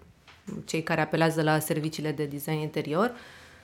cei 0.66 0.84
care 0.84 1.02
apelează 1.02 1.42
la 1.42 1.60
serviciile 1.60 2.12
de 2.12 2.26
design 2.26 2.58
interior, 2.58 3.12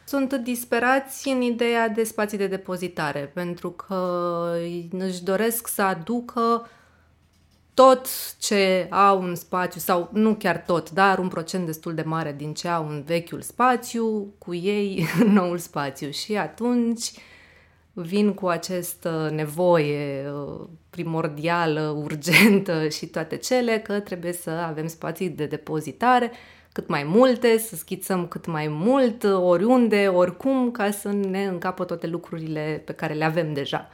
sunt 0.05 0.33
disperați 0.33 1.29
în 1.29 1.41
ideea 1.41 1.89
de 1.89 2.03
spații 2.03 2.37
de 2.37 2.47
depozitare, 2.47 3.31
pentru 3.33 3.69
că 3.69 4.51
își 4.97 5.23
doresc 5.23 5.67
să 5.67 5.81
aducă 5.81 6.67
tot 7.73 8.07
ce 8.39 8.87
au 8.89 9.21
în 9.21 9.35
spațiu, 9.35 9.79
sau 9.79 10.09
nu 10.11 10.35
chiar 10.35 10.63
tot, 10.65 10.91
dar 10.91 11.19
un 11.19 11.27
procent 11.27 11.65
destul 11.65 11.93
de 11.93 12.01
mare 12.01 12.35
din 12.37 12.53
ce 12.53 12.67
au 12.67 12.87
în 12.87 13.03
vechiul 13.05 13.41
spațiu, 13.41 14.33
cu 14.37 14.53
ei 14.53 15.05
în 15.19 15.33
noul 15.33 15.57
spațiu. 15.57 16.09
Și 16.09 16.35
atunci 16.35 17.11
vin 17.93 18.33
cu 18.33 18.47
această 18.47 19.29
nevoie 19.33 20.29
uh, 20.29 20.67
primordială, 20.89 21.81
urgentă 22.03 22.87
și 22.87 23.05
toate 23.05 23.37
cele, 23.37 23.79
că 23.79 23.99
trebuie 23.99 24.33
să 24.33 24.49
avem 24.49 24.87
spații 24.87 25.29
de 25.29 25.45
depozitare 25.45 26.31
cât 26.71 26.87
mai 26.87 27.03
multe, 27.03 27.57
să 27.57 27.75
schițăm 27.75 28.27
cât 28.27 28.45
mai 28.45 28.67
mult, 28.67 29.23
oriunde, 29.23 30.07
oricum, 30.07 30.71
ca 30.71 30.91
să 30.91 31.11
ne 31.11 31.45
încapă 31.45 31.83
toate 31.83 32.07
lucrurile 32.07 32.81
pe 32.85 32.93
care 32.93 33.13
le 33.13 33.23
avem 33.23 33.53
deja. 33.53 33.89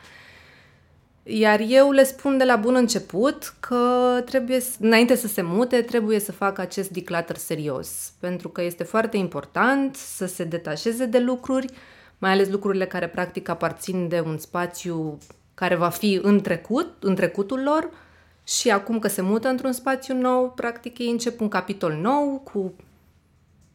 Iar 1.24 1.60
eu 1.68 1.92
le 1.92 2.04
spun 2.04 2.38
de 2.38 2.44
la 2.44 2.56
bun 2.56 2.76
început 2.76 3.54
că 3.60 4.22
trebuie, 4.26 4.60
înainte 4.80 5.16
să 5.16 5.28
se 5.28 5.42
mute, 5.42 5.82
trebuie 5.82 6.20
să 6.20 6.32
facă 6.32 6.62
acest 6.62 6.90
declutter 6.90 7.36
serios, 7.36 8.12
pentru 8.20 8.50
că 8.50 8.62
este 8.62 8.84
foarte 8.84 9.18
important 9.18 9.96
să 9.96 10.26
se 10.26 10.44
detașeze 10.44 11.06
de 11.06 11.20
lucruri, 11.20 11.68
mai 12.18 12.32
ales 12.32 12.50
lucrurile 12.50 12.86
care 12.86 13.08
practic 13.08 13.50
aparțin 13.50 14.08
de 14.08 14.20
un 14.26 14.38
spațiu 14.38 15.18
care 15.54 15.76
va 15.76 15.90
fi 15.90 16.20
în 16.22 16.42
trecut, 16.42 16.88
în 17.00 17.16
trecutul 17.16 17.62
lor. 17.64 17.90
Și 18.44 18.70
acum 18.70 19.00
că 19.00 19.08
se 19.08 19.22
mută 19.22 19.48
într-un 19.48 19.72
spațiu 19.72 20.16
nou, 20.16 20.52
practic 20.56 20.98
ei 20.98 21.10
încep 21.10 21.42
un 21.42 21.48
capitol 21.48 21.94
nou 21.94 22.42
cu 22.54 22.74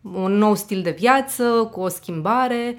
un 0.03 0.33
nou 0.33 0.55
stil 0.55 0.83
de 0.83 0.91
viață, 0.91 1.69
cu 1.73 1.81
o 1.81 1.89
schimbare 1.89 2.77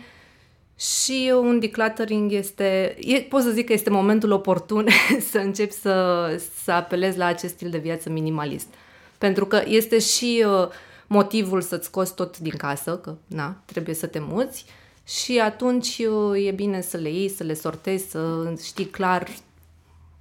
și 0.75 1.33
un 1.39 1.59
decluttering 1.59 2.31
este, 2.31 2.97
e, 2.99 3.21
pot 3.21 3.41
să 3.41 3.49
zic 3.49 3.65
că 3.65 3.73
este 3.73 3.89
momentul 3.89 4.31
oportun 4.31 4.87
să 5.31 5.37
începi 5.37 5.73
să, 5.73 6.25
să 6.63 6.71
apelezi 6.71 7.17
la 7.17 7.25
acest 7.25 7.53
stil 7.53 7.69
de 7.69 7.77
viață 7.77 8.09
minimalist. 8.09 8.67
Pentru 9.17 9.45
că 9.45 9.61
este 9.65 9.99
și 9.99 10.45
uh, 10.47 10.67
motivul 11.07 11.61
să-ți 11.61 11.85
scoți 11.85 12.15
tot 12.15 12.37
din 12.37 12.53
casă, 12.57 12.97
că 12.97 13.15
na, 13.27 13.61
trebuie 13.65 13.95
să 13.95 14.07
te 14.07 14.19
muți, 14.21 14.65
și 15.05 15.39
atunci 15.39 15.97
uh, 15.97 16.45
e 16.45 16.51
bine 16.51 16.81
să 16.81 16.97
le 16.97 17.09
iei, 17.09 17.29
să 17.29 17.43
le 17.43 17.53
sortezi, 17.53 18.09
să 18.09 18.53
știi 18.63 18.85
clar 18.85 19.27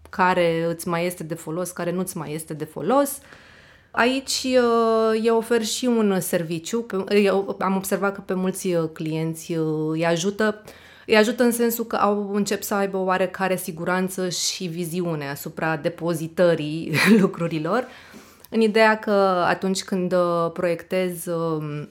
care 0.08 0.64
îți 0.68 0.88
mai 0.88 1.06
este 1.06 1.22
de 1.22 1.34
folos, 1.34 1.70
care 1.70 1.90
nu-ți 1.90 2.16
mai 2.16 2.32
este 2.32 2.54
de 2.54 2.64
folos. 2.64 3.18
Aici 3.96 4.42
uh, 4.44 5.20
eu 5.22 5.36
ofer 5.36 5.64
și 5.64 5.86
un 5.86 6.20
serviciu. 6.20 6.86
Eu 7.08 7.56
am 7.58 7.76
observat 7.76 8.14
că 8.14 8.20
pe 8.20 8.34
mulți 8.34 8.74
uh, 8.74 8.88
clienți 8.92 9.52
îi 9.90 10.06
ajută 10.06 10.62
îi 11.06 11.16
ajută 11.16 11.42
în 11.42 11.52
sensul 11.52 11.84
că 11.84 11.96
au 11.96 12.34
încep 12.34 12.62
să 12.62 12.74
aibă 12.74 12.96
o 12.96 13.04
oarecare 13.04 13.56
siguranță 13.56 14.28
și 14.28 14.66
viziune 14.66 15.28
asupra 15.28 15.76
depozitării 15.76 16.92
lucrurilor, 17.20 17.86
în 18.50 18.60
ideea 18.60 18.98
că 18.98 19.44
atunci 19.46 19.84
când 19.84 20.14
proiectez 20.52 21.26
um, 21.26 21.88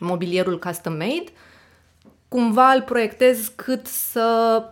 mobilierul 0.00 0.58
custom-made, 0.58 1.32
cumva 2.28 2.72
îl 2.72 2.82
proiectez 2.82 3.52
cât 3.56 3.86
să 3.86 4.62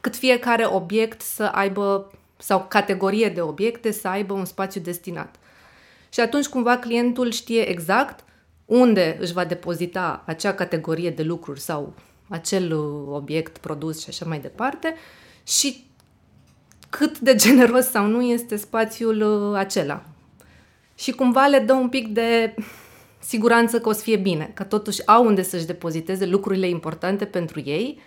cât 0.00 0.16
fiecare 0.16 0.66
obiect 0.66 1.20
să 1.20 1.44
aibă 1.44 2.12
sau 2.36 2.66
categorie 2.68 3.28
de 3.28 3.40
obiecte 3.40 3.90
să 3.90 4.08
aibă 4.08 4.32
un 4.32 4.44
spațiu 4.44 4.80
destinat. 4.80 5.34
Și 6.14 6.20
atunci 6.20 6.46
cumva 6.46 6.78
clientul 6.78 7.30
știe 7.30 7.68
exact 7.68 8.24
unde 8.64 9.16
își 9.20 9.32
va 9.32 9.44
depozita 9.44 10.22
acea 10.26 10.54
categorie 10.54 11.10
de 11.10 11.22
lucruri 11.22 11.60
sau 11.60 11.94
acel 12.28 12.72
obiect 13.08 13.58
produs 13.58 14.02
și 14.02 14.08
așa 14.08 14.24
mai 14.24 14.40
departe 14.40 14.94
și 15.46 15.84
cât 16.90 17.18
de 17.18 17.34
generos 17.44 17.90
sau 17.90 18.06
nu 18.06 18.22
este 18.22 18.56
spațiul 18.56 19.20
uh, 19.20 19.58
acela. 19.58 20.02
Și 20.94 21.12
cumva 21.12 21.46
le 21.46 21.58
dă 21.58 21.72
un 21.72 21.88
pic 21.88 22.08
de 22.08 22.54
siguranță 23.18 23.80
că 23.80 23.88
o 23.88 23.92
să 23.92 24.02
fie 24.02 24.16
bine, 24.16 24.50
că 24.54 24.62
totuși 24.62 25.06
au 25.06 25.26
unde 25.26 25.42
să-și 25.42 25.66
depoziteze 25.66 26.26
lucrurile 26.26 26.68
importante 26.68 27.24
pentru 27.24 27.60
ei 27.64 28.00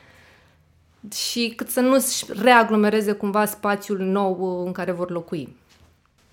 și 1.13 1.53
cât 1.55 1.69
să 1.69 1.79
nu-și 1.79 2.25
reaglomereze 2.41 3.11
cumva 3.11 3.45
spațiul 3.45 3.99
nou 3.99 4.65
în 4.65 4.71
care 4.71 4.91
vor 4.91 5.11
locui. 5.11 5.55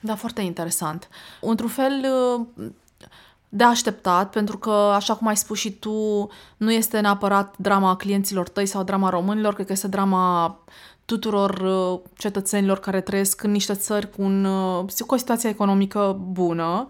Da, 0.05 0.15
foarte 0.15 0.41
interesant. 0.41 1.09
Într-un 1.41 1.69
fel 1.69 2.07
de 3.49 3.65
așteptat, 3.65 4.31
pentru 4.31 4.59
că, 4.59 4.71
așa 4.71 5.15
cum 5.15 5.27
ai 5.27 5.37
spus 5.37 5.59
și 5.59 5.73
tu, 5.73 6.29
nu 6.57 6.73
este 6.73 7.01
neapărat 7.01 7.55
drama 7.59 7.97
clienților 7.97 8.49
tăi 8.49 8.67
sau 8.67 8.83
drama 8.83 9.09
românilor, 9.09 9.55
cred 9.55 9.67
că 9.67 9.73
este 9.73 9.89
drama 9.89 10.59
tuturor 11.05 11.63
cetățenilor 12.17 12.79
care 12.79 13.01
trăiesc 13.01 13.43
în 13.43 13.51
niște 13.51 13.75
țări 13.75 14.11
cu, 14.11 14.23
un, 14.23 14.47
cu 15.07 15.15
o 15.15 15.17
situație 15.17 15.49
economică 15.49 16.19
bună 16.31 16.87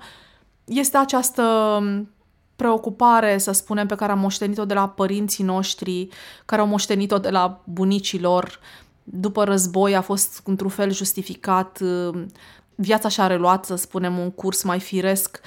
este 0.64 0.96
această 0.96 1.42
um, 1.80 2.08
preocupare, 2.56 3.38
să 3.38 3.52
spunem, 3.52 3.86
pe 3.86 3.94
care 3.94 4.12
am 4.12 4.18
moștenit-o 4.18 4.64
de 4.64 4.74
la 4.74 4.88
părinții 4.88 5.44
noștri, 5.44 6.08
care 6.44 6.60
au 6.60 6.66
moștenit-o 6.66 7.18
de 7.18 7.30
la 7.30 7.60
bunicii 7.64 8.20
lor. 8.20 8.60
După 9.02 9.44
război 9.44 9.96
a 9.96 10.00
fost 10.00 10.40
într-un 10.44 10.70
fel 10.70 10.92
justificat, 10.92 11.78
um, 11.80 12.26
viața 12.74 13.08
și-a 13.08 13.26
reluat, 13.26 13.64
să 13.64 13.74
spunem, 13.74 14.18
un 14.18 14.30
curs 14.30 14.62
mai 14.62 14.80
firesc 14.80 15.40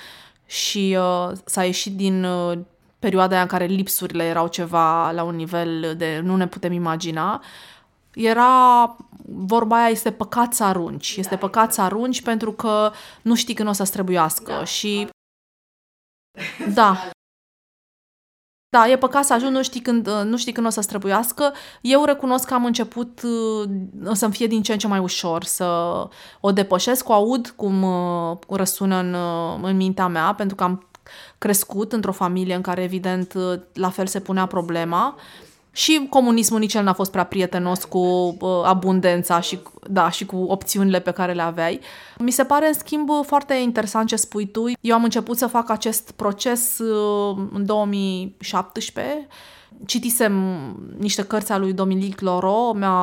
și 0.46 0.98
uh, 1.00 1.32
s-a 1.46 1.64
ieșit 1.64 1.96
din 1.96 2.24
uh, 2.24 2.58
perioada 3.00 3.34
aia 3.34 3.42
în 3.42 3.48
care 3.48 3.66
lipsurile 3.66 4.24
erau 4.24 4.48
ceva 4.48 5.12
la 5.12 5.24
un 5.24 5.36
nivel 5.36 5.96
de 5.98 6.20
nu 6.24 6.36
ne 6.36 6.48
putem 6.48 6.72
imagina, 6.72 7.44
era 8.14 8.96
vorba 9.26 9.78
aia 9.78 9.88
este 9.88 10.12
păcat 10.12 10.54
să 10.54 10.64
arunci. 10.64 11.16
Este 11.18 11.34
da, 11.34 11.40
păcat 11.40 11.74
să 11.74 11.82
arunci 11.82 12.22
pentru 12.22 12.52
că 12.52 12.92
nu 13.22 13.36
știi 13.36 13.54
când 13.54 13.70
o 13.70 13.72
să 13.72 13.84
străbuiască 13.84 14.52
da. 14.52 14.64
și 14.64 15.08
da. 16.74 17.10
Da, 18.70 18.90
e 18.90 18.98
păcat 18.98 19.26
să 19.26 19.34
ajung, 19.34 19.52
nu 19.52 19.64
știi, 19.64 19.82
când, 19.82 20.10
nu 20.10 20.38
știi 20.38 20.52
când 20.52 20.66
o 20.66 20.70
să 20.70 20.82
străbuiască. 20.82 21.54
Eu 21.82 22.06
recunosc 22.06 22.48
că 22.48 22.54
am 22.54 22.66
început 22.66 23.22
să-mi 24.12 24.34
fie 24.34 24.48
din 24.48 24.62
ce 24.62 24.72
în 24.72 24.78
ce 24.78 24.88
mai 24.88 25.00
ușor 25.00 25.44
să 25.44 25.66
o 26.40 26.52
depășesc. 26.52 27.10
O 27.10 27.14
aud 27.14 27.54
cum 27.56 27.86
răsună 28.50 28.98
în, 29.00 29.16
în 29.62 29.76
mintea 29.76 30.08
mea, 30.08 30.34
pentru 30.34 30.56
că 30.56 30.64
am 30.64 30.88
crescut 31.38 31.94
într-o 31.94 32.12
familie 32.12 32.56
în 32.56 32.62
care, 32.62 32.84
evident, 32.84 33.34
la 33.74 33.90
fel 33.90 34.08
se 34.08 34.20
punea 34.20 34.46
problema. 34.46 35.16
Și 35.78 36.08
comunismul 36.10 36.60
nici 36.60 36.74
el 36.74 36.84
n-a 36.84 36.94
fost 36.94 37.12
prea 37.12 37.24
prietenos 37.24 37.84
cu 37.84 37.98
uh, 37.98 38.62
abundența 38.64 39.40
și, 39.40 39.60
da, 39.90 40.10
și 40.10 40.26
cu 40.26 40.36
opțiunile 40.36 41.00
pe 41.00 41.12
care 41.12 41.34
le 41.34 41.42
aveai. 41.42 41.80
Mi 42.20 42.32
se 42.32 42.44
pare, 42.44 42.68
în 42.68 42.74
schimb, 42.74 43.10
foarte 43.26 43.54
interesant 43.54 44.08
ce 44.08 44.16
spui 44.16 44.48
tu. 44.48 44.64
Eu 44.82 44.96
am 44.96 45.04
început 45.04 45.38
să 45.38 45.48
fac 45.48 45.70
acest 45.70 46.12
proces 46.12 46.80
uh, 46.80 47.38
în 47.54 47.66
2017 47.66 49.28
citisem 49.86 50.34
niște 50.98 51.24
cărți 51.24 51.52
ale 51.52 51.64
lui 51.64 51.74
Dominic 51.74 52.20
Loro, 52.20 52.74
mea, 52.74 52.94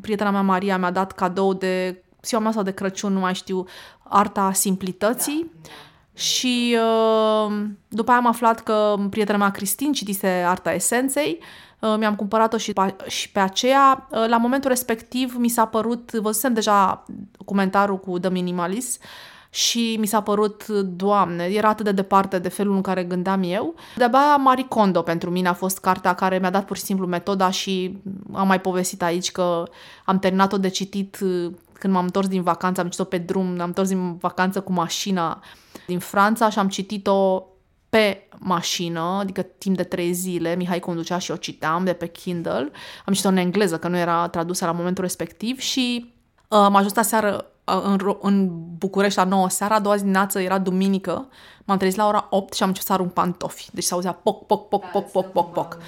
prietena 0.00 0.30
mea 0.30 0.42
Maria 0.42 0.78
mi-a 0.78 0.90
dat 0.90 1.12
cadou 1.12 1.54
de 1.54 2.02
ziua 2.22 2.40
mea 2.40 2.52
sau 2.52 2.62
de 2.62 2.70
Crăciun, 2.70 3.12
nu 3.12 3.20
mai 3.20 3.34
știu, 3.34 3.64
Arta 4.02 4.52
Simplității. 4.52 5.50
Da, 5.52 5.60
da. 5.62 5.70
Și 6.14 6.76
uh, 6.76 7.54
după 7.88 8.10
aia 8.10 8.20
am 8.20 8.26
aflat 8.26 8.60
că 8.60 8.94
prietena 9.10 9.38
mea 9.38 9.50
Cristin 9.50 9.92
citise 9.92 10.26
Arta 10.26 10.72
Esenței 10.72 11.38
Uh, 11.40 11.46
mi-am 11.98 12.14
cumpărat-o 12.16 12.56
și, 12.56 12.72
și 13.06 13.30
pe 13.30 13.40
aceea. 13.40 14.08
Uh, 14.10 14.24
la 14.28 14.36
momentul 14.36 14.70
respectiv 14.70 15.34
mi 15.38 15.48
s-a 15.48 15.66
părut, 15.66 16.12
văzusem 16.12 16.52
deja 16.52 17.04
comentarul 17.44 17.98
cu 17.98 18.18
The 18.18 18.30
Minimalist 18.30 19.02
și 19.50 19.96
mi 19.98 20.06
s-a 20.06 20.22
părut, 20.22 20.66
doamne, 20.82 21.44
era 21.44 21.68
atât 21.68 21.84
de 21.84 21.92
departe 21.92 22.38
de 22.38 22.48
felul 22.48 22.74
în 22.74 22.80
care 22.80 23.04
gândeam 23.04 23.42
eu. 23.44 23.74
De-abia 23.96 24.36
Marie 24.36 24.66
Kondo 24.68 25.02
pentru 25.02 25.30
mine 25.30 25.48
a 25.48 25.52
fost 25.52 25.78
cartea 25.78 26.14
care 26.14 26.38
mi-a 26.38 26.50
dat 26.50 26.64
pur 26.64 26.76
și 26.76 26.82
simplu 26.82 27.06
metoda 27.06 27.50
și 27.50 27.98
am 28.32 28.46
mai 28.46 28.60
povestit 28.60 29.02
aici 29.02 29.32
că 29.32 29.62
am 30.04 30.18
terminat-o 30.18 30.58
de 30.58 30.68
citit 30.68 31.18
uh, 31.22 31.52
când 31.72 31.92
m-am 31.92 32.04
întors 32.04 32.28
din 32.28 32.42
vacanță, 32.42 32.80
am 32.80 32.86
citit-o 32.86 33.08
pe 33.08 33.18
drum, 33.18 33.46
am 33.60 33.66
întors 33.66 33.88
din 33.88 34.16
vacanță 34.16 34.60
cu 34.60 34.72
mașina 34.72 35.40
din 35.86 35.98
Franța 35.98 36.50
și 36.50 36.58
am 36.58 36.68
citit-o 36.68 37.44
pe 37.90 38.28
mașină, 38.38 39.00
adică 39.00 39.42
timp 39.42 39.76
de 39.76 39.82
trei 39.82 40.12
zile, 40.12 40.54
Mihai 40.54 40.78
conducea 40.78 41.18
și 41.18 41.30
o 41.30 41.36
citeam 41.36 41.84
de 41.84 41.92
pe 41.92 42.06
Kindle. 42.06 42.70
Am 43.04 43.12
citit-o 43.12 43.28
în 43.28 43.36
engleză, 43.36 43.78
că 43.78 43.88
nu 43.88 43.96
era 43.96 44.28
tradusă 44.28 44.64
la 44.64 44.72
momentul 44.72 45.04
respectiv 45.04 45.58
și 45.58 46.14
uh, 46.48 46.58
am 46.58 46.74
ajuns 46.74 46.92
seară 46.92 47.50
uh, 47.64 47.80
în, 47.84 48.16
în 48.20 48.48
București 48.78 49.18
la 49.18 49.24
9 49.24 49.48
seara, 49.48 49.74
a 49.74 49.80
doua 49.80 49.94
zi 49.94 50.00
dimineață 50.00 50.40
era 50.40 50.58
duminică, 50.58 51.28
m-am 51.64 51.78
trezit 51.78 51.98
la 51.98 52.06
ora 52.06 52.26
8 52.30 52.52
și 52.52 52.62
am 52.62 52.68
început 52.68 52.88
să 52.88 52.94
arunc 52.94 53.12
pantofi. 53.12 53.68
Deci 53.72 53.84
s-auzea 53.84 54.12
poc, 54.12 54.46
poc, 54.46 54.68
poc, 54.68 54.84
poc, 54.84 55.10
poc, 55.10 55.32
poc, 55.32 55.52
poc. 55.52 55.78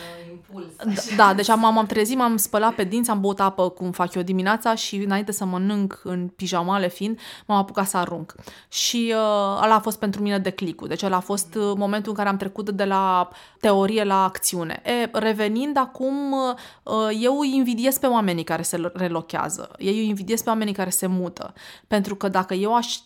Impuls. 0.52 1.16
Da, 1.16 1.26
da, 1.26 1.34
deci 1.34 1.48
am, 1.48 1.64
am 1.64 1.86
trezit, 1.86 2.16
m-am 2.16 2.36
spălat 2.36 2.74
pe 2.74 2.84
dinți, 2.84 3.10
am 3.10 3.20
băut 3.20 3.40
apă 3.40 3.68
cum 3.68 3.90
fac 3.90 4.14
eu 4.14 4.22
dimineața 4.22 4.74
și 4.74 4.96
înainte 4.96 5.32
să 5.32 5.44
mănânc 5.44 6.00
în 6.04 6.28
pijamale 6.28 6.88
fiind, 6.88 7.18
m-am 7.46 7.58
apucat 7.58 7.88
să 7.88 7.96
arunc. 7.96 8.34
Și 8.68 9.14
uh, 9.16 9.62
ăla 9.62 9.74
a 9.74 9.80
fost 9.80 9.98
pentru 9.98 10.22
mine 10.22 10.38
declicul. 10.38 10.88
Deci 10.88 11.02
ăla 11.02 11.16
a 11.16 11.20
fost 11.20 11.54
uh, 11.54 11.72
momentul 11.76 12.10
în 12.10 12.16
care 12.16 12.28
am 12.28 12.36
trecut 12.36 12.70
de 12.70 12.84
la 12.84 13.28
teorie 13.60 14.04
la 14.04 14.24
acțiune. 14.24 14.82
E, 14.84 15.18
revenind 15.18 15.76
acum, 15.76 16.32
uh, 16.32 16.94
eu 17.20 17.38
îi 17.38 17.54
invidiez 17.54 17.98
pe 17.98 18.06
oamenii 18.06 18.44
care 18.44 18.62
se 18.62 18.90
relochează. 18.94 19.70
Eu 19.78 19.92
îi 19.92 20.08
invidiez 20.08 20.42
pe 20.42 20.48
oamenii 20.48 20.72
care 20.72 20.90
se 20.90 21.06
mută. 21.06 21.52
Pentru 21.88 22.14
că 22.14 22.28
dacă 22.28 22.54
eu 22.54 22.74
aș 22.74 22.96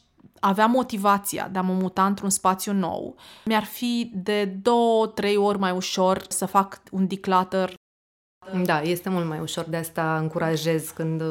avea 0.40 0.66
motivația 0.66 1.48
de 1.48 1.58
a 1.58 1.62
mă 1.62 1.72
muta 1.72 2.06
într-un 2.06 2.30
spațiu 2.30 2.72
nou, 2.72 3.16
mi-ar 3.44 3.64
fi 3.64 4.10
de 4.14 4.44
două, 4.44 5.06
trei 5.06 5.36
ori 5.36 5.58
mai 5.58 5.70
ușor 5.70 6.24
să 6.28 6.46
fac 6.46 6.82
un 6.90 7.06
declutter. 7.06 7.74
Da, 8.64 8.80
este 8.82 9.08
mult 9.08 9.26
mai 9.26 9.40
ușor, 9.40 9.64
de 9.64 9.76
asta 9.76 10.18
încurajez 10.18 10.90
când 10.90 11.22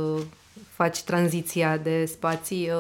faci 0.76 1.02
tranziția 1.02 1.78
de 1.78 2.06
spații, 2.06 2.72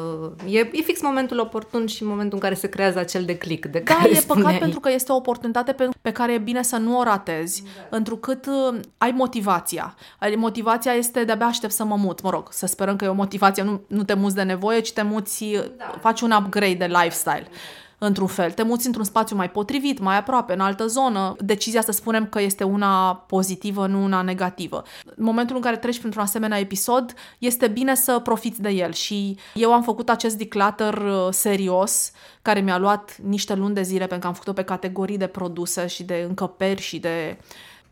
uh, 0.45 0.53
e, 0.53 0.59
e 0.59 0.81
fix 0.81 1.01
momentul 1.01 1.39
oportun 1.39 1.85
și 1.85 2.03
momentul 2.03 2.33
în 2.33 2.39
care 2.39 2.53
se 2.53 2.69
creează 2.69 2.99
acel 2.99 3.25
declic 3.25 3.65
de 3.65 3.79
da, 3.79 3.93
care 3.93 4.09
e 4.09 4.13
spuneai. 4.15 4.45
păcat 4.45 4.59
pentru 4.59 4.79
că 4.79 4.91
este 4.91 5.11
o 5.11 5.15
oportunitate 5.15 5.71
pe, 5.71 5.89
pe 6.01 6.11
care 6.11 6.33
e 6.33 6.37
bine 6.37 6.63
să 6.63 6.77
nu 6.77 6.99
o 6.99 7.03
ratezi, 7.03 7.63
da. 7.63 7.97
întrucât 7.97 8.45
uh, 8.45 8.79
ai 8.97 9.11
motivația. 9.11 9.95
Motivația 10.35 10.91
este 10.91 11.23
de-abia 11.23 11.45
aștept 11.45 11.73
să 11.73 11.83
mă 11.83 11.95
mut, 11.95 12.21
mă 12.21 12.29
rog, 12.29 12.47
să 12.51 12.65
sperăm 12.65 12.95
că 12.95 13.05
e 13.05 13.07
o 13.07 13.13
motivație, 13.13 13.63
nu, 13.63 13.81
nu 13.87 14.03
te 14.03 14.13
muți 14.13 14.35
de 14.35 14.43
nevoie, 14.43 14.79
ci 14.79 14.93
te 14.93 15.01
muți, 15.01 15.45
da. 15.77 15.95
faci 16.01 16.21
un 16.21 16.31
upgrade 16.31 16.73
de 16.73 16.85
lifestyle. 16.85 17.47
Da 17.51 17.57
într-un 17.97 18.27
fel. 18.27 18.51
Te 18.51 18.63
muți 18.63 18.85
într-un 18.85 19.03
spațiu 19.03 19.35
mai 19.35 19.49
potrivit, 19.49 19.99
mai 19.99 20.17
aproape, 20.17 20.53
în 20.53 20.59
altă 20.59 20.87
zonă. 20.87 21.35
Decizia 21.39 21.81
să 21.81 21.91
spunem 21.91 22.25
că 22.25 22.41
este 22.41 22.63
una 22.63 23.15
pozitivă, 23.15 23.87
nu 23.87 24.03
una 24.03 24.21
negativă. 24.21 24.83
În 25.05 25.23
momentul 25.23 25.55
în 25.55 25.61
care 25.61 25.77
treci 25.77 25.99
printr-un 25.99 26.23
asemenea 26.23 26.59
episod, 26.59 27.13
este 27.39 27.67
bine 27.67 27.95
să 27.95 28.19
profiți 28.19 28.61
de 28.61 28.69
el 28.69 28.93
și 28.93 29.37
eu 29.53 29.73
am 29.73 29.83
făcut 29.83 30.09
acest 30.09 30.37
declutter 30.37 30.97
uh, 30.97 31.27
serios, 31.29 32.11
care 32.41 32.59
mi-a 32.59 32.77
luat 32.77 33.17
niște 33.17 33.55
luni 33.55 33.73
de 33.73 33.81
zile 33.81 34.07
pentru 34.07 34.19
că 34.19 34.27
am 34.27 34.33
făcut-o 34.33 34.53
pe 34.53 34.63
categorii 34.63 35.17
de 35.17 35.27
produse 35.27 35.87
și 35.87 36.03
de 36.03 36.25
încăperi 36.27 36.81
și 36.81 36.99
de 36.99 37.37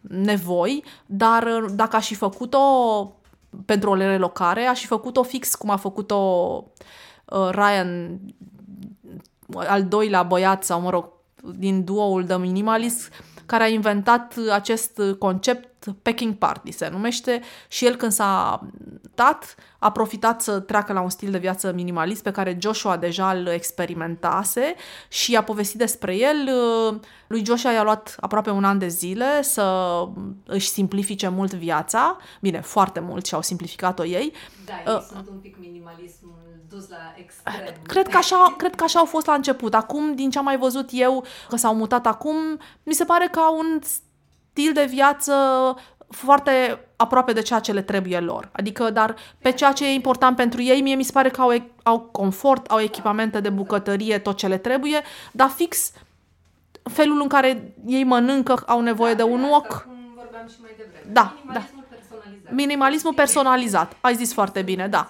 nevoi, 0.01 0.84
dar 1.06 1.43
uh, 1.43 1.72
dacă 1.76 1.95
aș 1.95 2.08
fi 2.08 2.16
făcut-o 2.16 2.60
pentru 3.66 3.89
o 3.89 3.95
relocare, 3.95 4.66
aș 4.66 4.80
fi 4.80 4.86
făcut-o 4.86 5.24
fix 5.24 5.56
cum 5.56 5.70
a 5.70 5.78
făcut-o 5.78 6.18
uh, 7.26 7.49
Ryan 7.51 8.20
al 9.56 9.84
doilea 9.84 10.24
băiat 10.24 10.64
sau, 10.64 10.82
mă 10.82 10.89
rog, 10.89 11.10
din 11.56 11.84
duoul 11.84 12.26
de 12.26 12.36
minimalist 12.36 13.12
care 13.46 13.64
a 13.64 13.68
inventat 13.68 14.36
acest 14.52 15.02
concept 15.20 15.73
packing 16.02 16.34
party 16.34 16.72
se 16.72 16.90
numește 16.90 17.42
și 17.68 17.86
el 17.86 17.96
când 17.96 18.12
s-a 18.12 18.62
dat 19.16 19.56
a 19.80 19.92
profitat 19.92 20.42
să 20.42 20.60
treacă 20.60 20.94
la 20.94 21.02
un 21.02 21.10
stil 21.10 21.32
de 21.32 21.38
viață 21.38 21.72
minimalist 21.72 22.24
pe 22.24 22.32
care 22.32 22.58
Joshua 22.62 22.98
deja 22.98 23.32
îl 23.32 23.48
experimentase 23.48 24.76
și 25.08 25.36
a 25.36 25.44
povestit 25.44 25.78
despre 25.78 26.16
el. 26.16 26.50
Lui 27.28 27.46
Joshua 27.46 27.72
i-a 27.72 27.84
luat 27.84 28.16
aproape 28.20 28.50
un 28.50 28.64
an 28.64 28.78
de 28.78 28.88
zile 28.88 29.42
să 29.42 29.96
își 30.46 30.68
simplifice 30.68 31.28
mult 31.28 31.54
viața. 31.54 32.18
Bine, 32.42 32.62
foarte 32.62 33.00
mult 33.00 33.26
și 33.26 33.34
au 33.34 33.42
simplificat-o 33.42 34.06
ei. 34.06 34.34
Da, 34.66 34.74
ei 34.92 34.96
uh, 34.96 35.06
sunt 35.12 35.28
un 35.30 35.38
pic 35.38 35.56
minimalism 35.60 36.34
dus 36.74 36.90
la 36.90 37.14
extrem. 37.16 37.76
Cred 37.94 38.08
că, 38.08 38.18
așa, 38.18 38.54
cred 38.58 38.76
că 38.76 38.84
așa 38.84 39.00
au 39.00 39.06
fost 39.06 39.26
la 39.26 39.34
început. 39.34 39.74
Acum, 39.74 40.16
din 40.16 40.30
ce 40.30 40.38
am 40.38 40.44
mai 40.44 40.58
văzut 40.58 40.90
eu, 40.92 41.26
că 41.50 41.56
s-au 41.56 41.76
mutat 41.76 42.06
acum, 42.06 42.36
mi 42.84 42.94
se 42.94 43.04
pare 43.04 43.28
că 43.32 43.40
au 43.40 43.58
un 43.58 43.80
stil 44.54 44.74
de 44.74 44.86
viață 44.86 45.34
foarte 46.10 46.80
aproape 46.95 47.34
de 47.34 47.41
ceea 47.41 47.60
ce 47.60 47.72
le 47.72 47.82
trebuie 47.82 48.20
lor. 48.20 48.49
Adică, 48.51 48.89
dar 48.89 49.16
pe 49.41 49.51
ceea 49.51 49.72
ce 49.72 49.86
e 49.86 49.93
important 49.93 50.36
pentru 50.36 50.62
ei, 50.62 50.82
mie 50.82 50.95
mi 50.95 51.04
se 51.04 51.12
pare 51.12 51.30
că 51.30 51.41
au, 51.41 51.62
au 51.84 51.99
confort, 51.99 52.66
au 52.72 52.80
echipamente 52.80 53.39
de 53.39 53.49
bucătărie, 53.49 54.18
tot 54.18 54.38
ce 54.38 54.47
le 54.47 54.58
trebuie, 54.58 55.01
dar 55.32 55.49
fix 55.49 55.91
felul 56.84 57.22
în 57.22 57.28
care 57.28 57.74
ei 57.86 58.04
mănâncă, 58.04 58.64
au 58.66 58.82
nevoie 58.82 59.14
da, 59.14 59.24
de 59.24 59.30
un 59.32 59.43
wok. 59.43 59.88
vorbeam 60.16 60.47
și 60.47 60.56
mai 60.62 60.72
devreme. 60.78 61.14
Da, 61.14 61.34
Minimalismul 61.43 61.84
da. 61.89 61.95
personalizat. 61.95 62.54
Minimalismul 62.54 63.14
personalizat. 63.14 63.95
Ai 64.01 64.16
zis 64.16 64.34
foarte 64.34 64.62
bine, 64.62 64.88
da. 64.88 65.10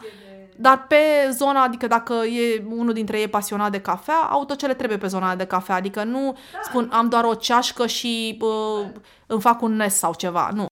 Dar 0.57 0.87
pe 0.87 1.29
zona, 1.31 1.63
adică 1.63 1.87
dacă 1.87 2.13
e 2.13 2.65
unul 2.69 2.93
dintre 2.93 3.19
ei 3.19 3.27
pasionat 3.27 3.71
de 3.71 3.81
cafea, 3.81 4.19
au 4.29 4.45
tot 4.45 4.57
ce 4.57 4.67
le 4.67 4.73
trebuie 4.73 4.97
pe 4.97 5.07
zona 5.07 5.35
de 5.35 5.45
cafea. 5.45 5.75
Adică 5.75 6.03
nu 6.03 6.37
da. 6.53 6.59
spun 6.63 6.89
am 6.93 7.09
doar 7.09 7.23
o 7.23 7.33
ceașcă 7.33 7.87
și 7.87 8.37
uh, 8.41 8.87
îmi 9.27 9.41
fac 9.41 9.61
un 9.61 9.75
nes 9.75 9.95
sau 9.95 10.13
ceva. 10.13 10.49
Nu. 10.53 10.65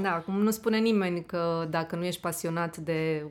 Da, 0.00 0.10
cum 0.12 0.42
nu 0.42 0.50
spune 0.50 0.78
nimeni 0.78 1.24
că 1.24 1.66
dacă 1.70 1.96
nu 1.96 2.04
ești 2.04 2.20
pasionat 2.20 2.76
de 2.76 3.30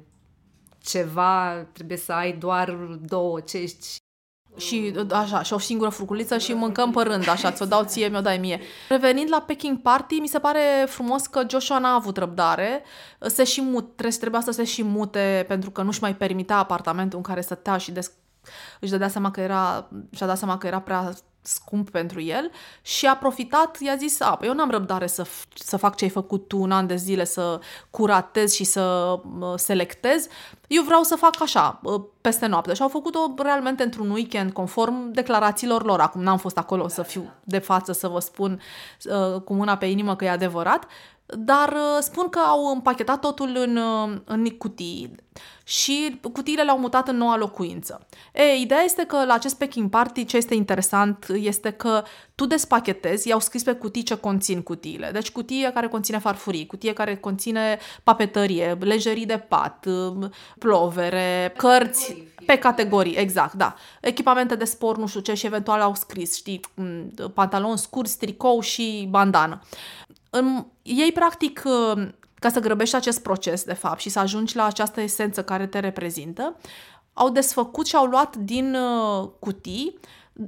ceva, 0.82 1.66
trebuie 1.72 1.98
să 1.98 2.14
ai 2.14 2.34
doar 2.34 2.72
două 3.02 3.40
cești 3.40 3.96
și 4.58 4.94
așa, 5.12 5.42
și 5.42 5.54
o 5.54 5.58
singură 5.60 5.90
furculiță 5.90 6.38
și 6.38 6.54
mâncăm 6.54 6.92
pe 6.92 7.02
rând, 7.02 7.30
așa, 7.30 7.52
ți-o 7.52 7.66
dau 7.66 7.84
ție, 7.84 8.08
mi-o 8.08 8.22
dai 8.22 8.38
mie. 8.38 8.60
Revenind 8.90 9.30
la 9.32 9.44
Peking 9.48 9.82
Party, 9.82 10.16
mi 10.16 10.28
se 10.28 10.40
pare 10.40 10.60
frumos 10.88 11.28
că 11.28 11.42
Joshua 11.50 11.80
n-a 11.80 11.94
avut 11.94 12.18
răbdare, 12.18 12.84
se 13.20 13.44
și 13.44 13.62
mut, 13.62 13.96
trebuia 13.96 14.42
să 14.42 14.52
se 14.52 14.64
și 14.64 14.84
mute 14.84 15.46
pentru 15.48 15.72
că 15.72 15.82
nu-și 15.82 16.02
mai 16.02 16.16
permitea 16.16 16.58
apartamentul 16.58 17.18
în 17.18 17.24
care 17.24 17.42
stătea 17.42 17.78
și 17.78 17.92
des- 17.92 18.12
își 18.80 18.92
dădea 18.92 19.08
seama 19.08 19.32
că 19.32 19.42
era, 19.42 19.90
și-a 20.12 20.28
dat 20.28 20.38
seama 20.38 20.58
că 20.58 20.68
era 20.68 20.80
prea 20.80 21.14
scump 21.48 21.90
pentru 21.90 22.22
el 22.22 22.52
și 22.82 23.06
a 23.06 23.16
profitat, 23.16 23.80
i-a 23.80 23.96
zis, 23.96 24.22
a, 24.22 24.36
păi 24.36 24.48
eu 24.48 24.54
n-am 24.54 24.70
răbdare 24.70 25.08
să, 25.08 25.26
să 25.54 25.78
fac 25.78 25.96
ce 25.96 26.04
ai 26.04 26.10
făcut 26.10 26.48
tu 26.48 26.62
un 26.62 26.72
an 26.72 26.88
de 26.88 26.96
zile, 26.96 27.24
să 27.26 27.60
curatez 27.90 28.54
și 28.54 28.64
să 28.64 29.16
uh, 29.40 29.54
selectez, 29.56 30.28
eu 30.68 30.84
vreau 30.84 31.04
să 31.04 31.16
fac 31.16 31.42
așa, 31.42 31.80
uh, 31.84 32.02
peste 32.22 32.46
noapte. 32.46 32.74
Și 32.74 32.82
au 32.82 32.88
făcut-o 32.88 33.34
realmente 33.38 33.84
într-un 33.84 34.10
weekend, 34.10 34.52
conform 34.52 35.12
declarațiilor 35.12 35.84
lor. 35.84 36.00
Acum 36.00 36.22
n-am 36.22 36.38
fost 36.38 36.58
acolo 36.58 36.88
să 36.88 37.02
fiu 37.02 37.34
de 37.44 37.58
față 37.58 37.92
să 37.92 38.08
vă 38.08 38.20
spun 38.20 38.62
uh, 39.04 39.42
cu 39.42 39.54
mâna 39.54 39.78
pe 39.78 39.86
inimă 39.86 40.16
că 40.16 40.26
e 40.26 40.30
adevărat, 40.30 40.88
dar 41.26 41.70
uh, 41.70 41.98
spun 42.00 42.30
că 42.30 42.40
au 42.40 42.66
împachetat 42.66 43.20
totul 43.20 43.56
în, 43.56 43.78
uh, 43.78 44.18
în 44.26 44.50
cutii 44.50 45.16
și 45.68 46.20
cutiile 46.34 46.64
le-au 46.64 46.78
mutat 46.78 47.08
în 47.08 47.18
noua 47.18 47.38
locuință. 47.38 48.08
E, 48.34 48.56
ideea 48.56 48.82
este 48.82 49.06
că 49.06 49.26
la 49.26 49.34
acest 49.34 49.58
packing 49.58 49.90
party 49.90 50.26
ce 50.26 50.38
este 50.38 50.54
interesant 50.54 51.26
este 51.34 51.72
că 51.72 52.04
tu 52.36 52.46
despachetezi, 52.46 53.28
i-au 53.28 53.40
scris 53.40 53.64
pe 53.64 53.74
cutii 53.74 54.04
ce 54.04 54.16
conțin 54.16 54.62
cutiile. 54.62 55.10
Deci 55.12 55.32
cutie 55.32 55.72
care 55.74 55.88
conține 55.88 56.18
farfurii, 56.18 56.66
cutie 56.66 56.94
care 56.94 57.16
conține 57.16 57.80
papetărie, 58.04 58.78
lejerii 58.80 59.26
de 59.26 59.38
pat, 59.38 59.86
uh, 59.86 60.30
plovere, 60.60 61.54
cărți 61.58 62.24
pe 62.46 62.58
categorii, 62.58 63.16
exact, 63.16 63.54
da. 63.54 63.76
Echipamente 64.02 64.56
de 64.56 64.66
sport, 64.66 65.00
nu 65.00 65.08
știu 65.08 65.20
ce, 65.20 65.34
și 65.34 65.46
eventual 65.46 65.82
au 65.82 65.96
scris, 65.96 66.36
știi, 66.36 66.60
pantaloni 67.34 67.78
scurți, 67.78 68.18
tricou 68.18 68.60
și 68.60 69.08
bandană. 69.10 69.62
În, 70.38 70.66
ei, 70.82 71.12
practic, 71.12 71.64
uh, 71.66 72.08
ca 72.40 72.50
să 72.50 72.60
grăbești 72.60 72.96
acest 72.96 73.22
proces, 73.22 73.64
de 73.64 73.74
fapt, 73.74 74.00
și 74.00 74.10
să 74.10 74.20
ajungi 74.20 74.56
la 74.56 74.66
această 74.66 75.02
esență 75.02 75.44
care 75.44 75.68
te 75.68 75.80
reprezintă, 75.80 76.56
au 77.14 77.30
desfăcut 77.30 77.88
și 77.88 77.96
au 77.96 78.06
luat 78.06 78.36
din 78.36 78.76
uh, 78.76 79.30
cutii 79.40 80.00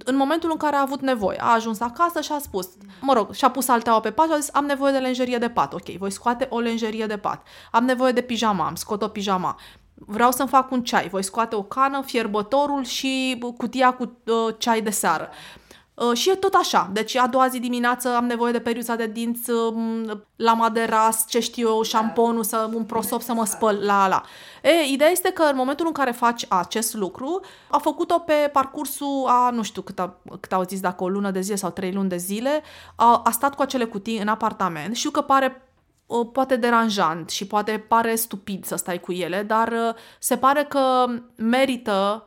în 0.04 0.16
momentul 0.16 0.50
în 0.52 0.58
care 0.58 0.76
a 0.76 0.82
avut 0.82 1.02
nevoie. 1.02 1.38
A 1.42 1.54
ajuns 1.54 1.80
acasă 1.80 2.22
și 2.22 2.32
a 2.32 2.40
spus, 2.40 2.70
mă 3.02 3.14
rog, 3.14 3.34
și-a 3.34 3.50
pus 3.50 3.68
alteaua 3.68 4.00
pe 4.00 4.12
pat 4.12 4.26
și 4.26 4.32
a 4.34 4.40
zis, 4.40 4.50
am 4.54 4.66
nevoie 4.66 4.92
de 4.92 4.98
lenjerie 4.98 5.38
de 5.38 5.50
pat. 5.50 5.74
Ok, 5.74 5.86
voi 5.86 6.12
scoate 6.12 6.48
o 6.50 6.60
lenjerie 6.60 7.06
de 7.06 7.18
pat. 7.18 7.48
Am 7.72 7.86
nevoie 7.86 8.12
de 8.12 8.22
pijama, 8.22 8.66
am 8.66 8.76
scot 8.76 9.02
o 9.02 9.08
pijama. 9.08 9.60
Vreau 9.94 10.32
să-mi 10.32 10.50
fac 10.50 10.72
un 10.72 10.84
ceai. 10.84 11.08
Voi 11.10 11.24
scoate 11.24 11.56
o 11.56 11.64
cană, 11.64 12.02
fierbătorul 12.02 12.84
și 12.84 13.40
cutia 13.58 13.94
cu 13.94 14.18
uh, 14.26 14.56
ceai 14.58 14.82
de 14.82 14.90
seară. 14.90 15.30
Uh, 15.32 15.67
Uh, 15.67 15.67
și 16.14 16.30
e 16.30 16.36
tot 16.36 16.54
așa. 16.54 16.90
Deci 16.94 17.16
a 17.16 17.28
doua 17.28 17.48
zi 17.48 17.60
dimineață 17.60 18.16
am 18.16 18.26
nevoie 18.26 18.52
de 18.52 18.60
periuța 18.60 18.96
de 18.96 19.08
dinți, 19.08 19.52
um, 19.52 20.24
lama 20.36 20.70
de 20.70 20.84
ras, 20.84 21.26
ce 21.28 21.40
știu 21.40 21.68
eu, 21.68 21.82
șamponul, 21.82 22.44
să, 22.44 22.70
un 22.74 22.84
prosop 22.84 23.22
să 23.22 23.34
mă 23.34 23.46
spăl, 23.46 23.80
la 23.84 24.08
la. 24.08 24.24
E, 24.64 24.92
ideea 24.92 25.10
este 25.10 25.32
că 25.32 25.44
în 25.44 25.56
momentul 25.56 25.86
în 25.86 25.92
care 25.92 26.12
faci 26.12 26.46
acest 26.48 26.94
lucru, 26.94 27.42
a 27.70 27.78
făcut-o 27.78 28.20
pe 28.20 28.50
parcursul 28.52 29.26
a, 29.28 29.50
nu 29.50 29.64
știu 29.64 29.82
cât, 29.82 30.00
a, 30.00 30.20
cât 30.40 30.54
au 30.54 30.64
zis, 30.64 30.80
dacă 30.80 31.04
o 31.04 31.10
lună 31.10 31.32
de 31.32 31.42
zile 31.42 31.56
sau 31.56 31.70
trei 31.70 31.92
luni 31.92 32.10
de 32.10 32.18
zile, 32.18 32.62
a, 32.96 33.22
a 33.24 33.32
stat 33.32 33.56
cu 33.56 33.62
acele 33.62 33.86
cutii 33.86 34.20
în 34.20 34.28
apartament. 34.28 34.96
Știu 34.96 35.10
că 35.10 35.22
pare 35.22 35.70
uh, 36.06 36.28
poate 36.32 36.56
deranjant 36.56 37.30
și 37.30 37.48
poate 37.48 37.86
pare 37.88 38.16
stupid 38.16 38.66
să 38.66 38.76
stai 38.76 39.00
cu 39.00 39.12
ele, 39.12 39.44
dar 39.44 39.68
uh, 39.68 39.94
se 40.20 40.38
pare 40.38 40.64
că 40.64 41.06
merită 41.36 42.26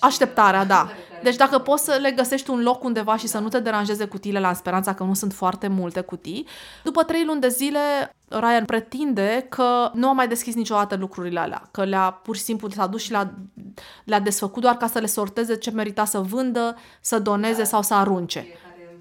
Așteptarea, 0.00 0.64
da. 0.64 0.88
Deci 1.22 1.36
dacă 1.36 1.58
poți 1.58 1.84
să 1.84 1.98
le 2.00 2.10
găsești 2.10 2.50
un 2.50 2.62
loc 2.62 2.84
undeva 2.84 3.16
și 3.16 3.26
să 3.26 3.38
nu 3.38 3.48
te 3.48 3.60
deranjeze 3.60 4.04
cutiile 4.04 4.40
la 4.40 4.52
speranța 4.52 4.94
că 4.94 5.04
nu 5.04 5.14
sunt 5.14 5.32
foarte 5.32 5.68
multe 5.68 6.00
cutii, 6.00 6.46
după 6.82 7.02
trei 7.02 7.24
luni 7.24 7.40
de 7.40 7.48
zile 7.48 7.78
Ryan 8.28 8.64
pretinde 8.64 9.46
că 9.48 9.90
nu 9.94 10.08
a 10.08 10.12
mai 10.12 10.28
deschis 10.28 10.54
niciodată 10.54 10.96
lucrurile 10.96 11.40
alea, 11.40 11.62
că 11.70 11.84
le-a 11.84 12.10
pur 12.10 12.36
și 12.36 12.42
simplu 12.42 12.68
s-a 12.68 12.86
dus 12.86 13.02
și 13.02 13.10
le-a, 13.10 13.34
le-a 14.04 14.20
desfăcut 14.20 14.62
doar 14.62 14.76
ca 14.76 14.86
să 14.86 14.98
le 14.98 15.06
sorteze 15.06 15.56
ce 15.56 15.70
merita 15.70 16.04
să 16.04 16.18
vândă, 16.18 16.76
să 17.00 17.18
doneze 17.18 17.62
da. 17.62 17.64
sau 17.64 17.82
să 17.82 17.94
arunce 17.94 18.46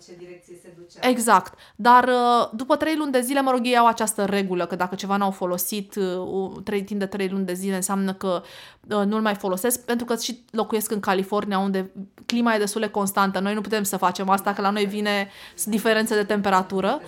ce 0.05 0.15
direcție 0.17 0.40
se 0.61 0.73
ducea. 0.77 1.09
Exact. 1.09 1.53
Dar 1.75 2.03
uh, 2.03 2.49
după 2.53 2.75
trei 2.75 2.95
luni 2.95 3.11
de 3.11 3.19
zile, 3.19 3.41
mă 3.41 3.51
rog, 3.51 3.59
ei 3.63 3.77
au 3.77 3.87
această 3.87 4.25
regulă 4.25 4.65
că 4.65 4.75
dacă 4.75 4.95
ceva 4.95 5.17
n-au 5.17 5.31
folosit 5.31 5.95
uh, 5.95 6.51
trei, 6.63 6.83
timp 6.83 6.99
de 6.99 7.05
trei 7.05 7.27
luni 7.29 7.45
de 7.45 7.53
zile, 7.53 7.75
înseamnă 7.75 8.13
că 8.13 8.41
uh, 8.89 9.05
nu-l 9.05 9.21
mai 9.21 9.35
folosesc, 9.35 9.85
pentru 9.85 10.05
că 10.05 10.15
și 10.15 10.43
locuiesc 10.51 10.91
în 10.91 10.99
California, 10.99 11.59
unde 11.59 11.91
clima 12.25 12.55
e 12.55 12.57
destul 12.57 12.81
de 12.81 12.89
constantă. 12.89 13.39
Noi 13.39 13.53
nu 13.53 13.61
putem 13.61 13.83
să 13.83 13.97
facem 13.97 14.29
asta, 14.29 14.53
că 14.53 14.61
la 14.61 14.69
noi 14.69 14.85
vine 14.85 15.29
diferențe 15.65 16.15
de 16.15 16.23
temperatură. 16.23 17.01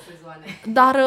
Dar 0.65 0.99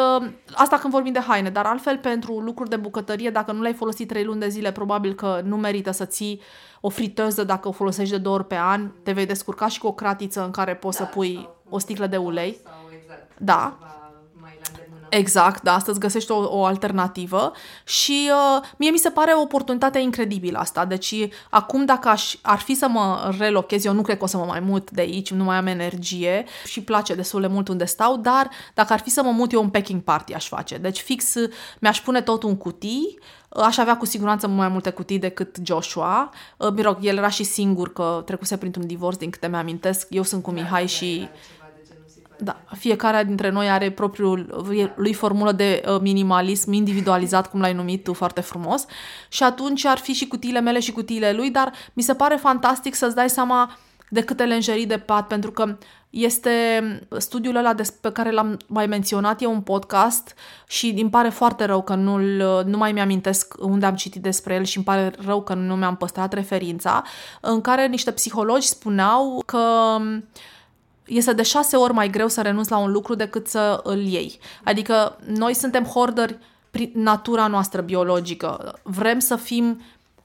asta 0.55 0.79
când 0.79 0.93
vorbim 0.93 1.13
de 1.13 1.21
haine, 1.21 1.51
dar 1.51 1.67
altfel 1.67 1.99
pentru 1.99 2.39
lucruri 2.39 2.71
de 2.71 2.77
bucătărie, 2.77 3.31
dacă 3.31 3.53
nu 3.53 3.61
le-ai 3.61 3.75
folosit 3.75 4.09
trei 4.09 4.25
luni 4.25 4.41
de 4.41 4.49
zile, 4.49 4.73
probabil 4.73 5.15
că 5.15 5.41
nu 5.45 5.57
merită 5.57 5.91
să 5.91 6.05
ții 6.05 6.41
o 6.81 6.89
friteză 6.89 7.45
dacă 7.45 7.69
o 7.69 7.73
folosești 7.73 8.13
de 8.13 8.19
două 8.19 8.35
ori 8.35 8.47
pe 8.47 8.57
an, 8.57 8.91
te 9.03 9.13
vei 9.13 9.27
descurca 9.27 9.69
și 9.69 9.79
cu 9.79 9.87
o 9.87 9.93
cratiță 9.93 10.45
în 10.45 10.51
care 10.51 10.75
poți 10.75 10.99
da, 10.99 11.05
să 11.05 11.11
pui 11.11 11.49
o 11.69 11.79
sticlă 11.79 12.07
de 12.07 12.17
ulei. 12.17 12.57
Sau 12.65 12.91
exact, 12.93 13.31
da. 13.39 13.77
Exact, 15.09 15.63
da, 15.63 15.75
astăzi 15.75 15.99
găsești 15.99 16.31
o, 16.31 16.59
o 16.59 16.65
alternativă 16.65 17.53
și 17.85 18.31
uh, 18.31 18.63
mie 18.77 18.91
mi 18.91 18.99
se 18.99 19.11
pare 19.11 19.33
o 19.33 19.41
oportunitate 19.41 19.99
incredibilă 19.99 20.59
asta. 20.59 20.85
Deci 20.85 21.15
acum 21.51 21.85
dacă 21.85 22.09
aș, 22.09 22.35
ar 22.43 22.59
fi 22.59 22.75
să 22.75 22.89
mă 22.89 23.35
relochez, 23.39 23.85
eu 23.85 23.93
nu 23.93 24.03
cred 24.03 24.19
că 24.19 24.25
o 24.25 24.27
să 24.27 24.37
mă 24.37 24.45
mai 24.45 24.61
mut 24.61 24.91
de 24.91 25.01
aici, 25.01 25.31
nu 25.31 25.45
mai 25.45 25.57
am 25.57 25.67
energie 25.67 26.45
și 26.65 26.83
place 26.83 27.15
destul 27.15 27.41
de 27.41 27.47
mult 27.47 27.69
unde 27.69 27.85
stau, 27.85 28.17
dar 28.17 28.51
dacă 28.75 28.93
ar 28.93 29.01
fi 29.01 29.11
să 29.11 29.23
mă 29.23 29.31
mut 29.31 29.53
eu 29.53 29.63
un 29.63 29.71
packing 29.71 30.03
party 30.03 30.35
aș 30.35 30.49
face. 30.49 30.77
Deci 30.77 30.99
fix 30.99 31.35
mi-aș 31.79 32.01
pune 32.01 32.21
tot 32.21 32.43
în 32.43 32.57
cutii, 32.57 33.19
Aș 33.49 33.79
avea 33.79 33.97
cu 33.97 34.07
siguranță 34.07 34.47
mai 34.47 34.69
multe 34.69 34.91
cutii 34.91 35.19
decât 35.19 35.57
Joshua. 35.63 36.31
Uh, 36.57 36.73
mă 36.77 36.83
rog, 36.83 36.99
el 37.01 37.17
era 37.17 37.29
și 37.29 37.45
singur 37.45 37.93
că 37.93 38.23
trecuse 38.27 38.57
printr-un 38.57 38.87
divorț, 38.87 39.17
din 39.17 39.31
câte 39.31 39.49
mi-amintesc. 39.49 40.07
Eu 40.11 40.23
sunt 40.23 40.43
cu 40.43 40.51
da, 40.51 40.61
Mihai 40.61 40.81
da, 40.81 40.87
și... 40.87 41.19
Da, 41.19 41.29
fiecare 42.77 43.25
dintre 43.25 43.51
noi 43.51 43.71
are 43.71 43.91
propriul 43.91 44.65
lui 44.97 45.13
formulă 45.13 45.53
de 45.53 45.83
uh, 45.87 46.01
minimalism 46.01 46.73
individualizat, 46.73 47.51
cum 47.51 47.61
l-ai 47.61 47.73
numit 47.73 48.05
tu 48.05 48.13
foarte 48.13 48.41
frumos. 48.41 48.85
Și 49.29 49.43
atunci 49.43 49.85
ar 49.85 49.99
fi 49.99 50.13
și 50.13 50.29
cutiile 50.29 50.61
mele 50.61 50.81
și 50.81 50.93
cutiile 50.93 51.33
lui, 51.33 51.51
dar 51.51 51.73
mi 51.93 52.03
se 52.03 52.15
pare 52.15 52.35
fantastic 52.37 52.95
să-ți 52.95 53.15
dai 53.15 53.31
seama 53.31 53.79
de 54.09 54.21
câte 54.21 54.45
lenjerii 54.45 54.87
de 54.87 54.99
pat, 54.99 55.27
pentru 55.27 55.51
că 55.51 55.77
este 56.11 56.51
studiul 57.19 57.57
ăla 57.57 57.75
pe 58.01 58.13
care 58.13 58.31
l-am 58.31 58.57
mai 58.67 58.87
menționat 58.87 59.43
eu 59.43 59.53
un 59.53 59.61
podcast 59.61 60.35
și 60.67 60.95
îmi 61.01 61.11
pare 61.11 61.29
foarte 61.29 61.65
rău 61.65 61.83
că 61.83 61.95
nu-l, 61.95 62.63
nu 62.67 62.77
mai 62.77 62.93
mi-amintesc 62.93 63.55
unde 63.59 63.87
am 63.87 63.95
citit 63.95 64.23
despre 64.23 64.55
el 64.55 64.65
și 64.65 64.77
îmi 64.77 64.87
pare 64.87 65.13
rău 65.25 65.43
că 65.43 65.55
nu 65.55 65.77
mi-am 65.77 65.97
păstrat 65.97 66.33
referința, 66.33 67.03
în 67.41 67.61
care 67.61 67.87
niște 67.87 68.11
psihologi 68.11 68.67
spuneau 68.67 69.43
că 69.47 69.97
este 71.07 71.33
de 71.33 71.43
șase 71.43 71.77
ori 71.77 71.93
mai 71.93 72.11
greu 72.11 72.29
să 72.29 72.43
renunți 72.43 72.71
la 72.71 72.77
un 72.79 72.93
lucru 72.93 73.15
decât 73.15 73.47
să 73.47 73.81
îl 73.83 73.99
iei. 73.99 74.39
Adică 74.65 75.19
noi 75.27 75.55
suntem 75.55 75.85
hoarderi 75.85 76.39
prin 76.71 76.91
natura 76.95 77.47
noastră 77.47 77.81
biologică. 77.81 78.79
Vrem 78.83 79.19
să 79.19 79.37
fim 79.37 79.81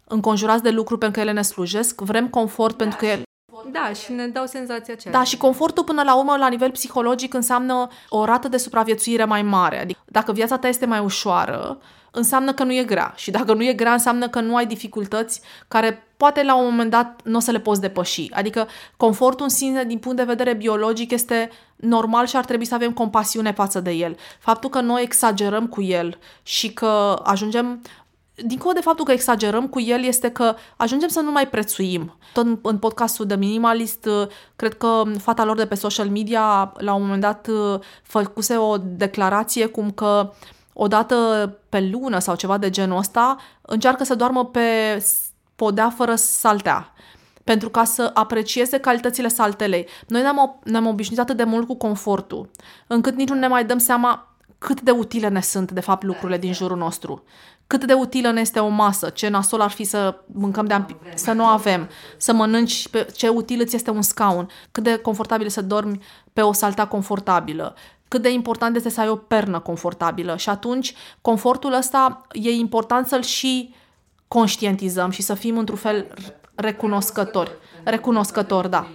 înconjurați 0.08 0.64
de 0.64 0.70
lucruri 0.70 1.00
pentru 1.00 1.20
că 1.20 1.28
ele 1.28 1.36
ne 1.36 1.42
slujesc, 1.42 2.02
vrem 2.02 2.28
confort 2.30 2.78
pentru 2.78 2.98
că 2.98 3.06
ele 3.06 3.24
da, 3.72 3.94
și 3.94 4.12
ne 4.12 4.28
dau 4.28 4.46
senzația 4.46 4.94
aceea. 4.94 5.14
Da, 5.14 5.24
și 5.24 5.38
confortul 5.38 5.84
până 5.84 6.04
la 6.04 6.18
urmă, 6.18 6.36
la 6.38 6.48
nivel 6.48 6.72
psihologic, 6.72 7.34
înseamnă 7.34 7.88
o 8.10 8.26
rată 8.26 8.48
de 8.48 8.58
supraviețuire 8.58 9.26
mai 9.26 9.42
mare. 9.42 9.82
Adică 9.82 10.00
dacă 10.06 10.32
viața 10.32 10.58
ta 10.58 10.68
este 10.68 10.86
mai 10.86 11.00
ușoară, 11.00 11.78
înseamnă 12.12 12.54
că 12.54 12.64
nu 12.64 12.74
e 12.74 12.84
grea. 12.84 13.14
Și 13.16 13.32
dacă 13.32 13.54
nu 13.54 13.64
e 13.64 13.74
grea, 13.74 13.92
înseamnă 13.92 14.30
că 14.30 14.40
nu 14.40 14.56
ai 14.56 14.66
dificultăți 14.66 15.42
care 15.68 16.08
poate 16.18 16.44
la 16.44 16.56
un 16.56 16.66
moment 16.66 16.90
dat 16.90 17.22
nu 17.24 17.38
o 17.38 17.40
să 17.40 17.52
le 17.52 17.60
poți 17.60 17.82
depăși. 17.82 18.32
Adică 18.32 18.68
confortul 18.98 19.44
în 19.44 19.50
sine, 19.50 19.84
din 19.84 19.98
punct 19.98 20.18
de 20.18 20.24
vedere 20.24 20.54
biologic, 20.54 21.12
este 21.12 21.50
normal 21.76 22.26
și 22.26 22.36
ar 22.36 22.46
trebui 22.46 22.66
să 22.66 22.76
avem 22.76 22.92
compasiune 22.92 23.52
față 23.52 23.80
de 23.80 23.92
el. 23.92 24.16
Faptul 24.40 24.70
că 24.70 24.82
noi 24.82 25.02
exagerăm 25.02 25.68
cu 25.68 25.82
el 25.82 26.18
și 26.44 26.74
că 26.74 27.20
ajungem 27.24 27.82
dincolo 28.36 28.74
de 28.74 28.80
faptul 28.82 29.06
că 29.06 29.12
exagerăm 29.12 29.68
cu 29.68 29.80
el, 29.80 30.04
este 30.04 30.30
că 30.30 30.56
ajungem 30.78 31.10
să 31.10 31.20
nu 31.20 31.32
mai 31.32 31.48
prețuim. 31.48 32.18
Tot 32.34 32.46
în 32.62 32.78
podcastul 32.78 33.26
de 33.26 33.36
Minimalist, 33.36 34.06
uh, 34.06 34.28
cred 34.56 34.74
că 34.74 35.04
fata 35.18 35.44
lor 35.44 35.58
de 35.58 35.66
pe 35.66 35.76
social 35.76 36.10
media, 36.10 36.74
la 36.78 36.94
un 36.94 37.02
moment 37.02 37.22
dat, 37.22 37.48
uh, 37.48 37.80
făcuse 38.04 38.58
o 38.58 38.78
declarație 38.78 39.66
cum 39.66 39.92
că 39.92 40.32
o 40.74 40.88
dată 40.88 41.16
pe 41.70 41.90
lună 41.92 42.20
sau 42.20 42.36
ceva 42.36 42.58
de 42.58 42.70
genul 42.70 42.98
ăsta, 42.98 43.38
încearcă 43.62 44.04
să 44.04 44.16
doarmă 44.16 44.46
pe 44.46 44.62
podea 45.56 45.90
fără 45.90 46.16
saltea 46.16 46.94
pentru 47.44 47.70
ca 47.70 47.84
să 47.84 48.12
aprecieze 48.14 48.78
calitățile 48.78 49.28
saltelei. 49.28 49.88
Noi 50.08 50.22
ne-am, 50.22 50.60
ne-am 50.64 50.88
obișnuit 50.88 51.20
atât 51.20 51.38
de 51.38 51.44
mult 51.44 51.68
cu 51.68 51.76
confortul, 51.76 52.50
încât 52.88 53.16
nici 53.16 53.30
nu 53.30 53.36
ne 53.36 53.48
mai 53.48 53.66
dăm 53.66 53.78
seama 53.78 54.36
cât 54.58 54.82
de 54.82 54.92
utile 54.92 55.28
ne 55.28 55.42
sunt, 55.42 55.72
de 55.72 55.80
fapt, 55.80 56.04
lucrurile 56.04 56.38
din 56.38 56.54
jurul 56.54 56.78
nostru 56.78 57.24
cât 57.72 57.86
de 57.86 57.94
utilă 57.94 58.32
ne 58.32 58.42
este 58.42 58.60
o 58.60 58.68
masă, 58.68 59.10
ce 59.10 59.28
nasol 59.28 59.62
ar 59.62 59.70
fi 59.70 59.84
să 59.84 60.16
mâncăm 60.26 60.66
de 60.66 60.74
ampi- 60.74 61.14
să 61.14 61.32
nu 61.32 61.46
avem, 61.46 61.90
să 62.18 62.34
mănânci, 62.34 62.88
pe, 62.90 63.08
ce 63.16 63.28
util 63.28 63.60
îți 63.62 63.76
este 63.76 63.90
un 63.90 64.02
scaun, 64.02 64.50
cât 64.72 64.84
de 64.84 64.96
confortabil 64.96 65.50
să 65.50 65.62
dormi 65.62 66.04
pe 66.34 66.42
o 66.42 66.54
saltea 66.54 66.88
confortabilă, 66.88 67.76
cât 68.12 68.22
de 68.22 68.32
important 68.32 68.76
este 68.76 68.90
să 68.90 69.02
ai 69.02 69.10
o 69.10 69.16
pernă 69.16 69.60
confortabilă. 69.60 70.38
Și 70.38 70.50
atunci, 70.50 70.94
confortul 71.22 71.74
ăsta 71.74 72.22
e 72.32 72.50
important 72.52 73.08
să-l 73.08 73.22
și 73.22 73.74
conștientizăm 74.28 75.10
și 75.10 75.22
să 75.22 75.34
fim 75.34 75.58
într-un 75.58 75.78
fel 75.78 76.08
recunoscători. 76.56 77.52
Recunoscători, 77.84 78.70
da. 78.70 78.88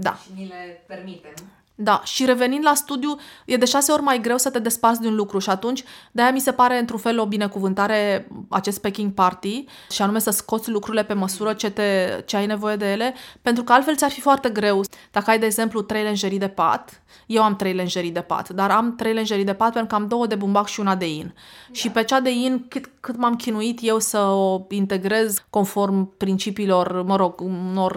Da. 0.00 0.14
și 0.22 0.30
ni 0.34 0.46
le 0.46 0.84
permitem. 0.86 1.32
Da, 1.76 2.00
și 2.04 2.24
revenind 2.24 2.64
la 2.64 2.74
studiu, 2.74 3.16
e 3.44 3.56
de 3.56 3.64
șase 3.64 3.92
ori 3.92 4.02
mai 4.02 4.20
greu 4.20 4.38
să 4.38 4.50
te 4.50 4.58
desparți 4.58 5.00
de 5.00 5.06
un 5.06 5.14
lucru 5.14 5.38
și 5.38 5.50
atunci 5.50 5.84
de-aia 6.12 6.30
mi 6.30 6.40
se 6.40 6.52
pare 6.52 6.78
într-un 6.78 6.98
fel 6.98 7.18
o 7.18 7.26
binecuvântare 7.26 8.28
acest 8.48 8.80
packing 8.80 9.12
party 9.12 9.64
și 9.90 10.02
anume 10.02 10.18
să 10.18 10.30
scoți 10.30 10.70
lucrurile 10.70 11.04
pe 11.04 11.12
măsură 11.12 11.52
ce, 11.52 11.70
te, 11.70 12.22
ce 12.26 12.36
ai 12.36 12.46
nevoie 12.46 12.76
de 12.76 12.92
ele, 12.92 13.14
pentru 13.42 13.64
că 13.64 13.72
altfel 13.72 13.96
ți-ar 13.96 14.10
fi 14.10 14.20
foarte 14.20 14.48
greu. 14.48 14.84
Dacă 15.10 15.30
ai, 15.30 15.38
de 15.38 15.46
exemplu, 15.46 15.82
trei 15.82 16.02
lenjerii 16.02 16.38
de 16.38 16.48
pat, 16.48 17.02
eu 17.26 17.42
am 17.42 17.56
trei 17.56 17.72
lenjerii 17.72 18.10
de 18.10 18.20
pat, 18.20 18.48
dar 18.48 18.70
am 18.70 18.94
trei 18.94 19.12
lenjerii 19.12 19.44
de 19.44 19.54
pat 19.54 19.72
pentru 19.72 19.96
că 19.96 20.02
am 20.02 20.08
două 20.08 20.26
de 20.26 20.34
bumbac 20.34 20.66
și 20.66 20.80
una 20.80 20.94
de 20.94 21.14
in. 21.14 21.32
Da. 21.34 21.72
Și 21.72 21.90
pe 21.90 22.04
cea 22.04 22.20
de 22.20 22.30
in, 22.30 22.64
cât, 22.68 22.90
cât 23.00 23.16
m-am 23.16 23.36
chinuit 23.36 23.78
eu 23.82 23.98
să 23.98 24.18
o 24.18 24.66
integrez 24.68 25.44
conform 25.50 26.16
principiilor, 26.16 27.02
mă 27.02 27.16
rog, 27.16 27.40
unor 27.40 27.96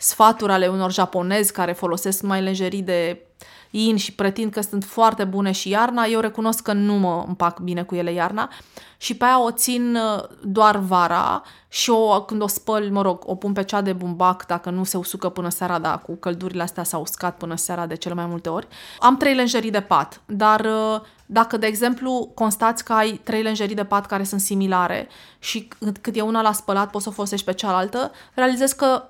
sfaturi 0.00 0.52
ale 0.52 0.66
unor 0.66 0.92
japonezi 0.92 1.52
care 1.52 1.72
folosesc 1.72 2.22
numai 2.22 2.42
lenjerii 2.42 2.82
de 2.82 3.24
in 3.70 3.96
și 3.96 4.12
pretind 4.12 4.52
că 4.52 4.60
sunt 4.60 4.84
foarte 4.84 5.24
bune 5.24 5.52
și 5.52 5.68
iarna, 5.68 6.04
eu 6.04 6.20
recunosc 6.20 6.62
că 6.62 6.72
nu 6.72 6.94
mă 6.94 7.24
împac 7.26 7.58
bine 7.58 7.82
cu 7.82 7.94
ele 7.94 8.12
iarna 8.12 8.50
și 8.96 9.16
pe 9.16 9.24
aia 9.24 9.42
o 9.42 9.50
țin 9.50 9.96
uh, 9.96 10.22
doar 10.42 10.76
vara 10.76 11.42
și 11.68 11.90
o, 11.90 12.22
când 12.22 12.42
o 12.42 12.46
spăl, 12.46 12.90
mă 12.90 13.02
rog, 13.02 13.22
o 13.26 13.34
pun 13.34 13.52
pe 13.52 13.64
cea 13.64 13.80
de 13.80 13.92
bumbac 13.92 14.46
dacă 14.46 14.70
nu 14.70 14.84
se 14.84 14.96
usucă 14.96 15.28
până 15.28 15.48
seara, 15.48 15.78
da, 15.78 15.96
cu 15.96 16.14
căldurile 16.14 16.62
astea 16.62 16.84
s-au 16.84 17.00
uscat 17.00 17.36
până 17.36 17.56
seara 17.56 17.86
de 17.86 17.94
cele 17.94 18.14
mai 18.14 18.26
multe 18.26 18.48
ori. 18.48 18.68
Am 18.98 19.16
trei 19.16 19.34
lenjerii 19.34 19.70
de 19.70 19.80
pat, 19.80 20.20
dar 20.26 20.60
uh, 20.60 21.00
dacă, 21.26 21.56
de 21.56 21.66
exemplu, 21.66 22.30
constați 22.34 22.84
că 22.84 22.92
ai 22.92 23.20
trei 23.24 23.42
lenjerii 23.42 23.74
de 23.74 23.84
pat 23.84 24.06
care 24.06 24.24
sunt 24.24 24.40
similare 24.40 25.08
și 25.38 25.68
cât 26.00 26.16
e 26.16 26.20
una 26.20 26.42
la 26.42 26.52
spălat 26.52 26.90
poți 26.90 27.04
să 27.04 27.10
o 27.10 27.12
folosești 27.12 27.46
pe 27.46 27.52
cealaltă, 27.52 28.10
realizez 28.34 28.72
că 28.72 29.02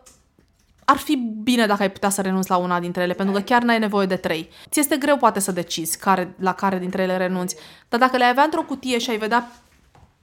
ar 0.91 0.97
fi 0.97 1.17
bine 1.17 1.67
dacă 1.67 1.83
ai 1.83 1.91
putea 1.91 2.09
să 2.09 2.21
renunți 2.21 2.51
la 2.51 2.57
una 2.57 2.81
dintre 2.81 3.03
ele, 3.03 3.13
pentru 3.13 3.35
că 3.35 3.41
chiar 3.41 3.63
n-ai 3.63 3.79
nevoie 3.79 4.07
de 4.07 4.17
trei. 4.17 4.49
Ți 4.71 4.81
este 4.81 4.97
greu 4.97 5.17
poate 5.17 5.41
să 5.41 5.53
decizi 5.53 5.99
care, 5.99 6.35
la 6.39 6.55
care 6.55 6.79
dintre 6.79 7.03
ele 7.03 7.17
renunți, 7.17 7.57
dar 7.89 8.01
dacă 8.01 8.17
le 8.17 8.25
avea 8.25 8.43
într-o 8.43 8.63
cutie 8.63 8.99
și 8.99 9.11
ai 9.11 9.19
vedea 9.19 9.53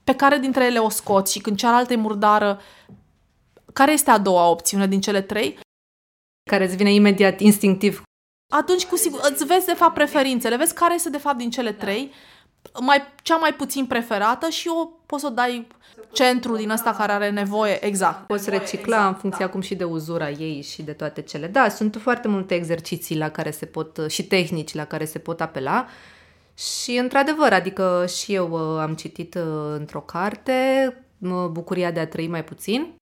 pe 0.04 0.14
care 0.14 0.38
dintre 0.38 0.64
ele 0.64 0.78
o 0.78 0.88
scoți 0.88 1.32
și 1.32 1.38
când 1.38 1.56
cealaltă 1.56 1.92
e 1.92 1.96
murdară, 1.96 2.60
care 3.72 3.92
este 3.92 4.10
a 4.10 4.18
doua 4.18 4.48
opțiune 4.48 4.86
din 4.86 5.00
cele 5.00 5.20
trei? 5.20 5.58
Care 6.50 6.64
îți 6.64 6.76
vine 6.76 6.92
imediat, 6.92 7.40
instinctiv. 7.40 8.02
Atunci, 8.52 8.86
cu 8.86 8.96
sigur, 8.96 9.20
îți 9.30 9.44
vezi 9.44 9.66
de 9.66 9.74
fapt 9.74 9.94
preferințele, 9.94 10.56
vezi 10.56 10.74
care 10.74 10.94
este 10.94 11.10
de 11.10 11.18
fapt 11.18 11.36
din 11.36 11.50
cele 11.50 11.72
trei, 11.72 12.12
mai, 12.80 13.02
cea 13.22 13.36
mai 13.36 13.54
puțin 13.54 13.86
preferată 13.86 14.48
și 14.48 14.68
o 14.68 14.84
poți 14.84 15.22
să 15.22 15.28
o 15.28 15.34
dai 15.34 15.66
centru 16.12 16.56
din 16.56 16.70
ăsta 16.70 16.90
care 16.90 17.12
are 17.12 17.30
nevoie, 17.30 17.84
exact. 17.84 18.26
Poți 18.26 18.50
recicla 18.50 19.06
în 19.06 19.14
funcție 19.14 19.44
acum 19.44 19.60
și 19.60 19.74
de 19.74 19.84
uzura 19.84 20.30
ei 20.30 20.62
și 20.62 20.82
de 20.82 20.92
toate 20.92 21.22
cele. 21.22 21.46
Da, 21.46 21.68
sunt 21.68 21.96
foarte 22.00 22.28
multe 22.28 22.54
exerciții 22.54 23.16
la 23.16 23.28
care 23.28 23.50
se 23.50 23.66
pot 23.66 24.04
și 24.08 24.26
tehnici 24.26 24.74
la 24.74 24.84
care 24.84 25.04
se 25.04 25.18
pot 25.18 25.40
apela. 25.40 25.86
Și 26.54 26.96
într-adevăr, 26.96 27.52
adică 27.52 28.06
și 28.06 28.34
eu 28.34 28.50
uh, 28.50 28.80
am 28.80 28.94
citit 28.94 29.34
uh, 29.34 29.74
într-o 29.76 30.00
carte 30.00 30.92
Bucuria 31.50 31.90
de 31.90 32.00
a 32.00 32.06
trăi 32.06 32.28
mai 32.28 32.44
puțin. 32.44 32.94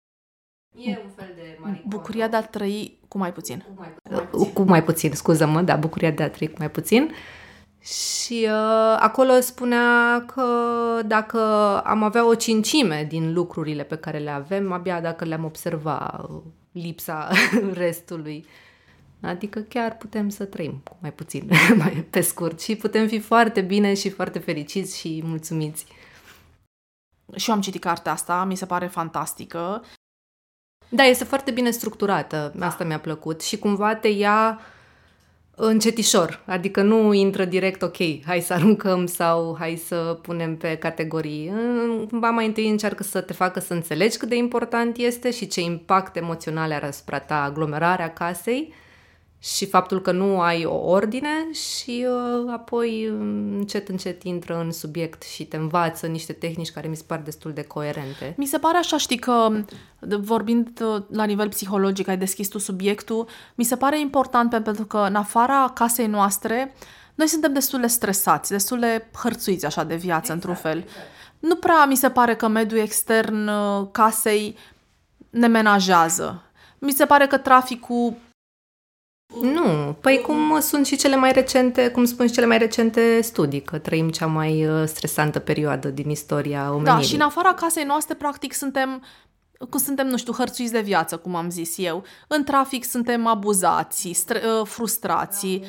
E 0.77 0.99
un 1.05 1.11
fel 1.17 1.33
de 1.37 1.59
Bucuria 1.87 2.29
de 2.29 2.37
a 2.37 2.43
trăi 2.43 2.99
cu 3.09 3.19
mai 3.19 3.33
puțin. 3.33 3.65
Cu 3.67 3.75
mai, 3.77 3.95
cu 4.03 4.13
mai 4.13 4.25
puțin, 4.25 4.53
cu 4.53 4.63
mai 4.63 4.85
puțin 4.85 5.13
scuză-mă, 5.13 5.63
da, 5.63 5.77
Bucuria 5.77 6.11
de 6.11 6.23
a 6.23 6.31
trăi 6.31 6.49
cu 6.49 6.57
mai 6.59 6.71
puțin. 6.71 7.03
Uh, 7.03 7.17
și 7.87 8.49
uh, 8.51 8.97
acolo 8.99 9.41
spunea 9.41 10.25
că 10.35 10.47
dacă 11.07 11.41
am 11.81 12.03
avea 12.03 12.27
o 12.27 12.35
cincime 12.35 13.05
din 13.09 13.33
lucrurile 13.33 13.83
pe 13.83 13.97
care 13.97 14.19
le 14.19 14.31
avem, 14.31 14.73
abia 14.73 15.01
dacă 15.01 15.25
le-am 15.25 15.45
observa 15.45 16.27
uh, 16.31 16.43
lipsa 16.73 17.31
restului. 17.73 18.47
Adică 19.21 19.61
chiar 19.61 19.97
putem 19.97 20.29
să 20.29 20.45
trăim 20.45 20.81
cu 20.85 20.97
mai 21.01 21.13
puțin, 21.13 21.51
mai 21.83 22.07
pe 22.11 22.21
scurt 22.21 22.61
și 22.61 22.77
putem 22.77 23.07
fi 23.07 23.19
foarte 23.19 23.61
bine 23.61 23.95
și 23.95 24.11
foarte 24.11 24.39
fericiți 24.39 24.99
și 24.99 25.23
mulțumiți. 25.25 25.87
Și 27.37 27.49
eu 27.49 27.55
am 27.55 27.61
citit 27.61 27.81
cartea 27.81 28.13
asta, 28.13 28.45
mi 28.45 28.57
se 28.57 28.67
pare 28.67 28.87
fantastică. 28.87 29.85
Da, 30.89 31.03
este 31.03 31.25
foarte 31.25 31.51
bine 31.51 31.71
structurată, 31.71 32.55
asta 32.61 32.85
mi-a 32.85 33.01
plăcut 33.01 33.43
și 33.43 33.59
cumva 33.59 33.95
te 33.95 34.09
ia 34.09 34.61
încetișor, 35.65 36.43
adică 36.47 36.83
nu 36.83 37.13
intră 37.13 37.45
direct, 37.45 37.83
ok, 37.83 37.97
hai 38.25 38.41
să 38.41 38.53
aruncăm 38.53 39.07
sau 39.07 39.57
hai 39.59 39.83
să 39.87 40.19
punem 40.23 40.57
pe 40.57 40.77
categorii. 40.77 41.53
Ba 42.11 42.31
mai 42.31 42.47
întâi 42.47 42.69
încearcă 42.71 43.03
să 43.03 43.21
te 43.21 43.33
facă 43.33 43.61
să 43.61 43.75
înțelegi 43.75 44.17
cât 44.17 44.29
de 44.29 44.37
important 44.37 44.97
este 44.97 45.31
și 45.31 45.47
ce 45.47 45.61
impact 45.61 46.17
emoțional 46.17 46.73
are 46.73 46.87
asupra 46.87 47.19
ta 47.19 47.43
aglomerarea 47.43 48.13
casei 48.13 48.73
și 49.39 49.67
faptul 49.67 50.01
că 50.01 50.13
nu 50.13 50.41
ai 50.41 50.65
o 50.65 50.75
ordine 50.75 51.53
și 51.53 52.07
uh, 52.09 52.53
apoi 52.53 53.05
încet 53.59 53.89
încet 53.89 54.23
intră 54.23 54.61
în 54.61 54.73
subiect 54.73 55.23
și 55.23 55.45
te 55.45 55.57
învață 55.57 56.07
niște 56.07 56.33
tehnici 56.33 56.71
care 56.71 56.89
mi 56.89 56.97
se 56.97 57.05
par 57.07 57.19
destul 57.19 57.53
de 57.53 57.63
coerente. 57.63 58.35
Mi 58.37 58.47
se 58.47 58.59
pare 58.59 58.79
așa, 58.79 58.97
știi 58.97 59.19
că 59.19 59.49
vorbind 60.01 60.81
uh, 60.81 61.03
la 61.11 61.25
nivel 61.25 61.49
psihologic, 61.49 62.09
ai 62.09 62.19
deschis 62.19 62.49
tu 62.49 62.59
subiectul, 62.59 63.29
mi 63.55 63.65
se 63.65 63.77
pare 63.77 64.01
important 64.01 64.65
pentru 64.65 64.85
că 64.85 64.99
în 64.99 65.15
afara 65.15 65.71
casei 65.75 66.07
noastre 66.07 66.75
noi 67.15 67.27
suntem 67.27 67.53
destul 67.53 67.81
de 67.81 67.87
stresați, 67.87 68.51
destul 68.51 68.79
de 68.79 69.07
hărțuiți 69.23 69.67
așa 69.67 69.85
de 69.85 69.95
viață 69.95 70.33
exact, 70.33 70.35
într-un 70.35 70.55
fel. 70.55 70.79
Exact. 70.79 71.07
Nu 71.39 71.55
prea 71.55 71.85
mi 71.85 71.97
se 71.97 72.11
pare 72.11 72.37
că 72.37 72.49
mediul 72.49 72.81
extern 72.81 73.49
uh, 73.49 73.87
casei 73.93 74.57
ne 75.31 75.47
menajează. 75.47 76.43
Mi 76.79 76.93
se 76.93 77.05
pare 77.05 77.27
că 77.27 77.37
traficul 77.37 78.15
nu, 79.41 79.97
păi 80.01 80.21
cum 80.21 80.61
sunt 80.61 80.87
și 80.87 80.97
cele 80.97 81.17
mai 81.17 81.33
recente, 81.33 81.89
cum 81.89 82.05
spun 82.05 82.27
și 82.27 82.33
cele 82.33 82.47
mai 82.47 82.59
recente 82.59 83.21
studii, 83.21 83.63
că 83.63 83.79
trăim 83.79 84.09
cea 84.09 84.27
mai 84.27 84.67
uh, 84.67 84.87
stresantă 84.87 85.39
perioadă 85.39 85.89
din 85.89 86.11
istoria 86.11 86.69
omenirii. 86.69 86.93
Da, 86.93 87.01
și 87.01 87.15
în 87.15 87.21
afara 87.21 87.55
casei 87.55 87.85
noastre, 87.85 88.15
practic, 88.15 88.53
suntem 88.53 89.03
cum 89.71 89.81
suntem, 89.81 90.07
nu 90.07 90.17
știu, 90.17 90.33
hărțuiți 90.33 90.73
de 90.73 90.81
viață, 90.81 91.17
cum 91.17 91.35
am 91.35 91.51
zis 91.51 91.79
eu. 91.79 92.05
În 92.27 92.45
trafic 92.45 92.85
suntem 92.85 93.27
abuzați, 93.27 94.25
str- 94.25 94.43
uh, 94.43 94.67
frustrații. 94.67 95.65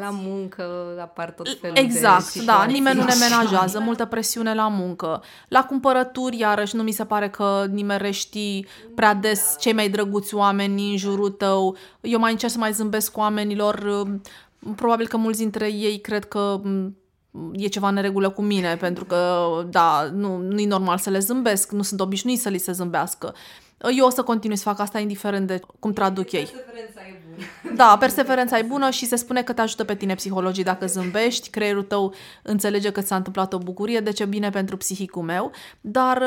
La 0.00 0.10
muncă 0.10 0.96
apar 1.00 1.30
tot 1.30 1.58
felul 1.60 1.76
Exact, 1.76 2.34
de 2.34 2.44
da, 2.44 2.64
nimeni 2.64 2.98
nu 2.98 3.04
ne 3.04 3.14
menajează, 3.20 3.80
multă 3.80 4.04
presiune 4.04 4.54
la 4.54 4.68
muncă. 4.68 5.22
La 5.48 5.64
cumpărături, 5.64 6.38
iarăși, 6.38 6.76
nu 6.76 6.82
mi 6.82 6.92
se 6.92 7.04
pare 7.04 7.30
că 7.30 7.66
nimerești 7.70 8.64
prea 8.94 9.14
des 9.14 9.56
cei 9.58 9.72
mai 9.72 9.88
drăguți 9.88 10.34
oameni 10.34 10.90
în 10.90 10.96
jurul 10.96 11.30
tău. 11.30 11.76
Eu 12.00 12.18
mai 12.18 12.30
încerc 12.30 12.52
să 12.52 12.58
mai 12.58 12.72
zâmbesc 12.72 13.12
cu 13.12 13.20
oamenilor. 13.20 14.06
Probabil 14.76 15.06
că 15.06 15.16
mulți 15.16 15.38
dintre 15.38 15.72
ei 15.72 16.00
cred 16.00 16.24
că 16.24 16.60
e 17.52 17.66
ceva 17.66 17.88
în 17.88 17.96
regulă 17.96 18.30
cu 18.30 18.42
mine, 18.42 18.76
pentru 18.76 19.04
că, 19.04 19.46
da, 19.70 20.10
nu, 20.12 20.36
nu 20.36 20.58
e 20.58 20.66
normal 20.66 20.98
să 20.98 21.10
le 21.10 21.18
zâmbesc, 21.18 21.72
nu 21.72 21.82
sunt 21.82 22.00
obișnuit 22.00 22.40
să 22.40 22.48
li 22.48 22.58
se 22.58 22.72
zâmbească. 22.72 23.34
Eu 23.96 24.06
o 24.06 24.10
să 24.10 24.22
continui 24.22 24.56
să 24.56 24.62
fac 24.62 24.78
asta 24.78 24.98
indiferent 24.98 25.46
de 25.46 25.60
cum 25.78 25.92
traduc 25.92 26.32
ei. 26.32 26.44
Perseverența 26.44 27.00
e 27.00 27.20
bună. 27.28 27.74
Da, 27.76 27.96
perseverența 28.00 28.58
e 28.58 28.62
bună 28.62 28.90
și 28.90 29.06
se 29.06 29.16
spune 29.16 29.42
că 29.42 29.52
te 29.52 29.60
ajută 29.60 29.84
pe 29.84 29.94
tine 29.94 30.14
psihologii 30.14 30.64
dacă 30.64 30.86
zâmbești, 30.86 31.50
creierul 31.50 31.82
tău 31.82 32.14
înțelege 32.42 32.90
că 32.90 33.00
ți-a 33.00 33.16
întâmplat 33.16 33.52
o 33.52 33.58
bucurie, 33.58 34.00
de 34.00 34.12
ce 34.12 34.24
bine 34.24 34.50
pentru 34.50 34.76
psihicul 34.76 35.22
meu, 35.22 35.50
dar, 35.80 36.22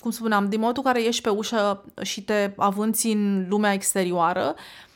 cum 0.00 0.10
spuneam, 0.10 0.48
din 0.48 0.58
momentul 0.58 0.82
în 0.86 0.92
care 0.92 1.04
ieși 1.04 1.20
pe 1.20 1.28
ușă 1.28 1.84
și 2.02 2.22
te 2.22 2.52
avânți 2.56 3.06
în 3.06 3.46
lumea 3.48 3.72
exterioară, 3.72 4.54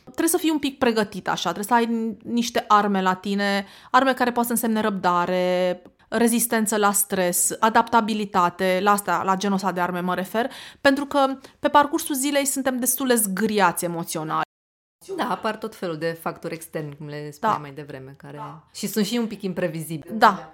trebuie 0.09 0.27
să 0.27 0.37
fii 0.37 0.49
un 0.49 0.59
pic 0.59 0.77
pregătit 0.77 1.27
așa, 1.27 1.51
trebuie 1.51 1.65
să 1.65 1.73
ai 1.73 2.17
niște 2.23 2.65
arme 2.67 3.01
la 3.01 3.13
tine, 3.13 3.65
arme 3.91 4.13
care 4.13 4.31
pot 4.31 4.45
să 4.45 4.51
însemne 4.51 4.81
răbdare, 4.81 5.81
rezistență 6.09 6.77
la 6.77 6.91
stres, 6.91 7.55
adaptabilitate, 7.59 8.79
la 8.81 8.91
asta, 8.91 9.21
la 9.23 9.35
genul 9.35 9.55
ăsta 9.55 9.71
de 9.71 9.81
arme 9.81 9.99
mă 9.99 10.15
refer, 10.15 10.51
pentru 10.81 11.05
că 11.05 11.37
pe 11.59 11.67
parcursul 11.67 12.15
zilei 12.15 12.45
suntem 12.45 12.79
destul 12.79 13.07
de 13.07 13.15
zgriați 13.15 13.85
emoțional. 13.85 14.41
Da, 15.15 15.29
apar 15.29 15.57
tot 15.57 15.75
felul 15.75 15.97
de 15.97 16.17
factori 16.21 16.53
externi, 16.53 16.95
cum 16.97 17.07
le 17.07 17.31
spuneam 17.31 17.57
da. 17.57 17.61
mai 17.61 17.71
devreme, 17.71 18.13
care 18.17 18.37
da. 18.37 18.67
și 18.73 18.87
sunt 18.87 19.05
și 19.05 19.17
un 19.17 19.27
pic 19.27 19.41
imprevizibili. 19.41 20.17
Da. 20.17 20.53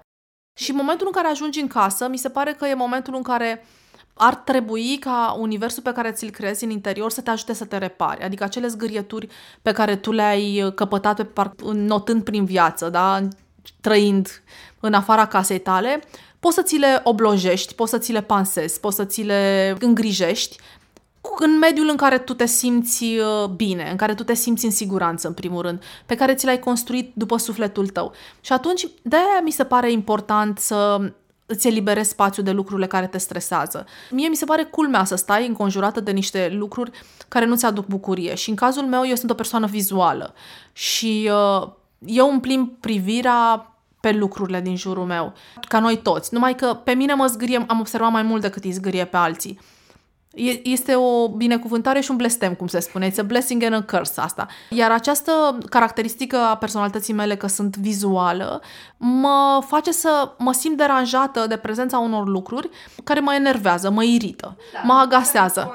Și 0.58 0.72
momentul 0.72 1.06
în 1.06 1.12
care 1.12 1.28
ajungi 1.28 1.60
în 1.60 1.66
casă, 1.66 2.08
mi 2.08 2.16
se 2.16 2.30
pare 2.30 2.52
că 2.52 2.66
e 2.66 2.74
momentul 2.74 3.14
în 3.14 3.22
care 3.22 3.64
ar 4.18 4.34
trebui 4.34 4.96
ca 4.98 5.36
universul 5.38 5.82
pe 5.82 5.92
care 5.92 6.10
ți-l 6.10 6.30
creezi 6.30 6.64
în 6.64 6.70
interior 6.70 7.10
să 7.10 7.20
te 7.20 7.30
ajute 7.30 7.52
să 7.52 7.64
te 7.64 7.78
repari. 7.78 8.22
Adică 8.22 8.44
acele 8.44 8.66
zgârieturi 8.66 9.28
pe 9.62 9.72
care 9.72 9.96
tu 9.96 10.12
le-ai 10.12 10.72
căpătat 10.74 11.16
pe 11.16 11.24
par- 11.24 11.52
notând 11.72 12.22
prin 12.22 12.44
viață, 12.44 12.88
da? 12.88 13.28
trăind 13.80 14.42
în 14.80 14.92
afara 14.92 15.26
casei 15.26 15.58
tale, 15.58 16.00
poți 16.40 16.54
să 16.54 16.62
ți 16.62 16.76
le 16.76 17.00
oblojești, 17.04 17.74
poți 17.74 17.90
să 17.90 17.98
ți 17.98 18.12
le 18.12 18.22
pansezi, 18.22 18.80
poți 18.80 18.96
să 18.96 19.04
ți 19.04 19.22
le 19.22 19.76
îngrijești 19.80 20.56
în 21.38 21.58
mediul 21.58 21.88
în 21.88 21.96
care 21.96 22.18
tu 22.18 22.34
te 22.34 22.46
simți 22.46 23.04
uh, 23.04 23.48
bine, 23.48 23.88
în 23.90 23.96
care 23.96 24.14
tu 24.14 24.24
te 24.24 24.34
simți 24.34 24.64
în 24.64 24.70
siguranță, 24.70 25.26
în 25.26 25.34
primul 25.34 25.62
rând, 25.62 25.82
pe 26.06 26.14
care 26.14 26.34
ți 26.34 26.44
l-ai 26.44 26.58
construit 26.58 27.12
după 27.14 27.36
sufletul 27.36 27.88
tău. 27.88 28.12
Și 28.40 28.52
atunci, 28.52 28.88
de-aia 29.02 29.40
mi 29.42 29.50
se 29.50 29.64
pare 29.64 29.92
important 29.92 30.58
să 30.58 30.98
îți 31.46 31.66
eliberezi 31.66 32.10
spațiu 32.10 32.42
de 32.42 32.50
lucrurile 32.50 32.86
care 32.86 33.06
te 33.06 33.18
stresează. 33.18 33.86
Mie 34.10 34.28
mi 34.28 34.36
se 34.36 34.44
pare 34.44 34.62
culmea 34.62 35.04
să 35.04 35.14
stai 35.14 35.46
înconjurată 35.46 36.00
de 36.00 36.10
niște 36.10 36.48
lucruri 36.52 36.90
care 37.28 37.44
nu-ți 37.44 37.64
aduc 37.64 37.86
bucurie 37.86 38.34
și 38.34 38.50
în 38.50 38.56
cazul 38.56 38.84
meu 38.84 39.06
eu 39.06 39.14
sunt 39.14 39.30
o 39.30 39.34
persoană 39.34 39.66
vizuală 39.66 40.34
și 40.72 41.30
uh, 41.32 41.68
eu 42.04 42.30
îmi 42.30 42.40
plimb 42.40 42.70
privirea 42.80 43.70
pe 44.00 44.12
lucrurile 44.12 44.60
din 44.60 44.76
jurul 44.76 45.04
meu, 45.04 45.32
ca 45.68 45.80
noi 45.80 45.96
toți. 45.96 46.34
Numai 46.34 46.54
că 46.54 46.80
pe 46.84 46.92
mine 46.92 47.14
mă 47.14 47.26
zgârie, 47.26 47.64
am 47.68 47.80
observat 47.80 48.10
mai 48.10 48.22
mult 48.22 48.40
decât 48.40 48.64
îi 48.64 48.70
zgârie 48.70 49.04
pe 49.04 49.16
alții. 49.16 49.58
Este 50.62 50.94
o 50.94 51.28
binecuvântare 51.28 52.00
și 52.00 52.10
un 52.10 52.16
blestem, 52.16 52.54
cum 52.54 52.66
se 52.66 52.80
spune. 52.80 53.10
It's 53.10 53.18
a 53.18 53.22
blessing 53.22 53.62
and 53.62 53.74
a 53.74 53.82
curse 53.82 54.20
asta. 54.20 54.46
Iar 54.70 54.90
această 54.90 55.58
caracteristică 55.70 56.36
a 56.36 56.56
personalității 56.56 57.14
mele, 57.14 57.36
că 57.36 57.46
sunt 57.46 57.76
vizuală, 57.76 58.62
mă 58.96 59.62
face 59.66 59.92
să 59.92 60.32
mă 60.38 60.52
simt 60.52 60.76
deranjată 60.76 61.46
de 61.46 61.56
prezența 61.56 61.98
unor 61.98 62.28
lucruri 62.28 62.68
care 63.04 63.20
mă 63.20 63.34
enervează, 63.34 63.90
mă 63.90 64.02
irită, 64.04 64.56
da, 64.72 64.80
mă 64.84 64.92
agasează 64.92 65.72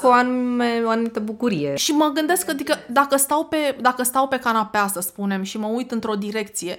cu 0.00 0.06
o, 0.06 0.10
anume, 0.10 0.82
o 0.84 0.88
anumită 0.88 1.20
bucurie. 1.20 1.76
Și 1.76 1.92
mă 1.92 2.10
gândesc 2.14 2.44
că 2.44 2.50
adică, 2.50 2.74
dacă, 2.90 3.16
stau 3.16 3.44
pe, 3.44 3.76
dacă 3.80 4.02
stau 4.02 4.28
pe 4.28 4.38
canapea, 4.38 4.86
să 4.86 5.00
spunem, 5.00 5.42
și 5.42 5.58
mă 5.58 5.66
uit 5.66 5.90
într-o 5.90 6.14
direcție, 6.14 6.78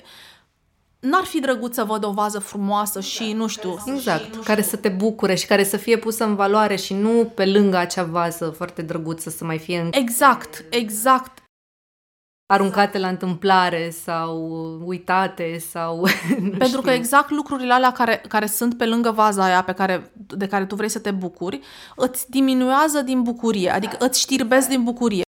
n-ar 1.00 1.24
fi 1.24 1.39
drăguț 1.39 1.74
să 1.74 1.84
văd 1.84 2.04
o 2.04 2.12
vază 2.12 2.39
frumoasă 2.39 3.00
și, 3.02 3.24
exact, 3.24 3.39
nu 3.39 3.47
știu... 3.47 3.84
Exact, 3.86 4.24
și, 4.24 4.30
nu 4.36 4.41
care 4.41 4.62
știu. 4.62 4.76
să 4.76 4.82
te 4.82 4.89
bucure 4.89 5.36
și 5.36 5.45
care 5.45 5.64
să 5.64 5.78
fie 5.78 5.97
pusă 5.97 6.24
în 6.24 6.36
valoare 6.36 6.76
și 6.76 6.93
nu 6.93 7.32
pe 7.36 7.45
lângă 7.45 7.78
acea 7.78 8.04
vază 8.04 8.50
foarte 8.50 8.82
drăguță 8.82 9.30
să 9.30 9.45
mai 9.45 9.58
fie... 9.58 9.80
În... 9.80 9.89
Exact, 9.93 10.66
exact. 10.70 11.43
Aruncate 12.45 12.97
la 12.97 13.08
întâmplare 13.08 13.89
sau 13.89 14.47
uitate 14.86 15.58
sau... 15.58 16.08
Pentru 16.39 16.68
știu. 16.68 16.82
că 16.82 16.89
exact 16.89 17.30
lucrurile 17.30 17.74
alea 17.74 17.91
care, 17.91 18.22
care 18.28 18.45
sunt 18.45 18.78
pe 18.78 18.86
lângă 18.86 19.12
vaza 19.12 19.43
aia 19.43 19.64
pe 19.64 19.74
care, 19.74 20.12
de 20.14 20.47
care 20.47 20.66
tu 20.66 20.76
vrei 20.76 20.89
să 20.89 21.00
te 21.00 21.12
bucuri, 21.12 21.60
îți 21.95 22.30
diminuează 22.30 23.02
din 23.02 23.22
bucurie, 23.22 23.70
adică 23.70 23.95
da. 24.00 24.06
îți 24.06 24.20
știrbesc 24.20 24.68
din 24.68 24.84
bucurie. 24.84 25.22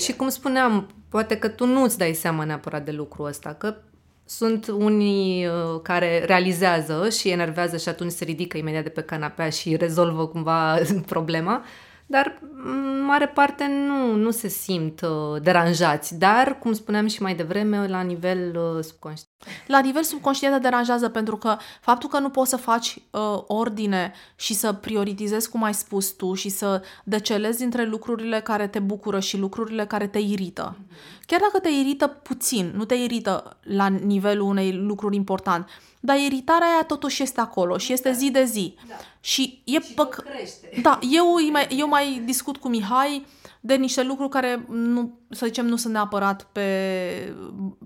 Și 0.00 0.16
cum 0.16 0.28
spuneam, 0.28 0.88
poate 1.08 1.38
că 1.38 1.48
tu 1.48 1.66
nu-ți 1.66 1.98
dai 1.98 2.14
seama 2.14 2.44
neapărat 2.44 2.84
de 2.84 2.90
lucrul 2.90 3.26
ăsta, 3.26 3.54
că 3.54 3.76
sunt 4.26 4.66
unii 4.68 5.46
uh, 5.46 5.80
care 5.82 6.24
realizează 6.24 7.08
și 7.08 7.28
enervează 7.30 7.76
și 7.76 7.88
atunci 7.88 8.12
se 8.12 8.24
ridică 8.24 8.56
imediat 8.56 8.82
de 8.82 8.88
pe 8.88 9.00
canapea 9.00 9.50
și 9.50 9.76
rezolvă 9.76 10.26
cumva 10.26 10.78
problema, 11.06 11.64
dar 12.06 12.38
în 12.64 13.02
mare 13.04 13.28
parte 13.28 13.66
nu, 13.66 14.14
nu 14.14 14.30
se 14.30 14.48
simt 14.48 15.00
uh, 15.00 15.42
deranjați, 15.42 16.18
dar, 16.18 16.58
cum 16.58 16.72
spuneam 16.72 17.06
și 17.06 17.22
mai 17.22 17.34
devreme, 17.34 17.86
la 17.88 18.00
nivel 18.00 18.56
uh, 18.56 18.84
subconștient. 18.84 19.34
La 19.66 19.78
nivel 19.78 20.02
subconștient 20.02 20.54
te 20.54 20.60
deranjează 20.60 21.08
pentru 21.08 21.36
că 21.36 21.56
faptul 21.80 22.08
că 22.08 22.18
nu 22.18 22.28
poți 22.28 22.50
să 22.50 22.56
faci 22.56 22.96
uh, 23.10 23.20
ordine 23.46 24.12
și 24.36 24.54
să 24.54 24.72
prioritizezi, 24.72 25.50
cum 25.50 25.62
ai 25.62 25.74
spus 25.74 26.10
tu, 26.10 26.34
și 26.34 26.48
să 26.48 26.82
decelezi 27.04 27.62
între 27.62 27.84
lucrurile 27.84 28.40
care 28.40 28.66
te 28.66 28.78
bucură 28.78 29.20
și 29.20 29.38
lucrurile 29.38 29.86
care 29.86 30.06
te 30.06 30.18
irită. 30.18 30.76
Chiar 31.26 31.40
dacă 31.40 31.58
te 31.58 31.68
irită 31.68 32.06
puțin, 32.06 32.72
nu 32.76 32.84
te 32.84 32.94
irită 32.94 33.56
la 33.62 33.86
nivelul 33.86 34.46
unei 34.46 34.72
lucruri 34.72 35.16
important, 35.16 35.68
dar 36.00 36.16
iritarea 36.16 36.66
aia 36.66 36.84
totuși 36.84 37.22
este 37.22 37.40
acolo 37.40 37.78
și 37.78 37.92
este 37.92 38.12
zi 38.12 38.30
de 38.30 38.44
zi. 38.44 38.74
Da. 38.88 38.94
Și 39.26 39.62
e 39.64 39.80
și 39.80 39.92
păc... 39.94 40.24
Da, 40.82 40.98
eu 41.10 41.50
mai, 41.50 41.66
eu 41.70 41.88
mai 41.88 42.22
discut 42.24 42.56
cu 42.56 42.68
Mihai 42.68 43.26
de 43.60 43.74
niște 43.74 44.02
lucruri 44.02 44.30
care, 44.30 44.66
nu, 44.68 45.18
să 45.30 45.46
zicem, 45.46 45.66
nu 45.66 45.76
sunt 45.76 45.92
neapărat 45.92 46.46
pe 46.52 47.34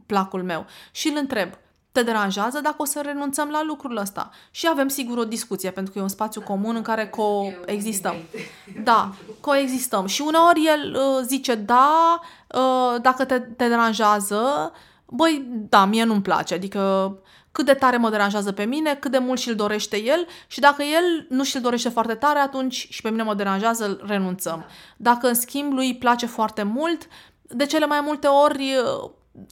placul 0.07 0.43
meu. 0.43 0.66
Și 0.91 1.09
îl 1.09 1.16
întreb, 1.16 1.49
te 1.93 2.03
deranjează 2.03 2.61
dacă 2.61 2.74
o 2.78 2.84
să 2.84 3.01
renunțăm 3.01 3.49
la 3.49 3.62
lucrul 3.62 3.97
ăsta? 3.97 4.30
Și 4.51 4.68
avem 4.70 4.88
sigur 4.88 5.18
o 5.18 5.24
discuție, 5.24 5.70
pentru 5.70 5.93
că 5.93 5.99
e 5.99 6.03
un 6.03 6.09
spațiu 6.09 6.41
comun 6.41 6.76
în 6.76 6.82
care 6.82 7.09
coexistăm. 7.09 8.14
Da, 8.84 9.12
coexistăm. 9.41 10.07
Și 10.07 10.20
uneori 10.20 10.66
el 10.66 10.95
uh, 10.95 11.24
zice, 11.26 11.55
da, 11.55 12.20
uh, 12.55 13.01
dacă 13.03 13.24
te, 13.24 13.38
te 13.38 13.68
deranjează, 13.68 14.72
băi, 15.07 15.47
da, 15.49 15.84
mie 15.84 16.05
nu-mi 16.05 16.22
place, 16.22 16.55
adică 16.55 17.14
cât 17.53 17.65
de 17.67 17.75
tare 17.75 17.97
mă 17.97 18.11
deranjează 18.11 18.53
pe 18.53 18.65
mine, 18.65 18.95
cât 18.95 19.11
de 19.11 19.19
mult 19.19 19.41
și-l 19.41 19.55
dorește 19.55 20.03
el 20.03 20.27
și 20.47 20.61
dacă 20.61 20.83
el 20.83 21.27
nu 21.29 21.45
și-l 21.45 21.61
dorește 21.61 21.89
foarte 21.89 22.15
tare, 22.15 22.39
atunci 22.39 22.87
și 22.91 23.03
pe 23.03 23.11
mine 23.11 23.23
mă 23.23 23.35
deranjează, 23.35 24.01
renunțăm. 24.07 24.65
Dacă 24.97 25.29
în 25.29 25.35
schimb 25.35 25.73
lui 25.73 25.87
îi 25.87 25.97
place 25.97 26.27
foarte 26.27 26.63
mult, 26.63 27.09
de 27.43 27.67
cele 27.67 27.87
mai 27.87 28.01
multe 28.01 28.27
ori 28.27 28.75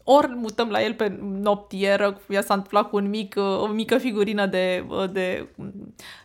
ori 0.05 0.35
mutăm 0.35 0.69
la 0.69 0.83
el 0.83 0.95
pe 0.95 1.19
noptieră, 1.21 2.21
i 2.29 2.35
s-a 2.35 2.55
întâmplat 2.55 2.89
cu 2.89 2.97
un 2.97 3.09
mic, 3.09 3.35
o 3.37 3.67
mică 3.67 3.99
figurină 3.99 4.47
de, 4.47 4.87
de 5.13 5.49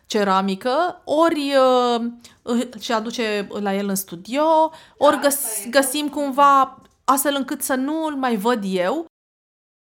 ceramică, 0.05 1.01
ori 1.05 1.53
și 2.79 2.91
aduce 2.91 3.47
la 3.59 3.75
el 3.75 3.89
în 3.89 3.95
studio, 3.95 4.71
ori 4.97 5.19
găs, 5.19 5.65
găsim 5.69 6.09
cumva 6.09 6.81
astfel 7.03 7.35
încât 7.37 7.61
să 7.61 7.73
nu-l 7.73 8.15
mai 8.15 8.35
văd 8.35 8.63
eu 8.65 9.05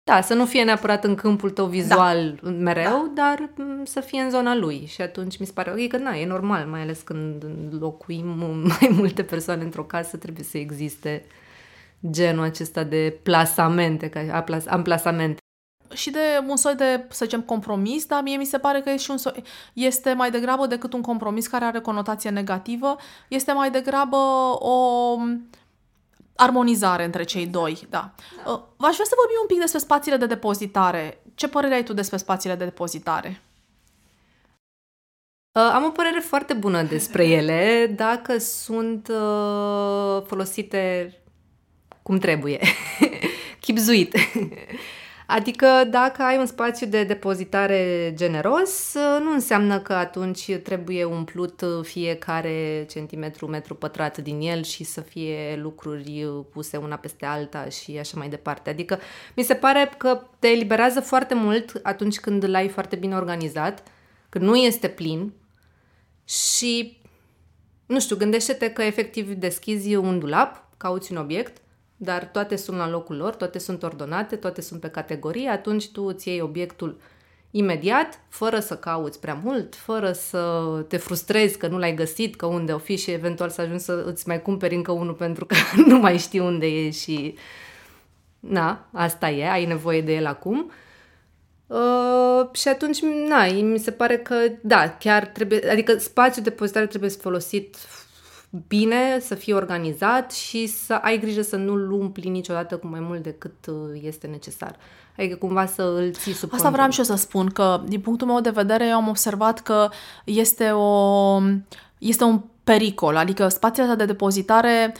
da, 0.06 0.20
să 0.20 0.34
nu 0.34 0.46
fie 0.46 0.64
neapărat 0.64 1.04
în 1.04 1.14
câmpul 1.14 1.50
tău 1.50 1.66
vizual 1.66 2.38
da. 2.42 2.50
mereu, 2.50 3.10
da. 3.14 3.22
dar 3.22 3.50
mm, 3.56 3.84
să 3.84 4.00
fie 4.00 4.20
în 4.20 4.30
zona 4.30 4.54
lui. 4.54 4.86
Și 4.86 5.02
atunci 5.02 5.38
mi 5.38 5.46
se 5.46 5.52
pare 5.52 5.70
ok 5.70 5.88
că 5.88 5.96
na, 5.96 6.16
e 6.16 6.26
normal, 6.26 6.66
mai 6.66 6.80
ales 6.80 7.00
când 7.00 7.44
locuim 7.80 8.26
mai 8.80 8.90
multe 8.90 9.22
persoane 9.22 9.62
într-o 9.62 9.84
casă, 9.84 10.16
trebuie 10.16 10.44
să 10.44 10.58
existe 10.58 11.24
genul 12.10 12.44
acesta 12.44 12.84
de 12.84 13.18
plasamente, 13.22 14.08
ca 14.08 14.44
amplasamente. 14.66 15.40
Și 15.94 16.10
de 16.10 16.44
un 16.48 16.56
soi 16.56 16.74
de, 16.74 17.06
să 17.08 17.24
zicem, 17.24 17.42
compromis, 17.42 18.06
dar 18.06 18.22
mie 18.22 18.36
mi 18.36 18.44
se 18.44 18.58
pare 18.58 18.80
că 18.80 18.90
e 18.90 18.96
și 18.96 19.10
un 19.10 19.16
soi, 19.16 19.42
este 19.72 20.12
mai 20.12 20.30
degrabă 20.30 20.66
decât 20.66 20.92
un 20.92 21.02
compromis 21.02 21.46
care 21.46 21.64
are 21.64 21.80
conotație 21.80 22.30
negativă, 22.30 22.96
este 23.28 23.52
mai 23.52 23.70
degrabă 23.70 24.16
o 24.58 25.16
armonizare 26.36 27.04
între 27.04 27.22
cei 27.22 27.46
doi, 27.46 27.86
da. 27.90 28.14
da. 28.44 28.52
Uh, 28.52 28.60
v-aș 28.76 28.94
vrea 28.94 29.06
să 29.06 29.14
vorbim 29.16 29.38
un 29.40 29.46
pic 29.46 29.58
despre 29.58 29.78
spațiile 29.78 30.16
de 30.16 30.26
depozitare. 30.26 31.22
Ce 31.34 31.48
părere 31.48 31.74
ai 31.74 31.82
tu 31.82 31.92
despre 31.92 32.16
spațiile 32.16 32.54
de 32.54 32.64
depozitare? 32.64 33.40
Uh, 35.52 35.70
am 35.72 35.84
o 35.84 35.90
părere 35.90 36.18
foarte 36.18 36.52
bună 36.54 36.82
despre 36.82 37.26
ele 37.38 37.92
dacă 37.96 38.38
sunt 38.38 39.08
uh, 39.08 40.22
folosite 40.26 41.14
cum 42.02 42.18
trebuie. 42.18 42.60
Chipzuit. 43.60 44.14
Adică 45.26 45.66
dacă 45.90 46.22
ai 46.22 46.38
un 46.38 46.46
spațiu 46.46 46.86
de 46.86 47.04
depozitare 47.04 48.12
generos, 48.16 48.94
nu 49.20 49.32
înseamnă 49.32 49.80
că 49.80 49.92
atunci 49.92 50.54
trebuie 50.54 51.04
umplut 51.04 51.62
fiecare 51.82 52.86
centimetru, 52.90 53.46
metru 53.46 53.74
pătrat 53.74 54.18
din 54.18 54.40
el 54.40 54.62
și 54.62 54.84
să 54.84 55.00
fie 55.00 55.58
lucruri 55.62 56.26
puse 56.52 56.76
una 56.76 56.96
peste 56.96 57.26
alta 57.26 57.68
și 57.68 57.98
așa 57.98 58.18
mai 58.18 58.28
departe. 58.28 58.70
Adică 58.70 58.98
mi 59.36 59.42
se 59.42 59.54
pare 59.54 59.92
că 59.96 60.22
te 60.38 60.48
eliberează 60.48 61.00
foarte 61.00 61.34
mult 61.34 61.80
atunci 61.82 62.20
când 62.20 62.42
îl 62.42 62.54
ai 62.54 62.68
foarte 62.68 62.96
bine 62.96 63.16
organizat, 63.16 63.82
când 64.28 64.44
nu 64.44 64.56
este 64.56 64.88
plin 64.88 65.32
și, 66.24 67.00
nu 67.86 68.00
știu, 68.00 68.16
gândește-te 68.16 68.70
că 68.70 68.82
efectiv 68.82 69.32
deschizi 69.32 69.94
un 69.94 70.18
dulap, 70.18 70.68
cauți 70.76 71.12
un 71.12 71.18
obiect 71.18 71.56
dar 71.96 72.24
toate 72.24 72.56
sunt 72.56 72.76
la 72.76 72.88
locul 72.88 73.16
lor, 73.16 73.34
toate 73.34 73.58
sunt 73.58 73.82
ordonate, 73.82 74.36
toate 74.36 74.60
sunt 74.60 74.80
pe 74.80 74.88
categorie, 74.88 75.48
atunci 75.48 75.90
tu 75.90 76.02
îți 76.02 76.28
iei 76.28 76.40
obiectul 76.40 77.00
imediat, 77.50 78.20
fără 78.28 78.60
să 78.60 78.76
cauți 78.76 79.20
prea 79.20 79.40
mult, 79.42 79.74
fără 79.74 80.12
să 80.12 80.62
te 80.88 80.96
frustrezi 80.96 81.58
că 81.58 81.66
nu 81.66 81.78
l-ai 81.78 81.94
găsit, 81.94 82.36
că 82.36 82.46
unde 82.46 82.72
o 82.72 82.78
fi 82.78 82.96
și 82.96 83.10
eventual 83.10 83.50
să 83.50 83.60
ajungi 83.60 83.82
să 83.82 84.04
îți 84.06 84.28
mai 84.28 84.42
cumperi 84.42 84.74
încă 84.74 84.92
unul 84.92 85.14
pentru 85.14 85.46
că 85.46 85.54
nu 85.90 85.98
mai 85.98 86.18
știi 86.18 86.40
unde 86.40 86.66
e 86.66 86.90
și 86.90 87.34
na, 88.40 88.88
asta 88.92 89.30
e, 89.30 89.50
ai 89.50 89.64
nevoie 89.64 90.00
de 90.00 90.14
el 90.14 90.26
acum. 90.26 90.70
Uh, 91.66 92.48
și 92.52 92.68
atunci, 92.68 93.00
na, 93.28 93.44
mi 93.46 93.78
se 93.78 93.90
pare 93.90 94.18
că, 94.18 94.34
da, 94.62 94.96
chiar 94.98 95.26
trebuie, 95.26 95.70
adică 95.70 95.98
spațiul 95.98 96.44
de 96.44 96.50
depozitare 96.50 96.86
trebuie 96.86 97.10
folosit 97.10 97.76
bine, 98.68 99.18
să 99.20 99.34
fie 99.34 99.54
organizat 99.54 100.32
și 100.32 100.66
să 100.66 100.94
ai 100.94 101.18
grijă 101.18 101.42
să 101.42 101.56
nu-l 101.56 101.90
umpli 101.90 102.28
niciodată 102.28 102.76
cu 102.76 102.86
mai 102.86 103.00
mult 103.00 103.22
decât 103.22 103.66
uh, 103.66 104.00
este 104.02 104.26
necesar. 104.26 104.76
Adică 105.18 105.36
cumva 105.36 105.66
să 105.66 105.82
îl 105.82 106.12
ții 106.12 106.32
sub 106.32 106.50
Asta 106.52 106.70
vreau 106.70 106.90
și 106.90 106.98
eu 106.98 107.04
să 107.04 107.14
spun, 107.14 107.46
că 107.46 107.82
din 107.86 108.00
punctul 108.00 108.26
meu 108.26 108.40
de 108.40 108.50
vedere 108.50 108.86
eu 108.86 108.96
am 108.96 109.08
observat 109.08 109.60
că 109.60 109.88
este, 110.24 110.70
o, 110.70 111.40
este 111.98 112.24
un 112.24 112.40
pericol, 112.64 113.16
adică 113.16 113.48
spațiile 113.48 113.94
de 113.94 114.04
depozitare 114.04 114.94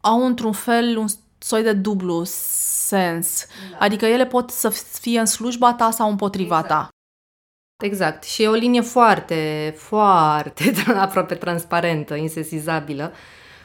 au 0.00 0.26
într-un 0.26 0.52
fel 0.52 0.96
un 0.96 1.06
soi 1.38 1.62
de 1.62 1.72
dublu 1.72 2.22
sens. 2.24 3.46
Da. 3.70 3.76
Adică 3.78 4.06
ele 4.06 4.26
pot 4.26 4.50
să 4.50 4.68
fie 5.00 5.18
în 5.18 5.26
slujba 5.26 5.74
ta 5.74 5.90
sau 5.90 6.10
împotriva 6.10 6.58
exact. 6.58 6.68
ta. 6.68 6.88
Exact. 7.84 8.24
Și 8.24 8.42
e 8.42 8.48
o 8.48 8.52
linie 8.52 8.80
foarte, 8.80 9.74
foarte 9.76 10.72
aproape 10.96 11.34
transparentă, 11.34 12.14
insesizabilă. 12.14 13.12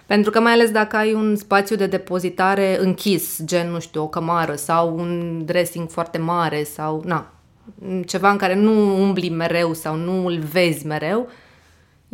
Pentru 0.05 0.31
că 0.31 0.39
mai 0.39 0.51
ales 0.51 0.71
dacă 0.71 0.95
ai 0.95 1.13
un 1.13 1.35
spațiu 1.35 1.75
de 1.75 1.87
depozitare 1.87 2.79
închis, 2.79 3.43
gen, 3.43 3.69
nu 3.69 3.79
știu, 3.79 4.01
o 4.01 4.07
cămară 4.07 4.55
sau 4.55 4.97
un 4.97 5.41
dressing 5.45 5.89
foarte 5.89 6.17
mare 6.17 6.63
sau, 6.63 7.03
na, 7.05 7.33
ceva 8.05 8.29
în 8.31 8.37
care 8.37 8.55
nu 8.55 9.01
umbli 9.01 9.29
mereu 9.29 9.73
sau 9.73 9.95
nu 9.95 10.25
îl 10.25 10.39
vezi 10.39 10.85
mereu, 10.85 11.29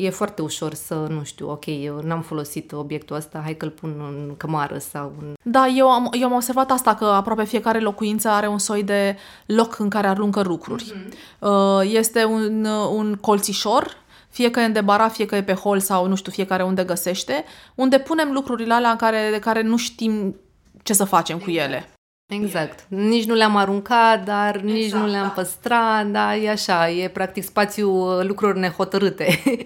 e 0.05 0.09
foarte 0.09 0.41
ușor 0.41 0.73
să, 0.73 0.93
nu 0.93 1.23
știu, 1.23 1.49
ok, 1.49 1.65
eu 1.65 1.99
n-am 2.03 2.21
folosit 2.21 2.71
obiectul 2.71 3.15
ăsta, 3.15 3.41
hai 3.43 3.57
că-l 3.57 3.69
pun 3.69 3.93
în 3.97 4.33
cămară 4.37 4.77
sau 4.77 5.13
în... 5.21 5.33
Da, 5.43 5.67
eu 5.67 5.89
am, 5.89 6.09
eu 6.11 6.27
am 6.27 6.33
observat 6.33 6.71
asta, 6.71 6.95
că 6.95 7.05
aproape 7.05 7.43
fiecare 7.43 7.79
locuință 7.79 8.29
are 8.29 8.47
un 8.47 8.57
soi 8.57 8.83
de 8.83 9.17
loc 9.45 9.79
în 9.79 9.89
care 9.89 10.07
aruncă 10.07 10.41
lucruri. 10.41 10.93
Mm-hmm. 10.93 11.83
Este 11.83 12.25
un, 12.25 12.65
un 12.91 13.15
colțișor, 13.15 13.97
fie 14.29 14.51
că 14.51 14.59
e 14.59 14.65
în 14.65 14.73
debara, 14.73 15.07
fie 15.07 15.25
că 15.25 15.35
e 15.35 15.43
pe 15.43 15.53
hol 15.53 15.79
sau, 15.79 16.07
nu 16.07 16.15
știu, 16.15 16.31
fiecare 16.31 16.63
unde 16.63 16.83
găsește, 16.83 17.43
unde 17.75 17.99
punem 17.99 18.31
lucrurile 18.31 18.73
alea 18.73 18.89
în 18.89 18.97
care, 18.97 19.29
de 19.31 19.39
care 19.39 19.61
nu 19.61 19.77
știm 19.77 20.35
ce 20.83 20.93
să 20.93 21.03
facem 21.03 21.37
cu 21.37 21.49
ele. 21.49 21.89
Exact. 22.29 22.85
Nici 22.87 23.25
nu 23.25 23.33
le-am 23.33 23.55
aruncat, 23.55 24.23
dar 24.23 24.55
exact, 24.55 24.73
nici 24.73 24.91
nu 24.91 25.07
le-am 25.07 25.27
da. 25.27 25.33
păstrat, 25.33 26.07
dar 26.07 26.37
e 26.37 26.49
așa, 26.49 26.89
e 26.89 27.07
practic 27.07 27.43
spațiu 27.43 27.91
uh, 27.91 28.25
lucruri 28.25 28.59
nehotărâte. 28.59 29.39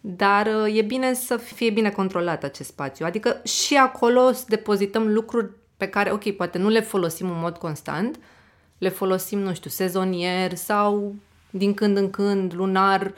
dar 0.00 0.46
uh, 0.46 0.76
e 0.76 0.82
bine 0.82 1.14
să 1.14 1.36
fie 1.36 1.70
bine 1.70 1.90
controlat 1.90 2.44
acest 2.44 2.68
spațiu. 2.68 3.06
Adică 3.06 3.40
și 3.44 3.76
acolo 3.76 4.32
să 4.32 4.44
depozităm 4.48 5.12
lucruri 5.12 5.50
pe 5.76 5.86
care, 5.86 6.10
ok, 6.10 6.30
poate 6.30 6.58
nu 6.58 6.68
le 6.68 6.80
folosim 6.80 7.30
în 7.30 7.38
mod 7.40 7.56
constant, 7.56 8.18
le 8.78 8.88
folosim, 8.88 9.38
nu 9.38 9.54
știu, 9.54 9.70
sezonier 9.70 10.54
sau 10.54 11.14
din 11.50 11.74
când 11.74 11.96
în 11.96 12.10
când, 12.10 12.54
lunar, 12.54 13.12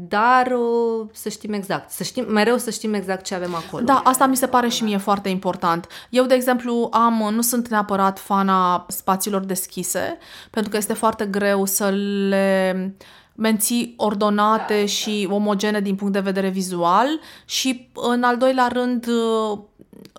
dar 0.00 0.46
uh, 0.46 1.06
să 1.12 1.28
știm 1.28 1.52
exact, 1.52 1.90
să 1.90 2.02
știm, 2.02 2.32
mereu 2.32 2.56
să 2.56 2.70
știm 2.70 2.94
exact 2.94 3.24
ce 3.24 3.34
avem 3.34 3.54
acolo. 3.54 3.84
Da, 3.84 4.00
asta 4.04 4.26
mi 4.26 4.36
se 4.36 4.46
pare 4.46 4.68
și 4.68 4.84
mie 4.84 4.96
foarte 4.96 5.28
important. 5.28 5.86
Eu, 6.10 6.24
de 6.24 6.34
exemplu, 6.34 6.88
am, 6.92 7.28
nu 7.34 7.42
sunt 7.42 7.68
neapărat 7.68 8.18
fana 8.18 8.84
spațiilor 8.88 9.44
deschise, 9.44 10.18
pentru 10.50 10.70
că 10.70 10.76
este 10.76 10.92
foarte 10.92 11.26
greu 11.26 11.64
să 11.64 11.88
le 12.28 12.96
menții 13.34 13.94
ordonate 13.96 14.78
da, 14.80 14.86
și 14.86 15.26
da. 15.28 15.34
omogene 15.34 15.80
din 15.80 15.94
punct 15.94 16.12
de 16.12 16.20
vedere 16.20 16.48
vizual 16.48 17.08
și, 17.44 17.90
în 17.94 18.22
al 18.22 18.36
doilea 18.36 18.68
rând, 18.72 19.06
uh, 19.06 19.58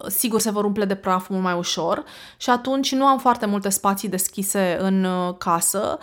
sigur 0.07 0.39
se 0.39 0.51
vor 0.51 0.63
umple 0.63 0.85
de 0.85 0.95
praf 0.95 1.29
mult 1.29 1.43
mai 1.43 1.57
ușor 1.57 2.03
și 2.37 2.49
atunci 2.49 2.91
nu 2.91 3.05
am 3.05 3.19
foarte 3.19 3.45
multe 3.45 3.69
spații 3.69 4.09
deschise 4.09 4.77
în 4.79 5.03
uh, 5.03 5.35
casă, 5.37 5.97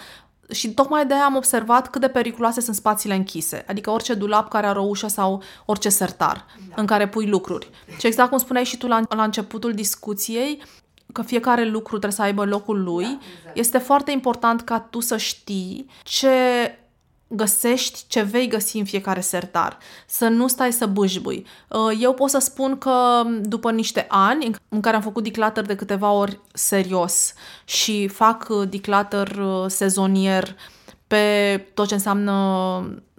și 0.51 0.71
tocmai 0.71 1.07
de 1.07 1.15
aia 1.15 1.25
am 1.25 1.37
observat 1.37 1.91
cât 1.91 2.01
de 2.01 2.09
periculoase 2.09 2.61
sunt 2.61 2.77
spațiile 2.77 3.15
închise, 3.15 3.65
adică 3.69 3.91
orice 3.91 4.15
dulap 4.15 4.49
care 4.49 4.67
are 4.67 4.79
o 4.79 4.83
ușă 4.83 5.07
sau 5.07 5.43
orice 5.65 5.89
sertar 5.89 6.47
da. 6.69 6.75
în 6.77 6.87
care 6.87 7.09
pui 7.09 7.27
lucruri. 7.27 7.71
Și 7.99 8.07
exact 8.07 8.29
cum 8.29 8.39
spuneai 8.39 8.65
și 8.65 8.77
tu 8.77 8.87
la, 8.87 9.01
la 9.09 9.23
începutul 9.23 9.73
discuției, 9.73 10.63
că 11.13 11.23
fiecare 11.23 11.65
lucru 11.65 11.89
trebuie 11.89 12.13
să 12.13 12.23
aibă 12.23 12.45
locul 12.45 12.83
lui, 12.83 13.05
da, 13.05 13.19
exact. 13.39 13.57
este 13.57 13.79
foarte 13.79 14.11
important 14.11 14.61
ca 14.63 14.81
tu 14.81 15.01
să 15.01 15.17
știi 15.17 15.87
ce 16.03 16.29
găsești 17.29 18.05
ce 18.07 18.23
vei 18.23 18.49
găsi 18.49 18.79
în 18.79 18.85
fiecare 18.85 19.21
sertar. 19.21 19.79
Să 20.07 20.29
nu 20.29 20.49
stai 20.49 20.73
să 20.73 20.87
bâșbui. 20.87 21.47
Uh, 21.69 21.99
eu 22.01 22.15
pot 22.15 22.31
să 22.31 22.39
spun 22.39 22.79
că 22.79 23.23
după 23.41 23.71
niște 23.71 24.07
ani 24.09 24.51
în 24.69 24.81
care 24.81 24.97
am 24.97 25.03
făcut 25.03 25.23
declutter 25.23 25.65
de 25.65 25.77
câteva 25.77 26.11
ori 26.11 26.41
serios 26.53 27.35
și 27.65 28.09
fac 28.09 28.47
uh, 28.49 28.69
declutter 28.69 29.29
uh, 29.29 29.65
sezonier 29.67 30.57
pe 31.07 31.67
tot 31.75 31.87
ce 31.87 31.95
înseamnă 31.95 32.33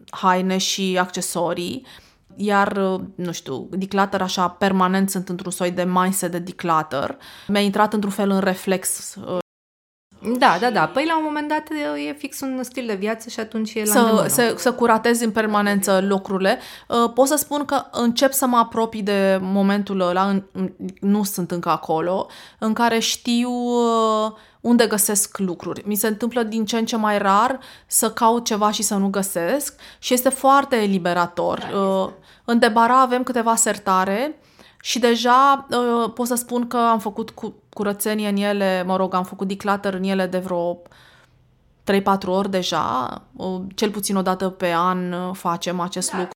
haine 0.09 0.57
și 0.57 0.97
accesorii, 0.99 1.85
iar, 2.35 2.77
nu 3.15 3.31
știu, 3.31 3.67
declutter 3.71 4.21
așa 4.21 4.47
permanent 4.47 5.09
sunt 5.09 5.29
într-un 5.29 5.51
soi 5.51 5.71
de 5.71 5.83
mindset 5.83 6.31
de 6.31 6.39
declutter. 6.39 7.17
Mi-a 7.47 7.61
intrat 7.61 7.93
într-un 7.93 8.11
fel 8.11 8.29
în 8.29 8.39
reflex 8.39 9.17
da, 10.37 10.57
da, 10.59 10.69
da. 10.69 10.85
Păi 10.85 11.05
la 11.05 11.17
un 11.17 11.23
moment 11.25 11.47
dat 11.47 11.67
e 12.07 12.13
fix 12.13 12.39
un 12.39 12.59
stil 12.63 12.85
de 12.85 12.95
viață 12.95 13.29
și 13.29 13.39
atunci 13.39 13.73
e 13.73 13.83
la 13.85 13.91
să, 13.91 14.25
să, 14.27 14.53
să 14.57 14.73
curatezi 14.73 15.23
în 15.23 15.31
permanență 15.31 15.99
lucrurile. 16.07 16.59
Uh, 16.87 17.11
pot 17.13 17.27
să 17.27 17.35
spun 17.35 17.65
că 17.65 17.85
încep 17.91 18.31
să 18.31 18.45
mă 18.45 18.57
apropii 18.57 19.01
de 19.01 19.39
momentul 19.41 19.99
ăla, 19.99 20.43
nu 20.99 21.23
sunt 21.23 21.51
încă 21.51 21.69
acolo, 21.69 22.27
în 22.59 22.73
care 22.73 22.99
știu 22.99 23.51
uh, 23.51 24.31
unde 24.61 24.87
găsesc 24.87 25.37
lucruri. 25.37 25.83
Mi 25.85 25.95
se 25.95 26.07
întâmplă 26.07 26.43
din 26.43 26.65
ce 26.65 26.77
în 26.77 26.85
ce 26.85 26.95
mai 26.95 27.17
rar 27.17 27.59
să 27.87 28.11
caut 28.11 28.45
ceva 28.45 28.71
și 28.71 28.83
să 28.83 28.95
nu 28.95 29.07
găsesc 29.07 29.75
și 29.99 30.13
este 30.13 30.29
foarte 30.29 30.75
eliberator. 30.75 31.69
Da, 31.71 31.79
uh, 31.79 32.09
în 32.45 32.59
Debara 32.59 33.01
avem 33.01 33.23
câteva 33.23 33.55
sertare 33.55 34.39
și 34.81 34.99
deja 34.99 35.67
uh, 35.69 36.11
pot 36.13 36.27
să 36.27 36.35
spun 36.35 36.67
că 36.67 36.77
am 36.77 36.99
făcut 36.99 37.29
cu, 37.29 37.55
curățenie 37.77 38.27
în 38.27 38.35
ele, 38.35 38.83
mă 38.83 38.95
rog, 38.95 39.13
am 39.13 39.23
făcut 39.23 39.47
declutter 39.47 39.93
în 39.93 40.03
ele 40.03 40.25
de 40.25 40.37
vreo 40.37 40.81
3-4 41.83 42.25
ori 42.25 42.49
deja, 42.49 43.21
uh, 43.33 43.61
cel 43.75 43.91
puțin 43.91 44.15
o 44.15 44.21
dată 44.21 44.49
pe 44.49 44.73
an 44.73 45.11
uh, 45.11 45.35
facem 45.35 45.79
acest 45.79 46.11
da. 46.11 46.17
lucru. 46.17 46.31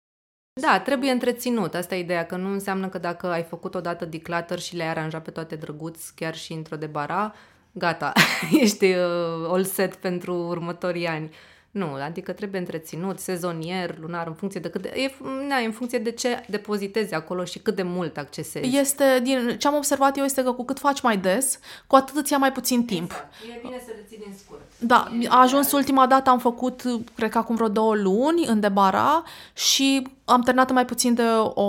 Da, 0.61 0.79
trebuie 0.79 1.11
întreținut. 1.11 1.73
Asta 1.73 1.95
e 1.95 1.99
ideea, 1.99 2.25
că 2.25 2.35
nu 2.35 2.51
înseamnă 2.51 2.87
că 2.87 2.97
dacă 2.97 3.27
ai 3.27 3.43
făcut 3.43 3.75
odată 3.75 4.05
declutter 4.05 4.59
și 4.59 4.75
le-ai 4.75 4.89
aranjat 4.89 5.23
pe 5.23 5.31
toate 5.31 5.55
drăguț, 5.55 6.09
chiar 6.09 6.35
și 6.35 6.53
într-o 6.53 6.75
de 6.75 6.85
bara, 6.85 7.33
gata, 7.71 8.11
ești 8.61 8.85
uh, 8.85 9.49
all 9.49 9.63
set 9.63 9.95
pentru 9.95 10.35
următorii 10.35 11.07
ani. 11.07 11.29
Nu, 11.71 11.93
adică 12.05 12.31
trebuie 12.31 12.59
întreținut, 12.59 13.19
sezonier, 13.19 13.97
lunar, 13.99 14.27
în 14.27 14.33
funcție 14.33 14.59
de 14.59 14.69
cât 14.69 14.81
de, 14.81 14.91
e, 14.95 15.11
na, 15.47 15.57
în 15.57 15.71
funcție 15.71 15.99
de 15.99 16.11
ce 16.11 16.45
depozitezi 16.49 17.13
acolo 17.13 17.43
și 17.43 17.59
cât 17.59 17.75
de 17.75 17.83
mult 17.83 18.17
accesezi. 18.17 18.77
Este, 18.77 19.19
din 19.23 19.55
ce 19.57 19.67
am 19.67 19.75
observat 19.75 20.17
eu 20.17 20.23
este 20.23 20.43
că 20.43 20.51
cu 20.51 20.65
cât 20.65 20.79
faci 20.79 21.01
mai 21.01 21.17
des, 21.17 21.59
cu 21.87 21.95
atât 21.95 22.15
îți 22.15 22.31
ia 22.31 22.37
mai 22.37 22.51
puțin 22.51 22.85
timp. 22.85 23.11
Exact. 23.11 23.55
E 23.57 23.59
bine 23.61 23.81
să 23.85 23.91
le 23.95 24.05
ții 24.07 24.17
din 24.17 24.33
scurt. 24.43 24.61
Da, 24.79 25.11
a 25.27 25.41
ajuns 25.41 25.71
ultima 25.71 26.07
dată, 26.07 26.29
am 26.29 26.39
făcut, 26.39 26.81
cred 27.15 27.29
că 27.29 27.37
acum 27.37 27.55
vreo 27.55 27.67
două 27.67 27.95
luni, 27.95 28.45
în 28.45 28.59
Debara 28.59 29.23
și 29.53 30.07
am 30.25 30.41
terminat 30.41 30.69
în 30.69 30.75
mai 30.75 30.85
puțin 30.85 31.13
de 31.13 31.23
o 31.53 31.61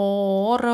oră 0.47 0.73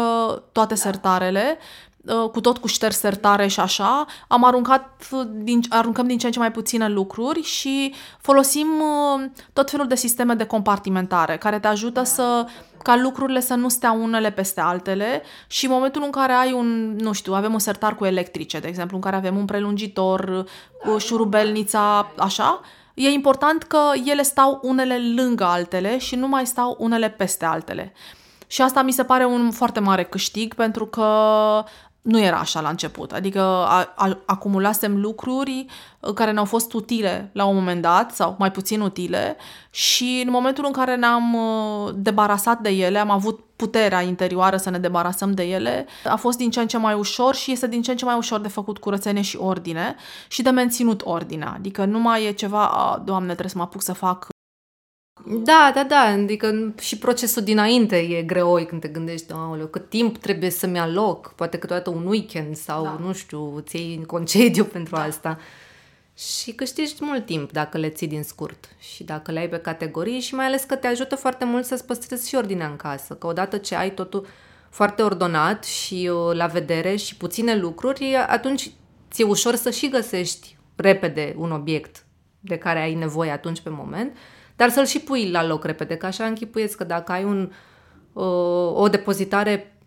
toate 0.53 0.75
da. 0.75 0.81
sertarele 0.81 1.59
Uh, 1.59 1.88
cu 2.33 2.41
tot 2.41 2.59
cu 2.59 2.67
șters 2.67 2.99
sertare 2.99 3.47
și 3.47 3.61
așa, 3.61 4.07
am 4.29 4.45
aruncat 4.45 5.09
din, 5.33 5.61
aruncăm 5.69 6.07
din 6.07 6.19
ce 6.19 6.27
în 6.27 6.33
ce 6.33 6.39
mai 6.39 6.53
puține 6.53 6.89
lucruri 6.89 7.43
și 7.43 7.95
folosim 8.21 8.67
uh, 8.67 9.31
tot 9.53 9.71
felul 9.71 9.87
de 9.87 9.95
sisteme 9.95 10.35
de 10.35 10.45
compartimentare 10.45 11.37
care 11.37 11.59
te 11.59 11.67
ajută 11.67 12.03
să 12.03 12.47
ca 12.83 12.97
lucrurile 12.97 13.41
să 13.41 13.55
nu 13.55 13.69
stea 13.69 13.93
unele 13.93 14.31
peste 14.31 14.61
altele 14.61 15.23
și 15.47 15.65
în 15.65 15.71
momentul 15.71 16.03
în 16.05 16.11
care 16.11 16.33
ai 16.33 16.53
un, 16.53 16.97
nu 16.97 17.13
știu, 17.13 17.33
avem 17.35 17.53
un 17.53 17.59
sertar 17.59 17.95
cu 17.95 18.05
electrice, 18.05 18.59
de 18.59 18.69
exemplu, 18.69 18.97
în 18.97 19.03
care 19.03 19.17
avem 19.17 19.37
un 19.37 19.45
prelungitor, 19.45 20.45
cu 20.85 20.99
șurubelnița, 20.99 22.13
așa, 22.19 22.61
e 22.95 23.09
important 23.09 23.63
că 23.63 23.79
ele 24.05 24.23
stau 24.23 24.61
unele 24.63 24.99
lângă 25.17 25.45
altele 25.45 25.99
și 25.99 26.17
nu 26.17 26.29
mai 26.29 26.47
stau 26.47 26.77
unele 26.79 27.09
peste 27.09 27.45
altele. 27.45 27.93
Și 28.47 28.63
asta 28.63 28.83
mi 28.83 28.93
se 28.93 29.05
pare 29.05 29.25
un 29.25 29.51
foarte 29.51 29.81
mare 29.81 30.05
câștig 30.05 30.55
pentru 30.55 30.87
că 30.87 31.07
nu 32.09 32.21
era 32.21 32.37
așa 32.37 32.61
la 32.61 32.69
început. 32.69 33.13
Adică 33.13 33.41
a, 33.41 33.93
a, 33.97 34.19
acumulasem 34.27 35.01
lucruri 35.01 35.67
uh, 36.01 36.13
care 36.13 36.33
ne-au 36.33 36.45
fost 36.45 36.73
utile 36.73 37.31
la 37.33 37.45
un 37.45 37.55
moment 37.55 37.83
dat 37.83 38.15
sau 38.15 38.37
mai 38.39 38.51
puțin 38.51 38.81
utile 38.81 39.37
și 39.71 40.23
în 40.25 40.31
momentul 40.31 40.65
în 40.67 40.73
care 40.73 40.97
ne-am 40.97 41.35
uh, 41.35 41.93
debarasat 41.95 42.61
de 42.61 42.71
ele, 42.71 42.99
am 42.99 43.11
avut 43.11 43.41
puterea 43.57 44.01
interioară 44.01 44.57
să 44.57 44.71
ne 44.71 44.79
debarasăm 44.79 45.33
de 45.33 45.43
ele, 45.43 45.87
a 46.05 46.17
fost 46.17 46.39
din 46.39 46.51
ce 46.51 46.61
în 46.61 46.67
ce 46.67 46.79
mai 46.79 46.95
ușor 46.95 47.35
și 47.35 47.53
este 47.53 47.69
din 47.69 47.83
ce 47.83 47.91
în 47.91 47.97
ce 47.97 48.05
mai 48.05 48.17
ușor 48.17 48.41
de 48.41 48.49
făcut 48.49 48.79
curățenie 48.79 49.23
și 49.23 49.37
ordine 49.37 49.97
și 50.29 50.43
de 50.43 50.51
menținut 50.51 51.03
ordinea. 51.05 51.53
Adică 51.57 51.85
nu 51.85 51.99
mai 51.99 52.25
e 52.25 52.33
ceva, 52.33 52.69
a, 52.69 53.03
doamne, 53.05 53.27
trebuie 53.27 53.51
să 53.51 53.57
mă 53.57 53.63
apuc 53.63 53.83
să 53.83 53.93
fac 53.93 54.29
da, 55.31 55.71
da, 55.75 55.85
da, 55.85 56.01
adică 56.01 56.75
și 56.81 56.99
procesul 56.99 57.43
dinainte 57.43 57.97
e 57.97 58.23
greoi 58.23 58.67
când 58.67 58.81
te 58.81 58.89
gândești, 58.89 59.33
aoleu, 59.33 59.67
cât 59.67 59.89
timp 59.89 60.17
trebuie 60.17 60.51
să-mi 60.51 60.77
ia 60.77 60.87
loc, 60.87 61.33
poate 61.33 61.59
câteodată 61.59 61.91
un 61.91 62.07
weekend 62.07 62.57
sau, 62.57 62.83
da. 62.83 62.99
nu 63.01 63.13
știu, 63.13 63.57
îți 63.57 63.77
iei 63.77 64.05
concediu 64.07 64.65
pentru 64.77 64.95
da. 64.95 65.03
asta. 65.03 65.39
Și 66.17 66.53
câștigi 66.53 66.95
mult 67.01 67.27
timp 67.27 67.53
dacă 67.53 67.79
le 67.79 67.89
ții 67.89 68.07
din 68.07 68.23
scurt 68.23 68.69
și 68.79 69.05
dacă 69.05 69.33
le 69.33 69.39
ai 69.39 69.49
pe 69.49 69.59
categorii 69.59 70.21
și 70.21 70.35
mai 70.35 70.47
ales 70.47 70.65
că 70.65 70.77
te 70.77 70.87
ajută 70.87 71.17
foarte 71.17 71.45
mult 71.45 71.65
să-ți 71.65 71.87
păstrezi 71.87 72.29
și 72.29 72.35
ordinea 72.35 72.67
în 72.67 72.77
casă, 72.77 73.15
că 73.15 73.27
odată 73.27 73.57
ce 73.57 73.75
ai 73.75 73.95
totul 73.95 74.27
foarte 74.71 75.03
ordonat 75.03 75.65
și 75.65 76.11
uh, 76.13 76.37
la 76.37 76.47
vedere 76.47 76.97
și 76.97 77.17
puține 77.17 77.57
lucruri, 77.57 78.15
atunci 78.29 78.71
ți-e 79.11 79.25
ușor 79.25 79.55
să 79.55 79.71
și 79.71 79.89
găsești 79.89 80.57
repede 80.77 81.35
un 81.37 81.53
obiect 81.53 82.05
de 82.41 82.57
care 82.57 82.81
ai 82.81 82.95
nevoie 82.95 83.31
atunci 83.31 83.61
pe 83.61 83.71
moment 83.71 84.17
dar 84.59 84.71
să-l 84.71 84.87
și 84.87 85.01
pui 85.01 85.31
la 85.31 85.47
loc 85.47 85.65
repede, 85.65 85.97
că 85.97 86.07
așa 86.07 86.25
închipuieți 86.25 86.77
că 86.77 86.85
dacă 86.85 87.13
ai 87.13 87.25
un, 87.25 87.53
o, 88.13 88.25
o 88.83 88.89
depozitare 88.89 89.79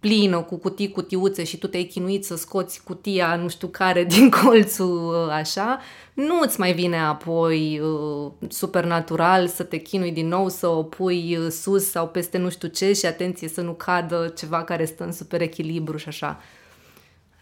plină 0.00 0.40
cu 0.40 0.56
cutii, 0.56 0.90
cutiuțe 0.90 1.44
și 1.44 1.58
tu 1.58 1.66
te-ai 1.66 1.84
chinuit 1.84 2.24
să 2.24 2.36
scoți 2.36 2.82
cutia 2.84 3.36
nu 3.36 3.48
știu 3.48 3.68
care 3.68 4.04
din 4.14 4.30
colțul 4.30 5.30
așa, 5.32 5.80
nu 6.14 6.38
îți 6.40 6.60
mai 6.60 6.72
vine 6.72 6.98
apoi 6.98 7.80
uh, 7.80 8.32
supernatural 8.48 9.46
să 9.46 9.62
te 9.62 9.76
chinui 9.76 10.12
din 10.12 10.28
nou, 10.28 10.48
să 10.48 10.66
o 10.66 10.82
pui 10.82 11.36
uh, 11.36 11.50
sus 11.50 11.90
sau 11.90 12.08
peste 12.08 12.38
nu 12.38 12.50
știu 12.50 12.68
ce 12.68 12.92
și 12.92 13.06
atenție 13.06 13.48
să 13.48 13.60
nu 13.60 13.72
cadă 13.72 14.32
ceva 14.36 14.64
care 14.64 14.84
stă 14.84 15.04
în 15.04 15.12
super 15.12 15.40
echilibru 15.40 15.96
și 15.96 16.08
așa. 16.08 16.40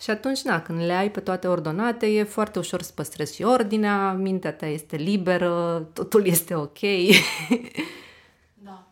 Și 0.03 0.11
atunci, 0.11 0.43
na, 0.43 0.63
când 0.63 0.79
le 0.85 0.93
ai 0.93 1.11
pe 1.11 1.21
toate 1.21 1.47
ordonate, 1.49 2.07
e 2.07 2.23
foarte 2.23 2.59
ușor 2.59 2.83
să 2.83 2.93
păstrezi 2.95 3.35
și 3.35 3.43
ordinea, 3.43 4.13
mintea 4.13 4.53
ta 4.53 4.67
este 4.67 4.97
liberă, 4.97 5.79
totul 5.93 6.27
este 6.27 6.55
ok. 6.55 6.79
Da. 8.55 8.87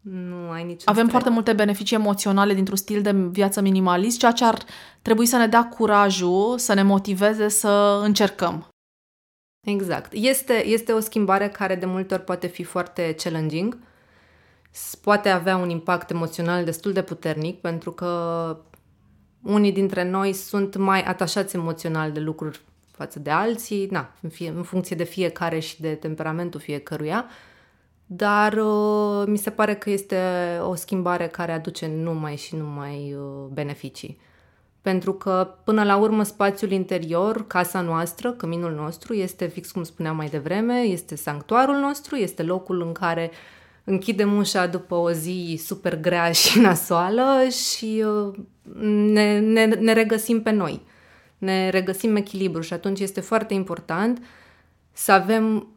nu 0.00 0.50
ai 0.50 0.62
niciun 0.62 0.82
Avem 0.84 0.94
stres. 0.94 1.10
foarte 1.10 1.30
multe 1.30 1.52
beneficii 1.52 1.96
emoționale 1.96 2.54
dintr-un 2.54 2.76
stil 2.76 3.02
de 3.02 3.12
viață 3.12 3.60
minimalist, 3.60 4.18
ceea 4.18 4.32
ce 4.32 4.44
ar 4.44 4.62
trebui 5.02 5.26
să 5.26 5.36
ne 5.36 5.46
dea 5.46 5.64
curajul, 5.68 6.58
să 6.58 6.74
ne 6.74 6.82
motiveze 6.82 7.48
să 7.48 8.00
încercăm. 8.04 8.68
Exact. 9.66 10.12
Este, 10.12 10.66
este 10.66 10.92
o 10.92 11.00
schimbare 11.00 11.48
care 11.48 11.74
de 11.74 11.86
multe 11.86 12.14
ori 12.14 12.24
poate 12.24 12.46
fi 12.46 12.62
foarte 12.62 13.14
challenging, 13.22 13.78
s- 14.70 14.94
poate 14.94 15.28
avea 15.28 15.56
un 15.56 15.68
impact 15.70 16.10
emoțional 16.10 16.64
destul 16.64 16.92
de 16.92 17.02
puternic, 17.02 17.60
pentru 17.60 17.90
că 17.92 18.56
unii 19.42 19.72
dintre 19.72 20.10
noi 20.10 20.32
sunt 20.32 20.76
mai 20.76 21.02
atașați 21.02 21.56
emoțional 21.56 22.12
de 22.12 22.20
lucruri 22.20 22.60
față 22.90 23.18
de 23.18 23.30
alții, 23.30 23.86
na, 23.90 24.12
în, 24.20 24.28
fie, 24.28 24.48
în 24.56 24.62
funcție 24.62 24.96
de 24.96 25.04
fiecare 25.04 25.58
și 25.58 25.80
de 25.80 25.94
temperamentul 25.94 26.60
fiecăruia, 26.60 27.26
dar 28.06 28.52
uh, 28.52 29.26
mi 29.26 29.38
se 29.38 29.50
pare 29.50 29.74
că 29.74 29.90
este 29.90 30.18
o 30.62 30.74
schimbare 30.74 31.26
care 31.26 31.52
aduce 31.52 31.86
numai 31.86 32.36
și 32.36 32.56
numai 32.56 33.14
uh, 33.18 33.46
beneficii. 33.52 34.20
Pentru 34.82 35.12
că, 35.12 35.54
până 35.64 35.84
la 35.84 35.96
urmă, 35.96 36.22
spațiul 36.22 36.70
interior, 36.70 37.46
casa 37.46 37.80
noastră, 37.80 38.32
căminul 38.32 38.72
nostru, 38.72 39.14
este 39.14 39.46
fix 39.46 39.70
cum 39.70 39.82
spuneam 39.82 40.16
mai 40.16 40.28
devreme, 40.28 40.78
este 40.80 41.16
sanctuarul 41.16 41.76
nostru, 41.76 42.16
este 42.16 42.42
locul 42.42 42.82
în 42.82 42.92
care 42.92 43.30
închidem 43.84 44.36
ușa 44.36 44.66
după 44.66 44.94
o 44.94 45.10
zi 45.10 45.60
super 45.64 46.00
grea 46.00 46.32
și 46.32 46.58
nasoală 46.58 47.48
și 47.48 48.04
uh, 48.06 48.34
ne, 49.12 49.38
ne, 49.38 49.64
ne 49.64 49.92
regăsim 49.92 50.42
pe 50.42 50.50
noi. 50.50 50.82
Ne 51.38 51.68
regăsim 51.68 52.16
echilibru 52.16 52.60
și 52.60 52.72
atunci 52.72 53.00
este 53.00 53.20
foarte 53.20 53.54
important 53.54 54.22
să 54.92 55.12
avem 55.12 55.68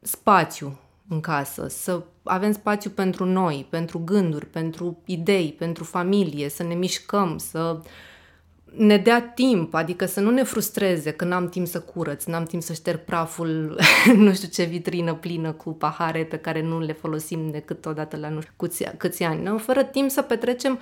spațiu 0.00 0.78
în 1.08 1.20
casă, 1.20 1.66
să 1.68 2.02
avem 2.22 2.52
spațiu 2.52 2.90
pentru 2.90 3.24
noi, 3.24 3.66
pentru 3.70 3.98
gânduri, 4.04 4.46
pentru 4.46 5.02
idei, 5.04 5.54
pentru 5.58 5.84
familie, 5.84 6.48
să 6.48 6.62
ne 6.62 6.74
mișcăm, 6.74 7.38
să 7.38 7.80
ne 8.76 8.96
dea 8.96 9.22
timp, 9.22 9.74
adică 9.74 10.06
să 10.06 10.20
nu 10.20 10.30
ne 10.30 10.42
frustreze 10.42 11.10
că 11.10 11.24
n-am 11.24 11.48
timp 11.48 11.66
să 11.66 11.80
curăț, 11.80 12.24
n-am 12.24 12.44
timp 12.44 12.62
să 12.62 12.72
șterg 12.72 12.98
praful, 12.98 13.80
nu 14.16 14.34
știu 14.34 14.48
ce 14.48 14.64
vitrină 14.64 15.14
plină 15.14 15.52
cu 15.52 15.72
pahare 15.72 16.24
pe 16.24 16.36
care 16.36 16.62
nu 16.62 16.80
le 16.80 16.92
folosim 16.92 17.50
decât 17.50 17.86
odată 17.86 18.16
la 18.16 18.28
nu 18.28 18.40
știu 18.40 18.52
câți, 18.56 18.84
câți 18.96 19.22
ani, 19.22 19.42
nu? 19.42 19.58
fără 19.58 19.84
timp 19.84 20.10
să 20.10 20.22
petrecem 20.22 20.78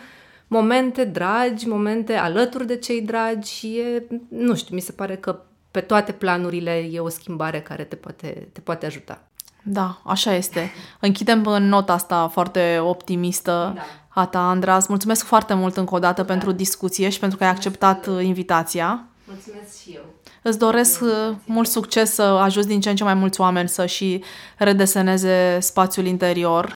momente 0.52 1.04
dragi, 1.04 1.68
momente 1.68 2.14
alături 2.14 2.66
de 2.66 2.76
cei 2.76 3.00
dragi 3.00 3.52
și 3.52 3.76
e, 3.78 4.06
nu 4.28 4.54
știu, 4.54 4.74
mi 4.74 4.80
se 4.80 4.92
pare 4.92 5.16
că 5.16 5.40
pe 5.70 5.80
toate 5.80 6.12
planurile 6.12 6.88
e 6.92 7.00
o 7.00 7.08
schimbare 7.08 7.60
care 7.60 7.84
te 7.84 7.96
poate, 7.96 8.48
te 8.52 8.60
poate 8.60 8.86
ajuta. 8.86 9.22
Da, 9.62 10.00
așa 10.04 10.34
este. 10.34 10.70
Închidem 11.00 11.46
în 11.46 11.68
nota 11.68 11.92
asta 11.92 12.28
foarte 12.28 12.78
optimistă 12.82 13.72
Da. 13.74 13.82
a 14.08 14.26
ta, 14.26 14.48
Andra. 14.48 14.76
Îți 14.76 14.86
mulțumesc 14.88 15.24
foarte 15.24 15.54
mult 15.54 15.76
încă 15.76 15.94
o 15.94 15.98
dată 15.98 16.24
pentru 16.24 16.52
discuție 16.52 17.08
și 17.08 17.18
pentru 17.18 17.38
că 17.38 17.44
ai 17.44 17.50
acceptat 17.50 18.06
uh, 18.06 18.24
invitația. 18.24 19.04
Mulțumesc 19.24 19.80
și 19.82 19.90
eu. 19.94 20.04
Îți 20.42 20.58
doresc 20.58 21.00
uh, 21.00 21.34
mult 21.44 21.68
succes 21.68 22.12
să 22.12 22.22
ajuți 22.22 22.66
din 22.66 22.80
ce 22.80 22.90
în 22.90 22.96
ce 22.96 23.04
mai 23.04 23.14
mulți 23.14 23.40
oameni 23.40 23.68
să 23.68 23.86
și 23.86 24.24
redeseneze 24.58 25.58
spațiul 25.60 26.06
interior. 26.06 26.72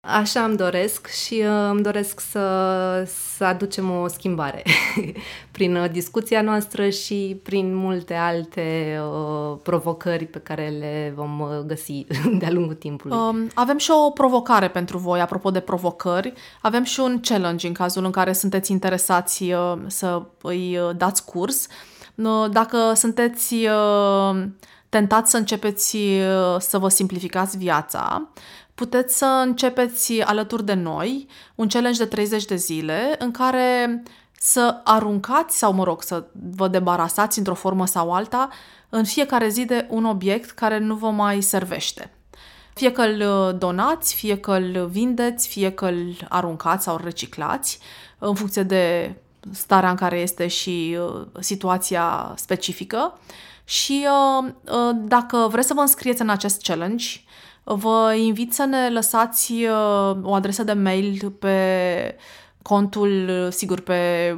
Așa 0.00 0.44
îmi 0.44 0.56
doresc 0.56 1.06
și 1.06 1.34
uh, 1.34 1.68
îmi 1.70 1.82
doresc 1.82 2.20
să, 2.20 2.40
să 3.36 3.44
aducem 3.44 3.90
o 3.90 4.08
schimbare 4.08 4.62
prin 5.56 5.76
uh, 5.76 5.90
discuția 5.90 6.42
noastră 6.42 6.88
și 6.88 7.40
prin 7.42 7.74
multe 7.74 8.14
alte 8.14 8.98
uh, 9.02 9.58
provocări 9.62 10.26
pe 10.26 10.38
care 10.38 10.68
le 10.68 11.12
vom 11.16 11.40
uh, 11.40 11.48
găsi 11.66 12.06
de-a 12.38 12.50
lungul 12.50 12.74
timpului. 12.74 13.16
Um, 13.16 13.48
Avem 13.54 13.78
și 13.78 13.90
o 13.90 14.10
provocare 14.10 14.68
pentru 14.68 14.98
voi, 14.98 15.20
apropo 15.20 15.50
de 15.50 15.60
provocări. 15.60 16.32
Avem 16.62 16.84
și 16.84 17.00
un 17.00 17.20
challenge 17.20 17.66
în 17.66 17.72
cazul 17.72 18.04
în 18.04 18.10
care 18.10 18.32
sunteți 18.32 18.72
interesați 18.72 19.42
uh, 19.42 19.76
să 19.86 20.22
îi 20.42 20.78
uh, 20.78 20.96
dați 20.96 21.24
curs. 21.24 21.66
Uh, 22.14 22.50
Dacă 22.50 22.92
sunteți 22.94 23.54
uh, 23.54 24.44
tentați 24.88 25.30
să 25.30 25.36
începeți 25.36 25.96
uh, 25.96 26.56
să 26.58 26.78
vă 26.78 26.88
simplificați 26.88 27.56
viața, 27.56 28.28
puteți 28.78 29.16
să 29.16 29.24
începeți 29.24 30.20
alături 30.20 30.64
de 30.64 30.74
noi 30.74 31.28
un 31.54 31.68
challenge 31.68 31.98
de 31.98 32.08
30 32.08 32.44
de 32.44 32.56
zile 32.56 33.14
în 33.18 33.30
care 33.30 34.02
să 34.40 34.80
aruncați 34.84 35.58
sau, 35.58 35.72
mă 35.72 35.84
rog, 35.84 36.02
să 36.02 36.24
vă 36.54 36.68
debarasați 36.68 37.38
într-o 37.38 37.54
formă 37.54 37.86
sau 37.86 38.12
alta 38.12 38.48
în 38.88 39.04
fiecare 39.04 39.48
zi 39.48 39.64
de 39.64 39.86
un 39.90 40.04
obiect 40.04 40.50
care 40.50 40.78
nu 40.78 40.94
vă 40.94 41.10
mai 41.10 41.40
servește. 41.40 42.10
Fie 42.74 42.92
că 42.92 43.02
îl 43.02 43.20
uh, 43.20 43.58
donați, 43.58 44.14
fie 44.14 44.38
că 44.38 44.52
îl 44.52 44.86
vindeți, 44.86 45.48
fie 45.48 45.70
că 45.70 45.86
îl 45.86 46.14
aruncați 46.28 46.84
sau 46.84 46.94
îl 46.94 47.00
reciclați, 47.04 47.78
în 48.18 48.34
funcție 48.34 48.62
de 48.62 49.14
starea 49.52 49.90
în 49.90 49.96
care 49.96 50.18
este 50.18 50.46
și 50.46 50.98
uh, 51.00 51.26
situația 51.40 52.34
specifică. 52.36 53.18
Și 53.64 54.06
uh, 54.06 54.48
uh, 54.64 54.96
dacă 55.04 55.48
vreți 55.50 55.66
să 55.66 55.74
vă 55.74 55.80
înscrieți 55.80 56.22
în 56.22 56.28
acest 56.28 56.62
challenge, 56.62 57.06
vă 57.74 58.14
invit 58.18 58.54
să 58.54 58.64
ne 58.64 58.90
lăsați 58.90 59.52
uh, 59.52 60.16
o 60.22 60.34
adresă 60.34 60.64
de 60.64 60.72
mail 60.72 61.30
pe 61.38 62.16
contul, 62.62 63.28
uh, 63.28 63.52
sigur, 63.52 63.80
pe 63.80 64.36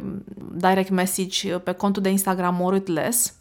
direct 0.55 0.91
message, 0.91 1.55
uh, 1.55 1.61
pe 1.61 1.73
contul 1.73 2.03
de 2.03 2.09
Instagram 2.09 2.55
More 2.55 2.75
With 2.75 2.91
Less. 2.91 3.35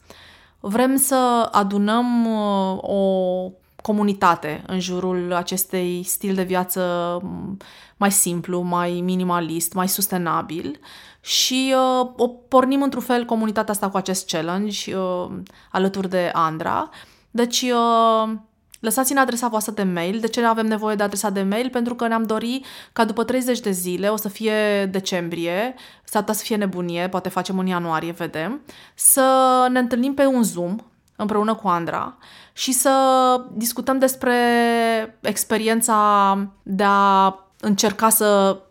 Vrem 0.59 0.95
să 0.95 1.49
adunăm 1.51 2.25
uh, 2.25 2.77
o 2.81 3.51
comunitate 3.81 4.63
în 4.67 4.79
jurul 4.79 5.33
acestei 5.33 6.03
stil 6.03 6.35
de 6.35 6.43
viață 6.43 6.81
m, 7.23 7.57
mai 7.97 8.11
simplu, 8.11 8.61
mai 8.61 9.01
minimalist, 9.03 9.73
mai 9.73 9.87
sustenabil 9.87 10.79
și 11.21 11.73
uh, 11.75 12.09
o 12.17 12.27
pornim 12.27 12.81
într-un 12.81 13.01
fel 13.03 13.25
comunitatea 13.25 13.73
asta 13.73 13.89
cu 13.89 13.97
acest 13.97 14.29
challenge 14.29 14.95
uh, 14.95 15.27
alături 15.71 16.09
de 16.09 16.29
Andra. 16.33 16.89
Deci 17.31 17.61
uh, 17.61 18.31
lăsați-ne 18.79 19.19
adresa 19.19 19.47
voastră 19.47 19.73
de 19.73 19.83
mail. 19.83 20.19
De 20.19 20.27
ce 20.27 20.45
avem 20.45 20.65
nevoie 20.65 20.95
de 20.95 21.03
adresa 21.03 21.29
de 21.29 21.41
mail? 21.41 21.69
Pentru 21.69 21.95
că 21.95 22.07
ne-am 22.07 22.23
dori 22.23 22.61
ca 22.93 23.05
după 23.05 23.23
30 23.23 23.59
de 23.59 23.71
zile, 23.71 24.07
o 24.07 24.15
să 24.15 24.29
fie 24.29 24.85
decembrie, 24.85 25.75
s-ar 26.03 26.21
putea 26.21 26.37
să 26.37 26.43
fie 26.43 26.55
nebunie, 26.55 27.09
poate 27.09 27.29
facem 27.29 27.59
în 27.59 27.65
ianuarie, 27.65 28.11
vedem, 28.11 28.61
să 28.95 29.67
ne 29.71 29.79
întâlnim 29.79 30.13
pe 30.13 30.25
un 30.25 30.43
Zoom 30.43 30.75
împreună 31.15 31.55
cu 31.55 31.67
Andra 31.67 32.17
și 32.53 32.71
să 32.71 32.91
discutăm 33.53 33.99
despre 33.99 34.35
experiența 35.21 36.37
de 36.63 36.83
a 36.85 37.35
încerca 37.59 38.09
să 38.09 38.61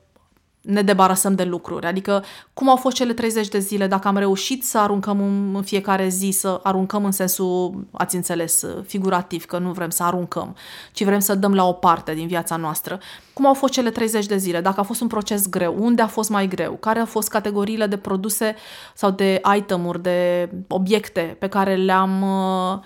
ne 0.69 0.83
debarasăm 0.83 1.35
de 1.35 1.45
lucruri. 1.45 1.87
Adică 1.87 2.25
cum 2.55 2.69
au 2.69 2.77
fost 2.77 2.97
cele 2.97 3.13
30 3.13 3.49
de 3.49 3.59
zile, 3.59 3.87
dacă 3.87 4.09
am 4.09 4.17
reușit 4.17 4.65
să 4.65 4.79
aruncăm 4.79 5.21
în 5.21 5.55
în 5.55 5.63
fiecare 5.63 6.09
zi, 6.09 6.31
să 6.31 6.61
aruncăm 6.63 7.05
în 7.05 7.11
sensul, 7.11 7.87
ați 7.91 8.17
înțeles, 8.17 8.65
figurativ, 8.87 9.45
că 9.45 9.59
nu 9.59 9.73
vrem 9.73 9.91
să 9.91 10.03
aruncăm, 10.03 10.57
ci 10.93 11.05
vrem 11.05 11.19
să 11.19 11.35
dăm 11.35 11.55
la 11.55 11.65
o 11.65 11.73
parte 11.73 12.15
din 12.15 12.27
viața 12.27 12.57
noastră. 12.57 12.99
Cum 13.33 13.47
au 13.47 13.55
fost 13.55 13.73
cele 13.73 13.91
30 13.91 14.27
de 14.27 14.37
zile? 14.37 14.61
Dacă 14.61 14.81
a 14.81 14.83
fost 14.83 15.01
un 15.01 15.07
proces 15.07 15.49
greu, 15.49 15.77
unde 15.79 16.03
a 16.03 16.07
fost 16.07 16.31
mai 16.31 16.49
greu? 16.49 16.73
Care 16.73 16.99
au 16.99 17.07
fost 17.07 17.29
categoriile 17.29 17.87
de 17.87 17.97
produse 17.97 18.55
sau 18.95 19.11
de 19.11 19.41
itemuri, 19.57 20.03
de 20.03 20.51
obiecte 20.69 21.37
pe 21.39 21.49
care 21.49 21.75
le-am 21.75 22.23
uh, 22.23 22.79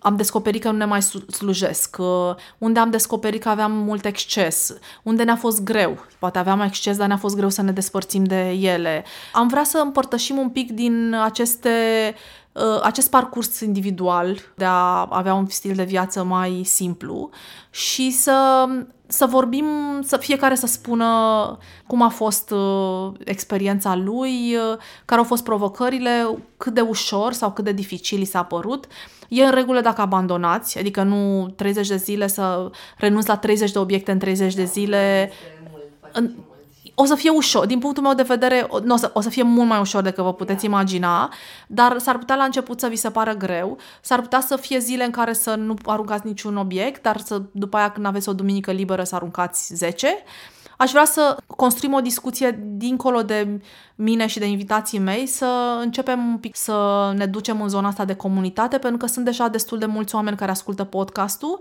am 0.00 0.16
descoperit 0.16 0.62
că 0.62 0.70
nu 0.70 0.76
ne 0.76 0.84
mai 0.84 1.02
slu- 1.02 1.30
slujesc, 1.30 1.96
uh, 1.98 2.34
unde 2.58 2.78
am 2.78 2.90
descoperit 2.90 3.42
că 3.42 3.48
aveam 3.48 3.72
mult 3.72 4.04
exces, 4.04 4.74
unde 5.02 5.22
ne-a 5.22 5.36
fost 5.36 5.62
greu. 5.62 5.98
Poate 6.18 6.38
aveam 6.38 6.60
exces, 6.60 6.96
dar 6.96 7.06
ne-a 7.06 7.16
fost 7.16 7.36
greu 7.36 7.48
să 7.48 7.62
ne 7.62 7.72
despărțim 7.72 8.24
de 8.24 8.48
ele. 8.50 9.04
Am 9.32 9.48
vrea 9.48 9.64
să 9.64 9.78
împărtășim 9.78 10.36
un 10.38 10.48
pic 10.48 10.70
din 10.70 11.14
aceste 11.24 11.70
uh, 12.52 12.80
acest 12.82 13.10
parcurs 13.10 13.60
individual 13.60 14.38
de 14.54 14.64
a 14.64 15.06
avea 15.10 15.34
un 15.34 15.46
stil 15.46 15.74
de 15.74 15.84
viață 15.84 16.22
mai 16.24 16.62
simplu 16.64 17.30
și 17.70 18.10
să, 18.10 18.66
să 19.06 19.26
vorbim, 19.26 19.66
să 20.02 20.16
fiecare 20.16 20.54
să 20.54 20.66
spună 20.66 21.06
cum 21.86 22.02
a 22.02 22.08
fost 22.08 22.50
uh, 22.50 23.12
experiența 23.24 23.94
lui, 23.94 24.54
uh, 24.54 24.78
care 25.04 25.20
au 25.20 25.26
fost 25.26 25.44
provocările, 25.44 26.38
cât 26.56 26.74
de 26.74 26.80
ușor 26.80 27.32
sau 27.32 27.52
cât 27.52 27.64
de 27.64 27.72
dificil 27.72 28.20
i 28.20 28.24
s-a 28.24 28.42
părut. 28.42 28.86
E 29.28 29.44
în 29.44 29.50
regulă 29.50 29.80
dacă 29.80 30.00
abandonați, 30.00 30.78
adică 30.78 31.02
nu 31.02 31.48
30 31.56 31.88
de 31.88 31.96
zile 31.96 32.26
să 32.26 32.70
renunți 32.96 33.28
la 33.28 33.36
30 33.36 33.72
de 33.72 33.78
obiecte 33.78 34.10
în 34.10 34.18
30 34.18 34.54
de 34.54 34.64
zile. 34.64 35.30
În, 36.12 36.30
o 37.00 37.04
să 37.04 37.14
fie 37.14 37.30
ușor, 37.30 37.66
din 37.66 37.78
punctul 37.78 38.02
meu 38.02 38.14
de 38.14 38.22
vedere, 38.22 38.66
o, 38.68 38.80
nu, 38.80 38.94
o, 38.94 38.96
să, 38.96 39.10
o 39.14 39.20
să 39.20 39.28
fie 39.28 39.42
mult 39.42 39.68
mai 39.68 39.80
ușor 39.80 40.02
decât 40.02 40.24
vă 40.24 40.34
puteți 40.34 40.64
imagina, 40.64 41.32
dar 41.66 41.98
s-ar 41.98 42.18
putea 42.18 42.36
la 42.36 42.44
început 42.44 42.80
să 42.80 42.86
vi 42.86 42.96
se 42.96 43.10
pară 43.10 43.34
greu, 43.34 43.78
s-ar 44.00 44.20
putea 44.20 44.40
să 44.40 44.56
fie 44.56 44.78
zile 44.78 45.04
în 45.04 45.10
care 45.10 45.32
să 45.32 45.54
nu 45.54 45.74
aruncați 45.84 46.26
niciun 46.26 46.56
obiect, 46.56 47.02
dar 47.02 47.18
să 47.18 47.42
după 47.50 47.76
aia 47.76 47.90
când 47.90 48.06
aveți 48.06 48.28
o 48.28 48.32
duminică 48.32 48.72
liberă 48.72 49.04
să 49.04 49.14
aruncați 49.14 49.74
10. 49.74 50.08
Aș 50.78 50.90
vrea 50.90 51.04
să 51.04 51.36
construim 51.46 51.92
o 51.92 52.00
discuție 52.00 52.60
dincolo 52.76 53.22
de 53.22 53.60
mine 53.94 54.26
și 54.26 54.38
de 54.38 54.46
invitații 54.46 54.98
mei, 54.98 55.26
să 55.26 55.78
începem 55.80 56.26
un 56.26 56.38
pic 56.38 56.56
să 56.56 57.10
ne 57.16 57.26
ducem 57.26 57.62
în 57.62 57.68
zona 57.68 57.88
asta 57.88 58.04
de 58.04 58.14
comunitate, 58.14 58.78
pentru 58.78 58.98
că 58.98 59.06
sunt 59.06 59.24
deja 59.24 59.48
destul 59.48 59.78
de 59.78 59.86
mulți 59.86 60.14
oameni 60.14 60.36
care 60.36 60.50
ascultă 60.50 60.84
podcastul, 60.84 61.60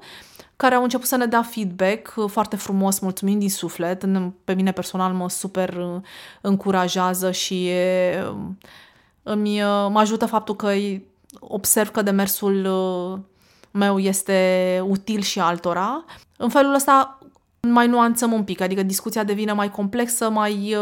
care 0.55 0.75
au 0.75 0.83
început 0.83 1.07
să 1.07 1.15
ne 1.15 1.25
dea 1.25 1.41
feedback 1.41 2.13
foarte 2.27 2.55
frumos, 2.55 2.99
mulțumim 2.99 3.39
din 3.39 3.49
suflet. 3.49 4.03
Pe 4.43 4.53
mine 4.53 4.71
personal 4.71 5.13
mă 5.13 5.29
super 5.29 5.73
uh, 5.73 6.01
încurajează 6.41 7.31
și 7.31 7.69
îmi, 9.23 9.61
uh, 9.61 9.87
mă 9.89 9.99
ajută 9.99 10.25
faptul 10.25 10.55
că 10.55 10.71
observ 11.39 11.89
că 11.89 12.01
demersul 12.01 12.65
uh, 12.65 13.19
meu 13.71 13.99
este 13.99 14.83
util 14.87 15.21
și 15.21 15.39
altora. 15.39 16.05
În 16.37 16.49
felul 16.49 16.73
ăsta 16.73 17.16
mai 17.71 17.87
nuanțăm 17.87 18.31
un 18.31 18.43
pic, 18.43 18.61
adică 18.61 18.83
discuția 18.83 19.23
devine 19.23 19.51
mai 19.51 19.71
complexă, 19.71 20.29
mai 20.29 20.75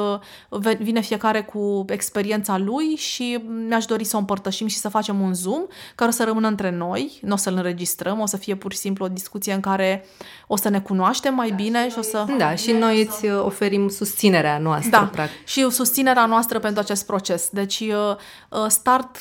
uh, 0.49 0.69
vine 0.79 1.01
fiecare 1.01 1.41
cu 1.41 1.85
experiența 1.87 2.57
lui 2.57 2.95
și 2.95 3.43
mi-aș 3.67 3.85
dori 3.85 4.03
să 4.03 4.15
o 4.15 4.19
împărtășim 4.19 4.67
și 4.67 4.77
să 4.77 4.89
facem 4.89 5.21
un 5.21 5.33
Zoom 5.33 5.61
care 5.95 6.09
o 6.09 6.13
să 6.13 6.23
rămână 6.23 6.47
între 6.47 6.71
noi, 6.71 7.19
nu 7.21 7.33
o 7.33 7.37
să-l 7.37 7.53
înregistrăm, 7.55 8.19
o 8.19 8.25
să 8.25 8.37
fie 8.37 8.55
pur 8.55 8.71
și 8.71 8.77
simplu 8.77 9.05
o 9.05 9.07
discuție 9.07 9.53
în 9.53 9.59
care 9.59 10.05
o 10.47 10.55
să 10.55 10.69
ne 10.69 10.79
cunoaștem 10.79 11.33
mai 11.33 11.49
da, 11.49 11.55
bine 11.55 11.83
și, 11.83 11.91
și 11.91 11.97
o 11.97 12.01
să... 12.01 12.25
Da, 12.37 12.55
și 12.55 12.71
noi 12.71 13.01
îți 13.01 13.25
uh, 13.25 13.43
oferim 13.43 13.89
susținerea 13.89 14.57
noastră, 14.57 14.89
da, 14.89 15.09
practic. 15.11 15.47
și 15.47 15.69
susținerea 15.69 16.25
noastră 16.25 16.59
pentru 16.59 16.79
acest 16.79 17.05
proces. 17.05 17.49
Deci 17.49 17.79
uh, 17.79 18.65
start 18.67 19.19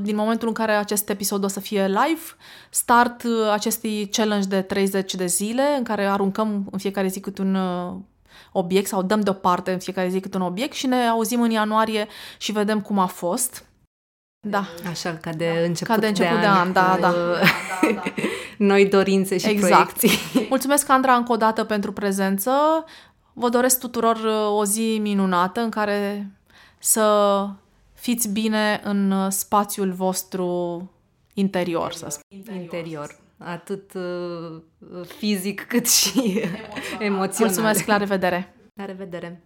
din 0.00 0.16
momentul 0.16 0.48
în 0.48 0.54
care 0.54 0.72
acest 0.72 1.08
episod 1.08 1.44
o 1.44 1.48
să 1.48 1.60
fie 1.60 1.86
live, 1.86 2.22
start 2.70 3.22
acestui 3.52 4.08
challenge 4.12 4.48
de 4.48 4.60
30 4.60 5.14
de 5.14 5.26
zile 5.26 5.62
în 5.76 5.82
care 5.82 6.04
aruncăm 6.04 6.66
în 6.70 6.78
fiecare 6.78 7.03
zi 7.08 7.20
câte 7.20 7.42
un 7.42 7.54
uh, 7.54 7.94
obiect 8.52 8.86
sau 8.86 9.02
dăm 9.02 9.20
deoparte 9.20 9.72
în 9.72 9.78
fiecare 9.78 10.08
zi 10.08 10.20
câte 10.20 10.36
un 10.36 10.42
obiect 10.42 10.74
și 10.74 10.86
ne 10.86 11.06
auzim 11.06 11.40
în 11.40 11.50
ianuarie 11.50 12.06
și 12.38 12.52
vedem 12.52 12.80
cum 12.80 12.98
a 12.98 13.06
fost. 13.06 13.64
Da. 14.46 14.64
Așa, 14.88 15.14
ca 15.14 15.32
de 15.32 15.52
da. 15.54 15.60
început, 15.60 15.94
ca 15.94 16.00
de, 16.00 16.06
început 16.06 16.34
de, 16.34 16.40
de 16.40 16.46
an, 16.46 16.56
an 16.56 16.72
da, 16.72 16.98
da. 17.00 17.14
noi 18.56 18.86
dorințe 18.86 19.38
și 19.38 19.48
exact. 19.48 19.92
proiecții. 19.92 20.18
Mulțumesc, 20.48 20.88
Andra, 20.88 21.14
încă 21.14 21.32
o 21.32 21.36
dată 21.36 21.64
pentru 21.64 21.92
prezență. 21.92 22.50
Vă 23.32 23.48
doresc 23.48 23.78
tuturor 23.78 24.16
uh, 24.16 24.58
o 24.58 24.64
zi 24.64 24.98
minunată 25.02 25.60
în 25.60 25.70
care 25.70 26.30
să 26.78 27.48
fiți 27.92 28.28
bine 28.28 28.80
în 28.84 29.10
uh, 29.10 29.26
spațiul 29.30 29.92
vostru 29.92 30.90
interior, 31.34 31.92
să 31.92 32.06
spun. 32.08 32.54
Interior 32.56 33.22
atât 33.44 33.92
uh, 33.94 34.60
fizic 35.18 35.64
cât 35.68 35.88
și 35.88 36.18
emoțional. 36.18 37.00
emoțional. 37.00 37.52
Mulțumesc, 37.52 37.86
la 37.86 37.96
revedere! 37.96 38.54
La 38.74 38.84
revedere! 38.84 39.42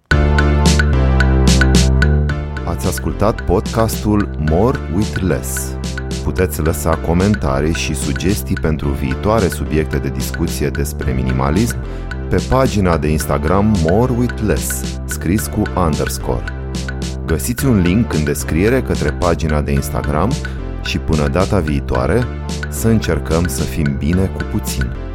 Ați 2.67 2.87
ascultat 2.87 3.45
podcastul 3.45 4.31
More 4.51 4.79
with 4.95 5.17
Less. 5.21 5.77
Puteți 6.25 6.61
lăsa 6.61 6.97
comentarii 6.97 7.75
și 7.75 7.95
sugestii 7.95 8.57
pentru 8.61 8.89
viitoare 8.89 9.49
subiecte 9.49 9.99
de 9.99 10.09
discuție 10.09 10.69
despre 10.69 11.13
minimalism 11.13 11.77
pe 12.29 12.47
pagina 12.49 12.99
de 12.99 13.09
Instagram 13.09 13.77
More 13.91 14.13
with 14.13 14.43
Less, 14.47 15.01
scris 15.05 15.47
cu 15.47 15.63
underscore. 15.77 16.45
Găsiți 17.27 17.67
un 17.67 17.81
link 17.81 18.13
în 18.13 18.25
descriere 18.25 18.83
către 18.83 19.13
pagina 19.13 19.61
de 19.61 19.73
Instagram 19.73 20.31
și 20.83 20.99
până 20.99 21.29
data 21.29 21.59
viitoare 21.59 22.25
să 22.69 22.89
încercăm 22.89 23.47
să 23.47 23.63
fim 23.63 23.97
bine 23.99 24.27
cu 24.27 24.43
puțin. 24.51 25.08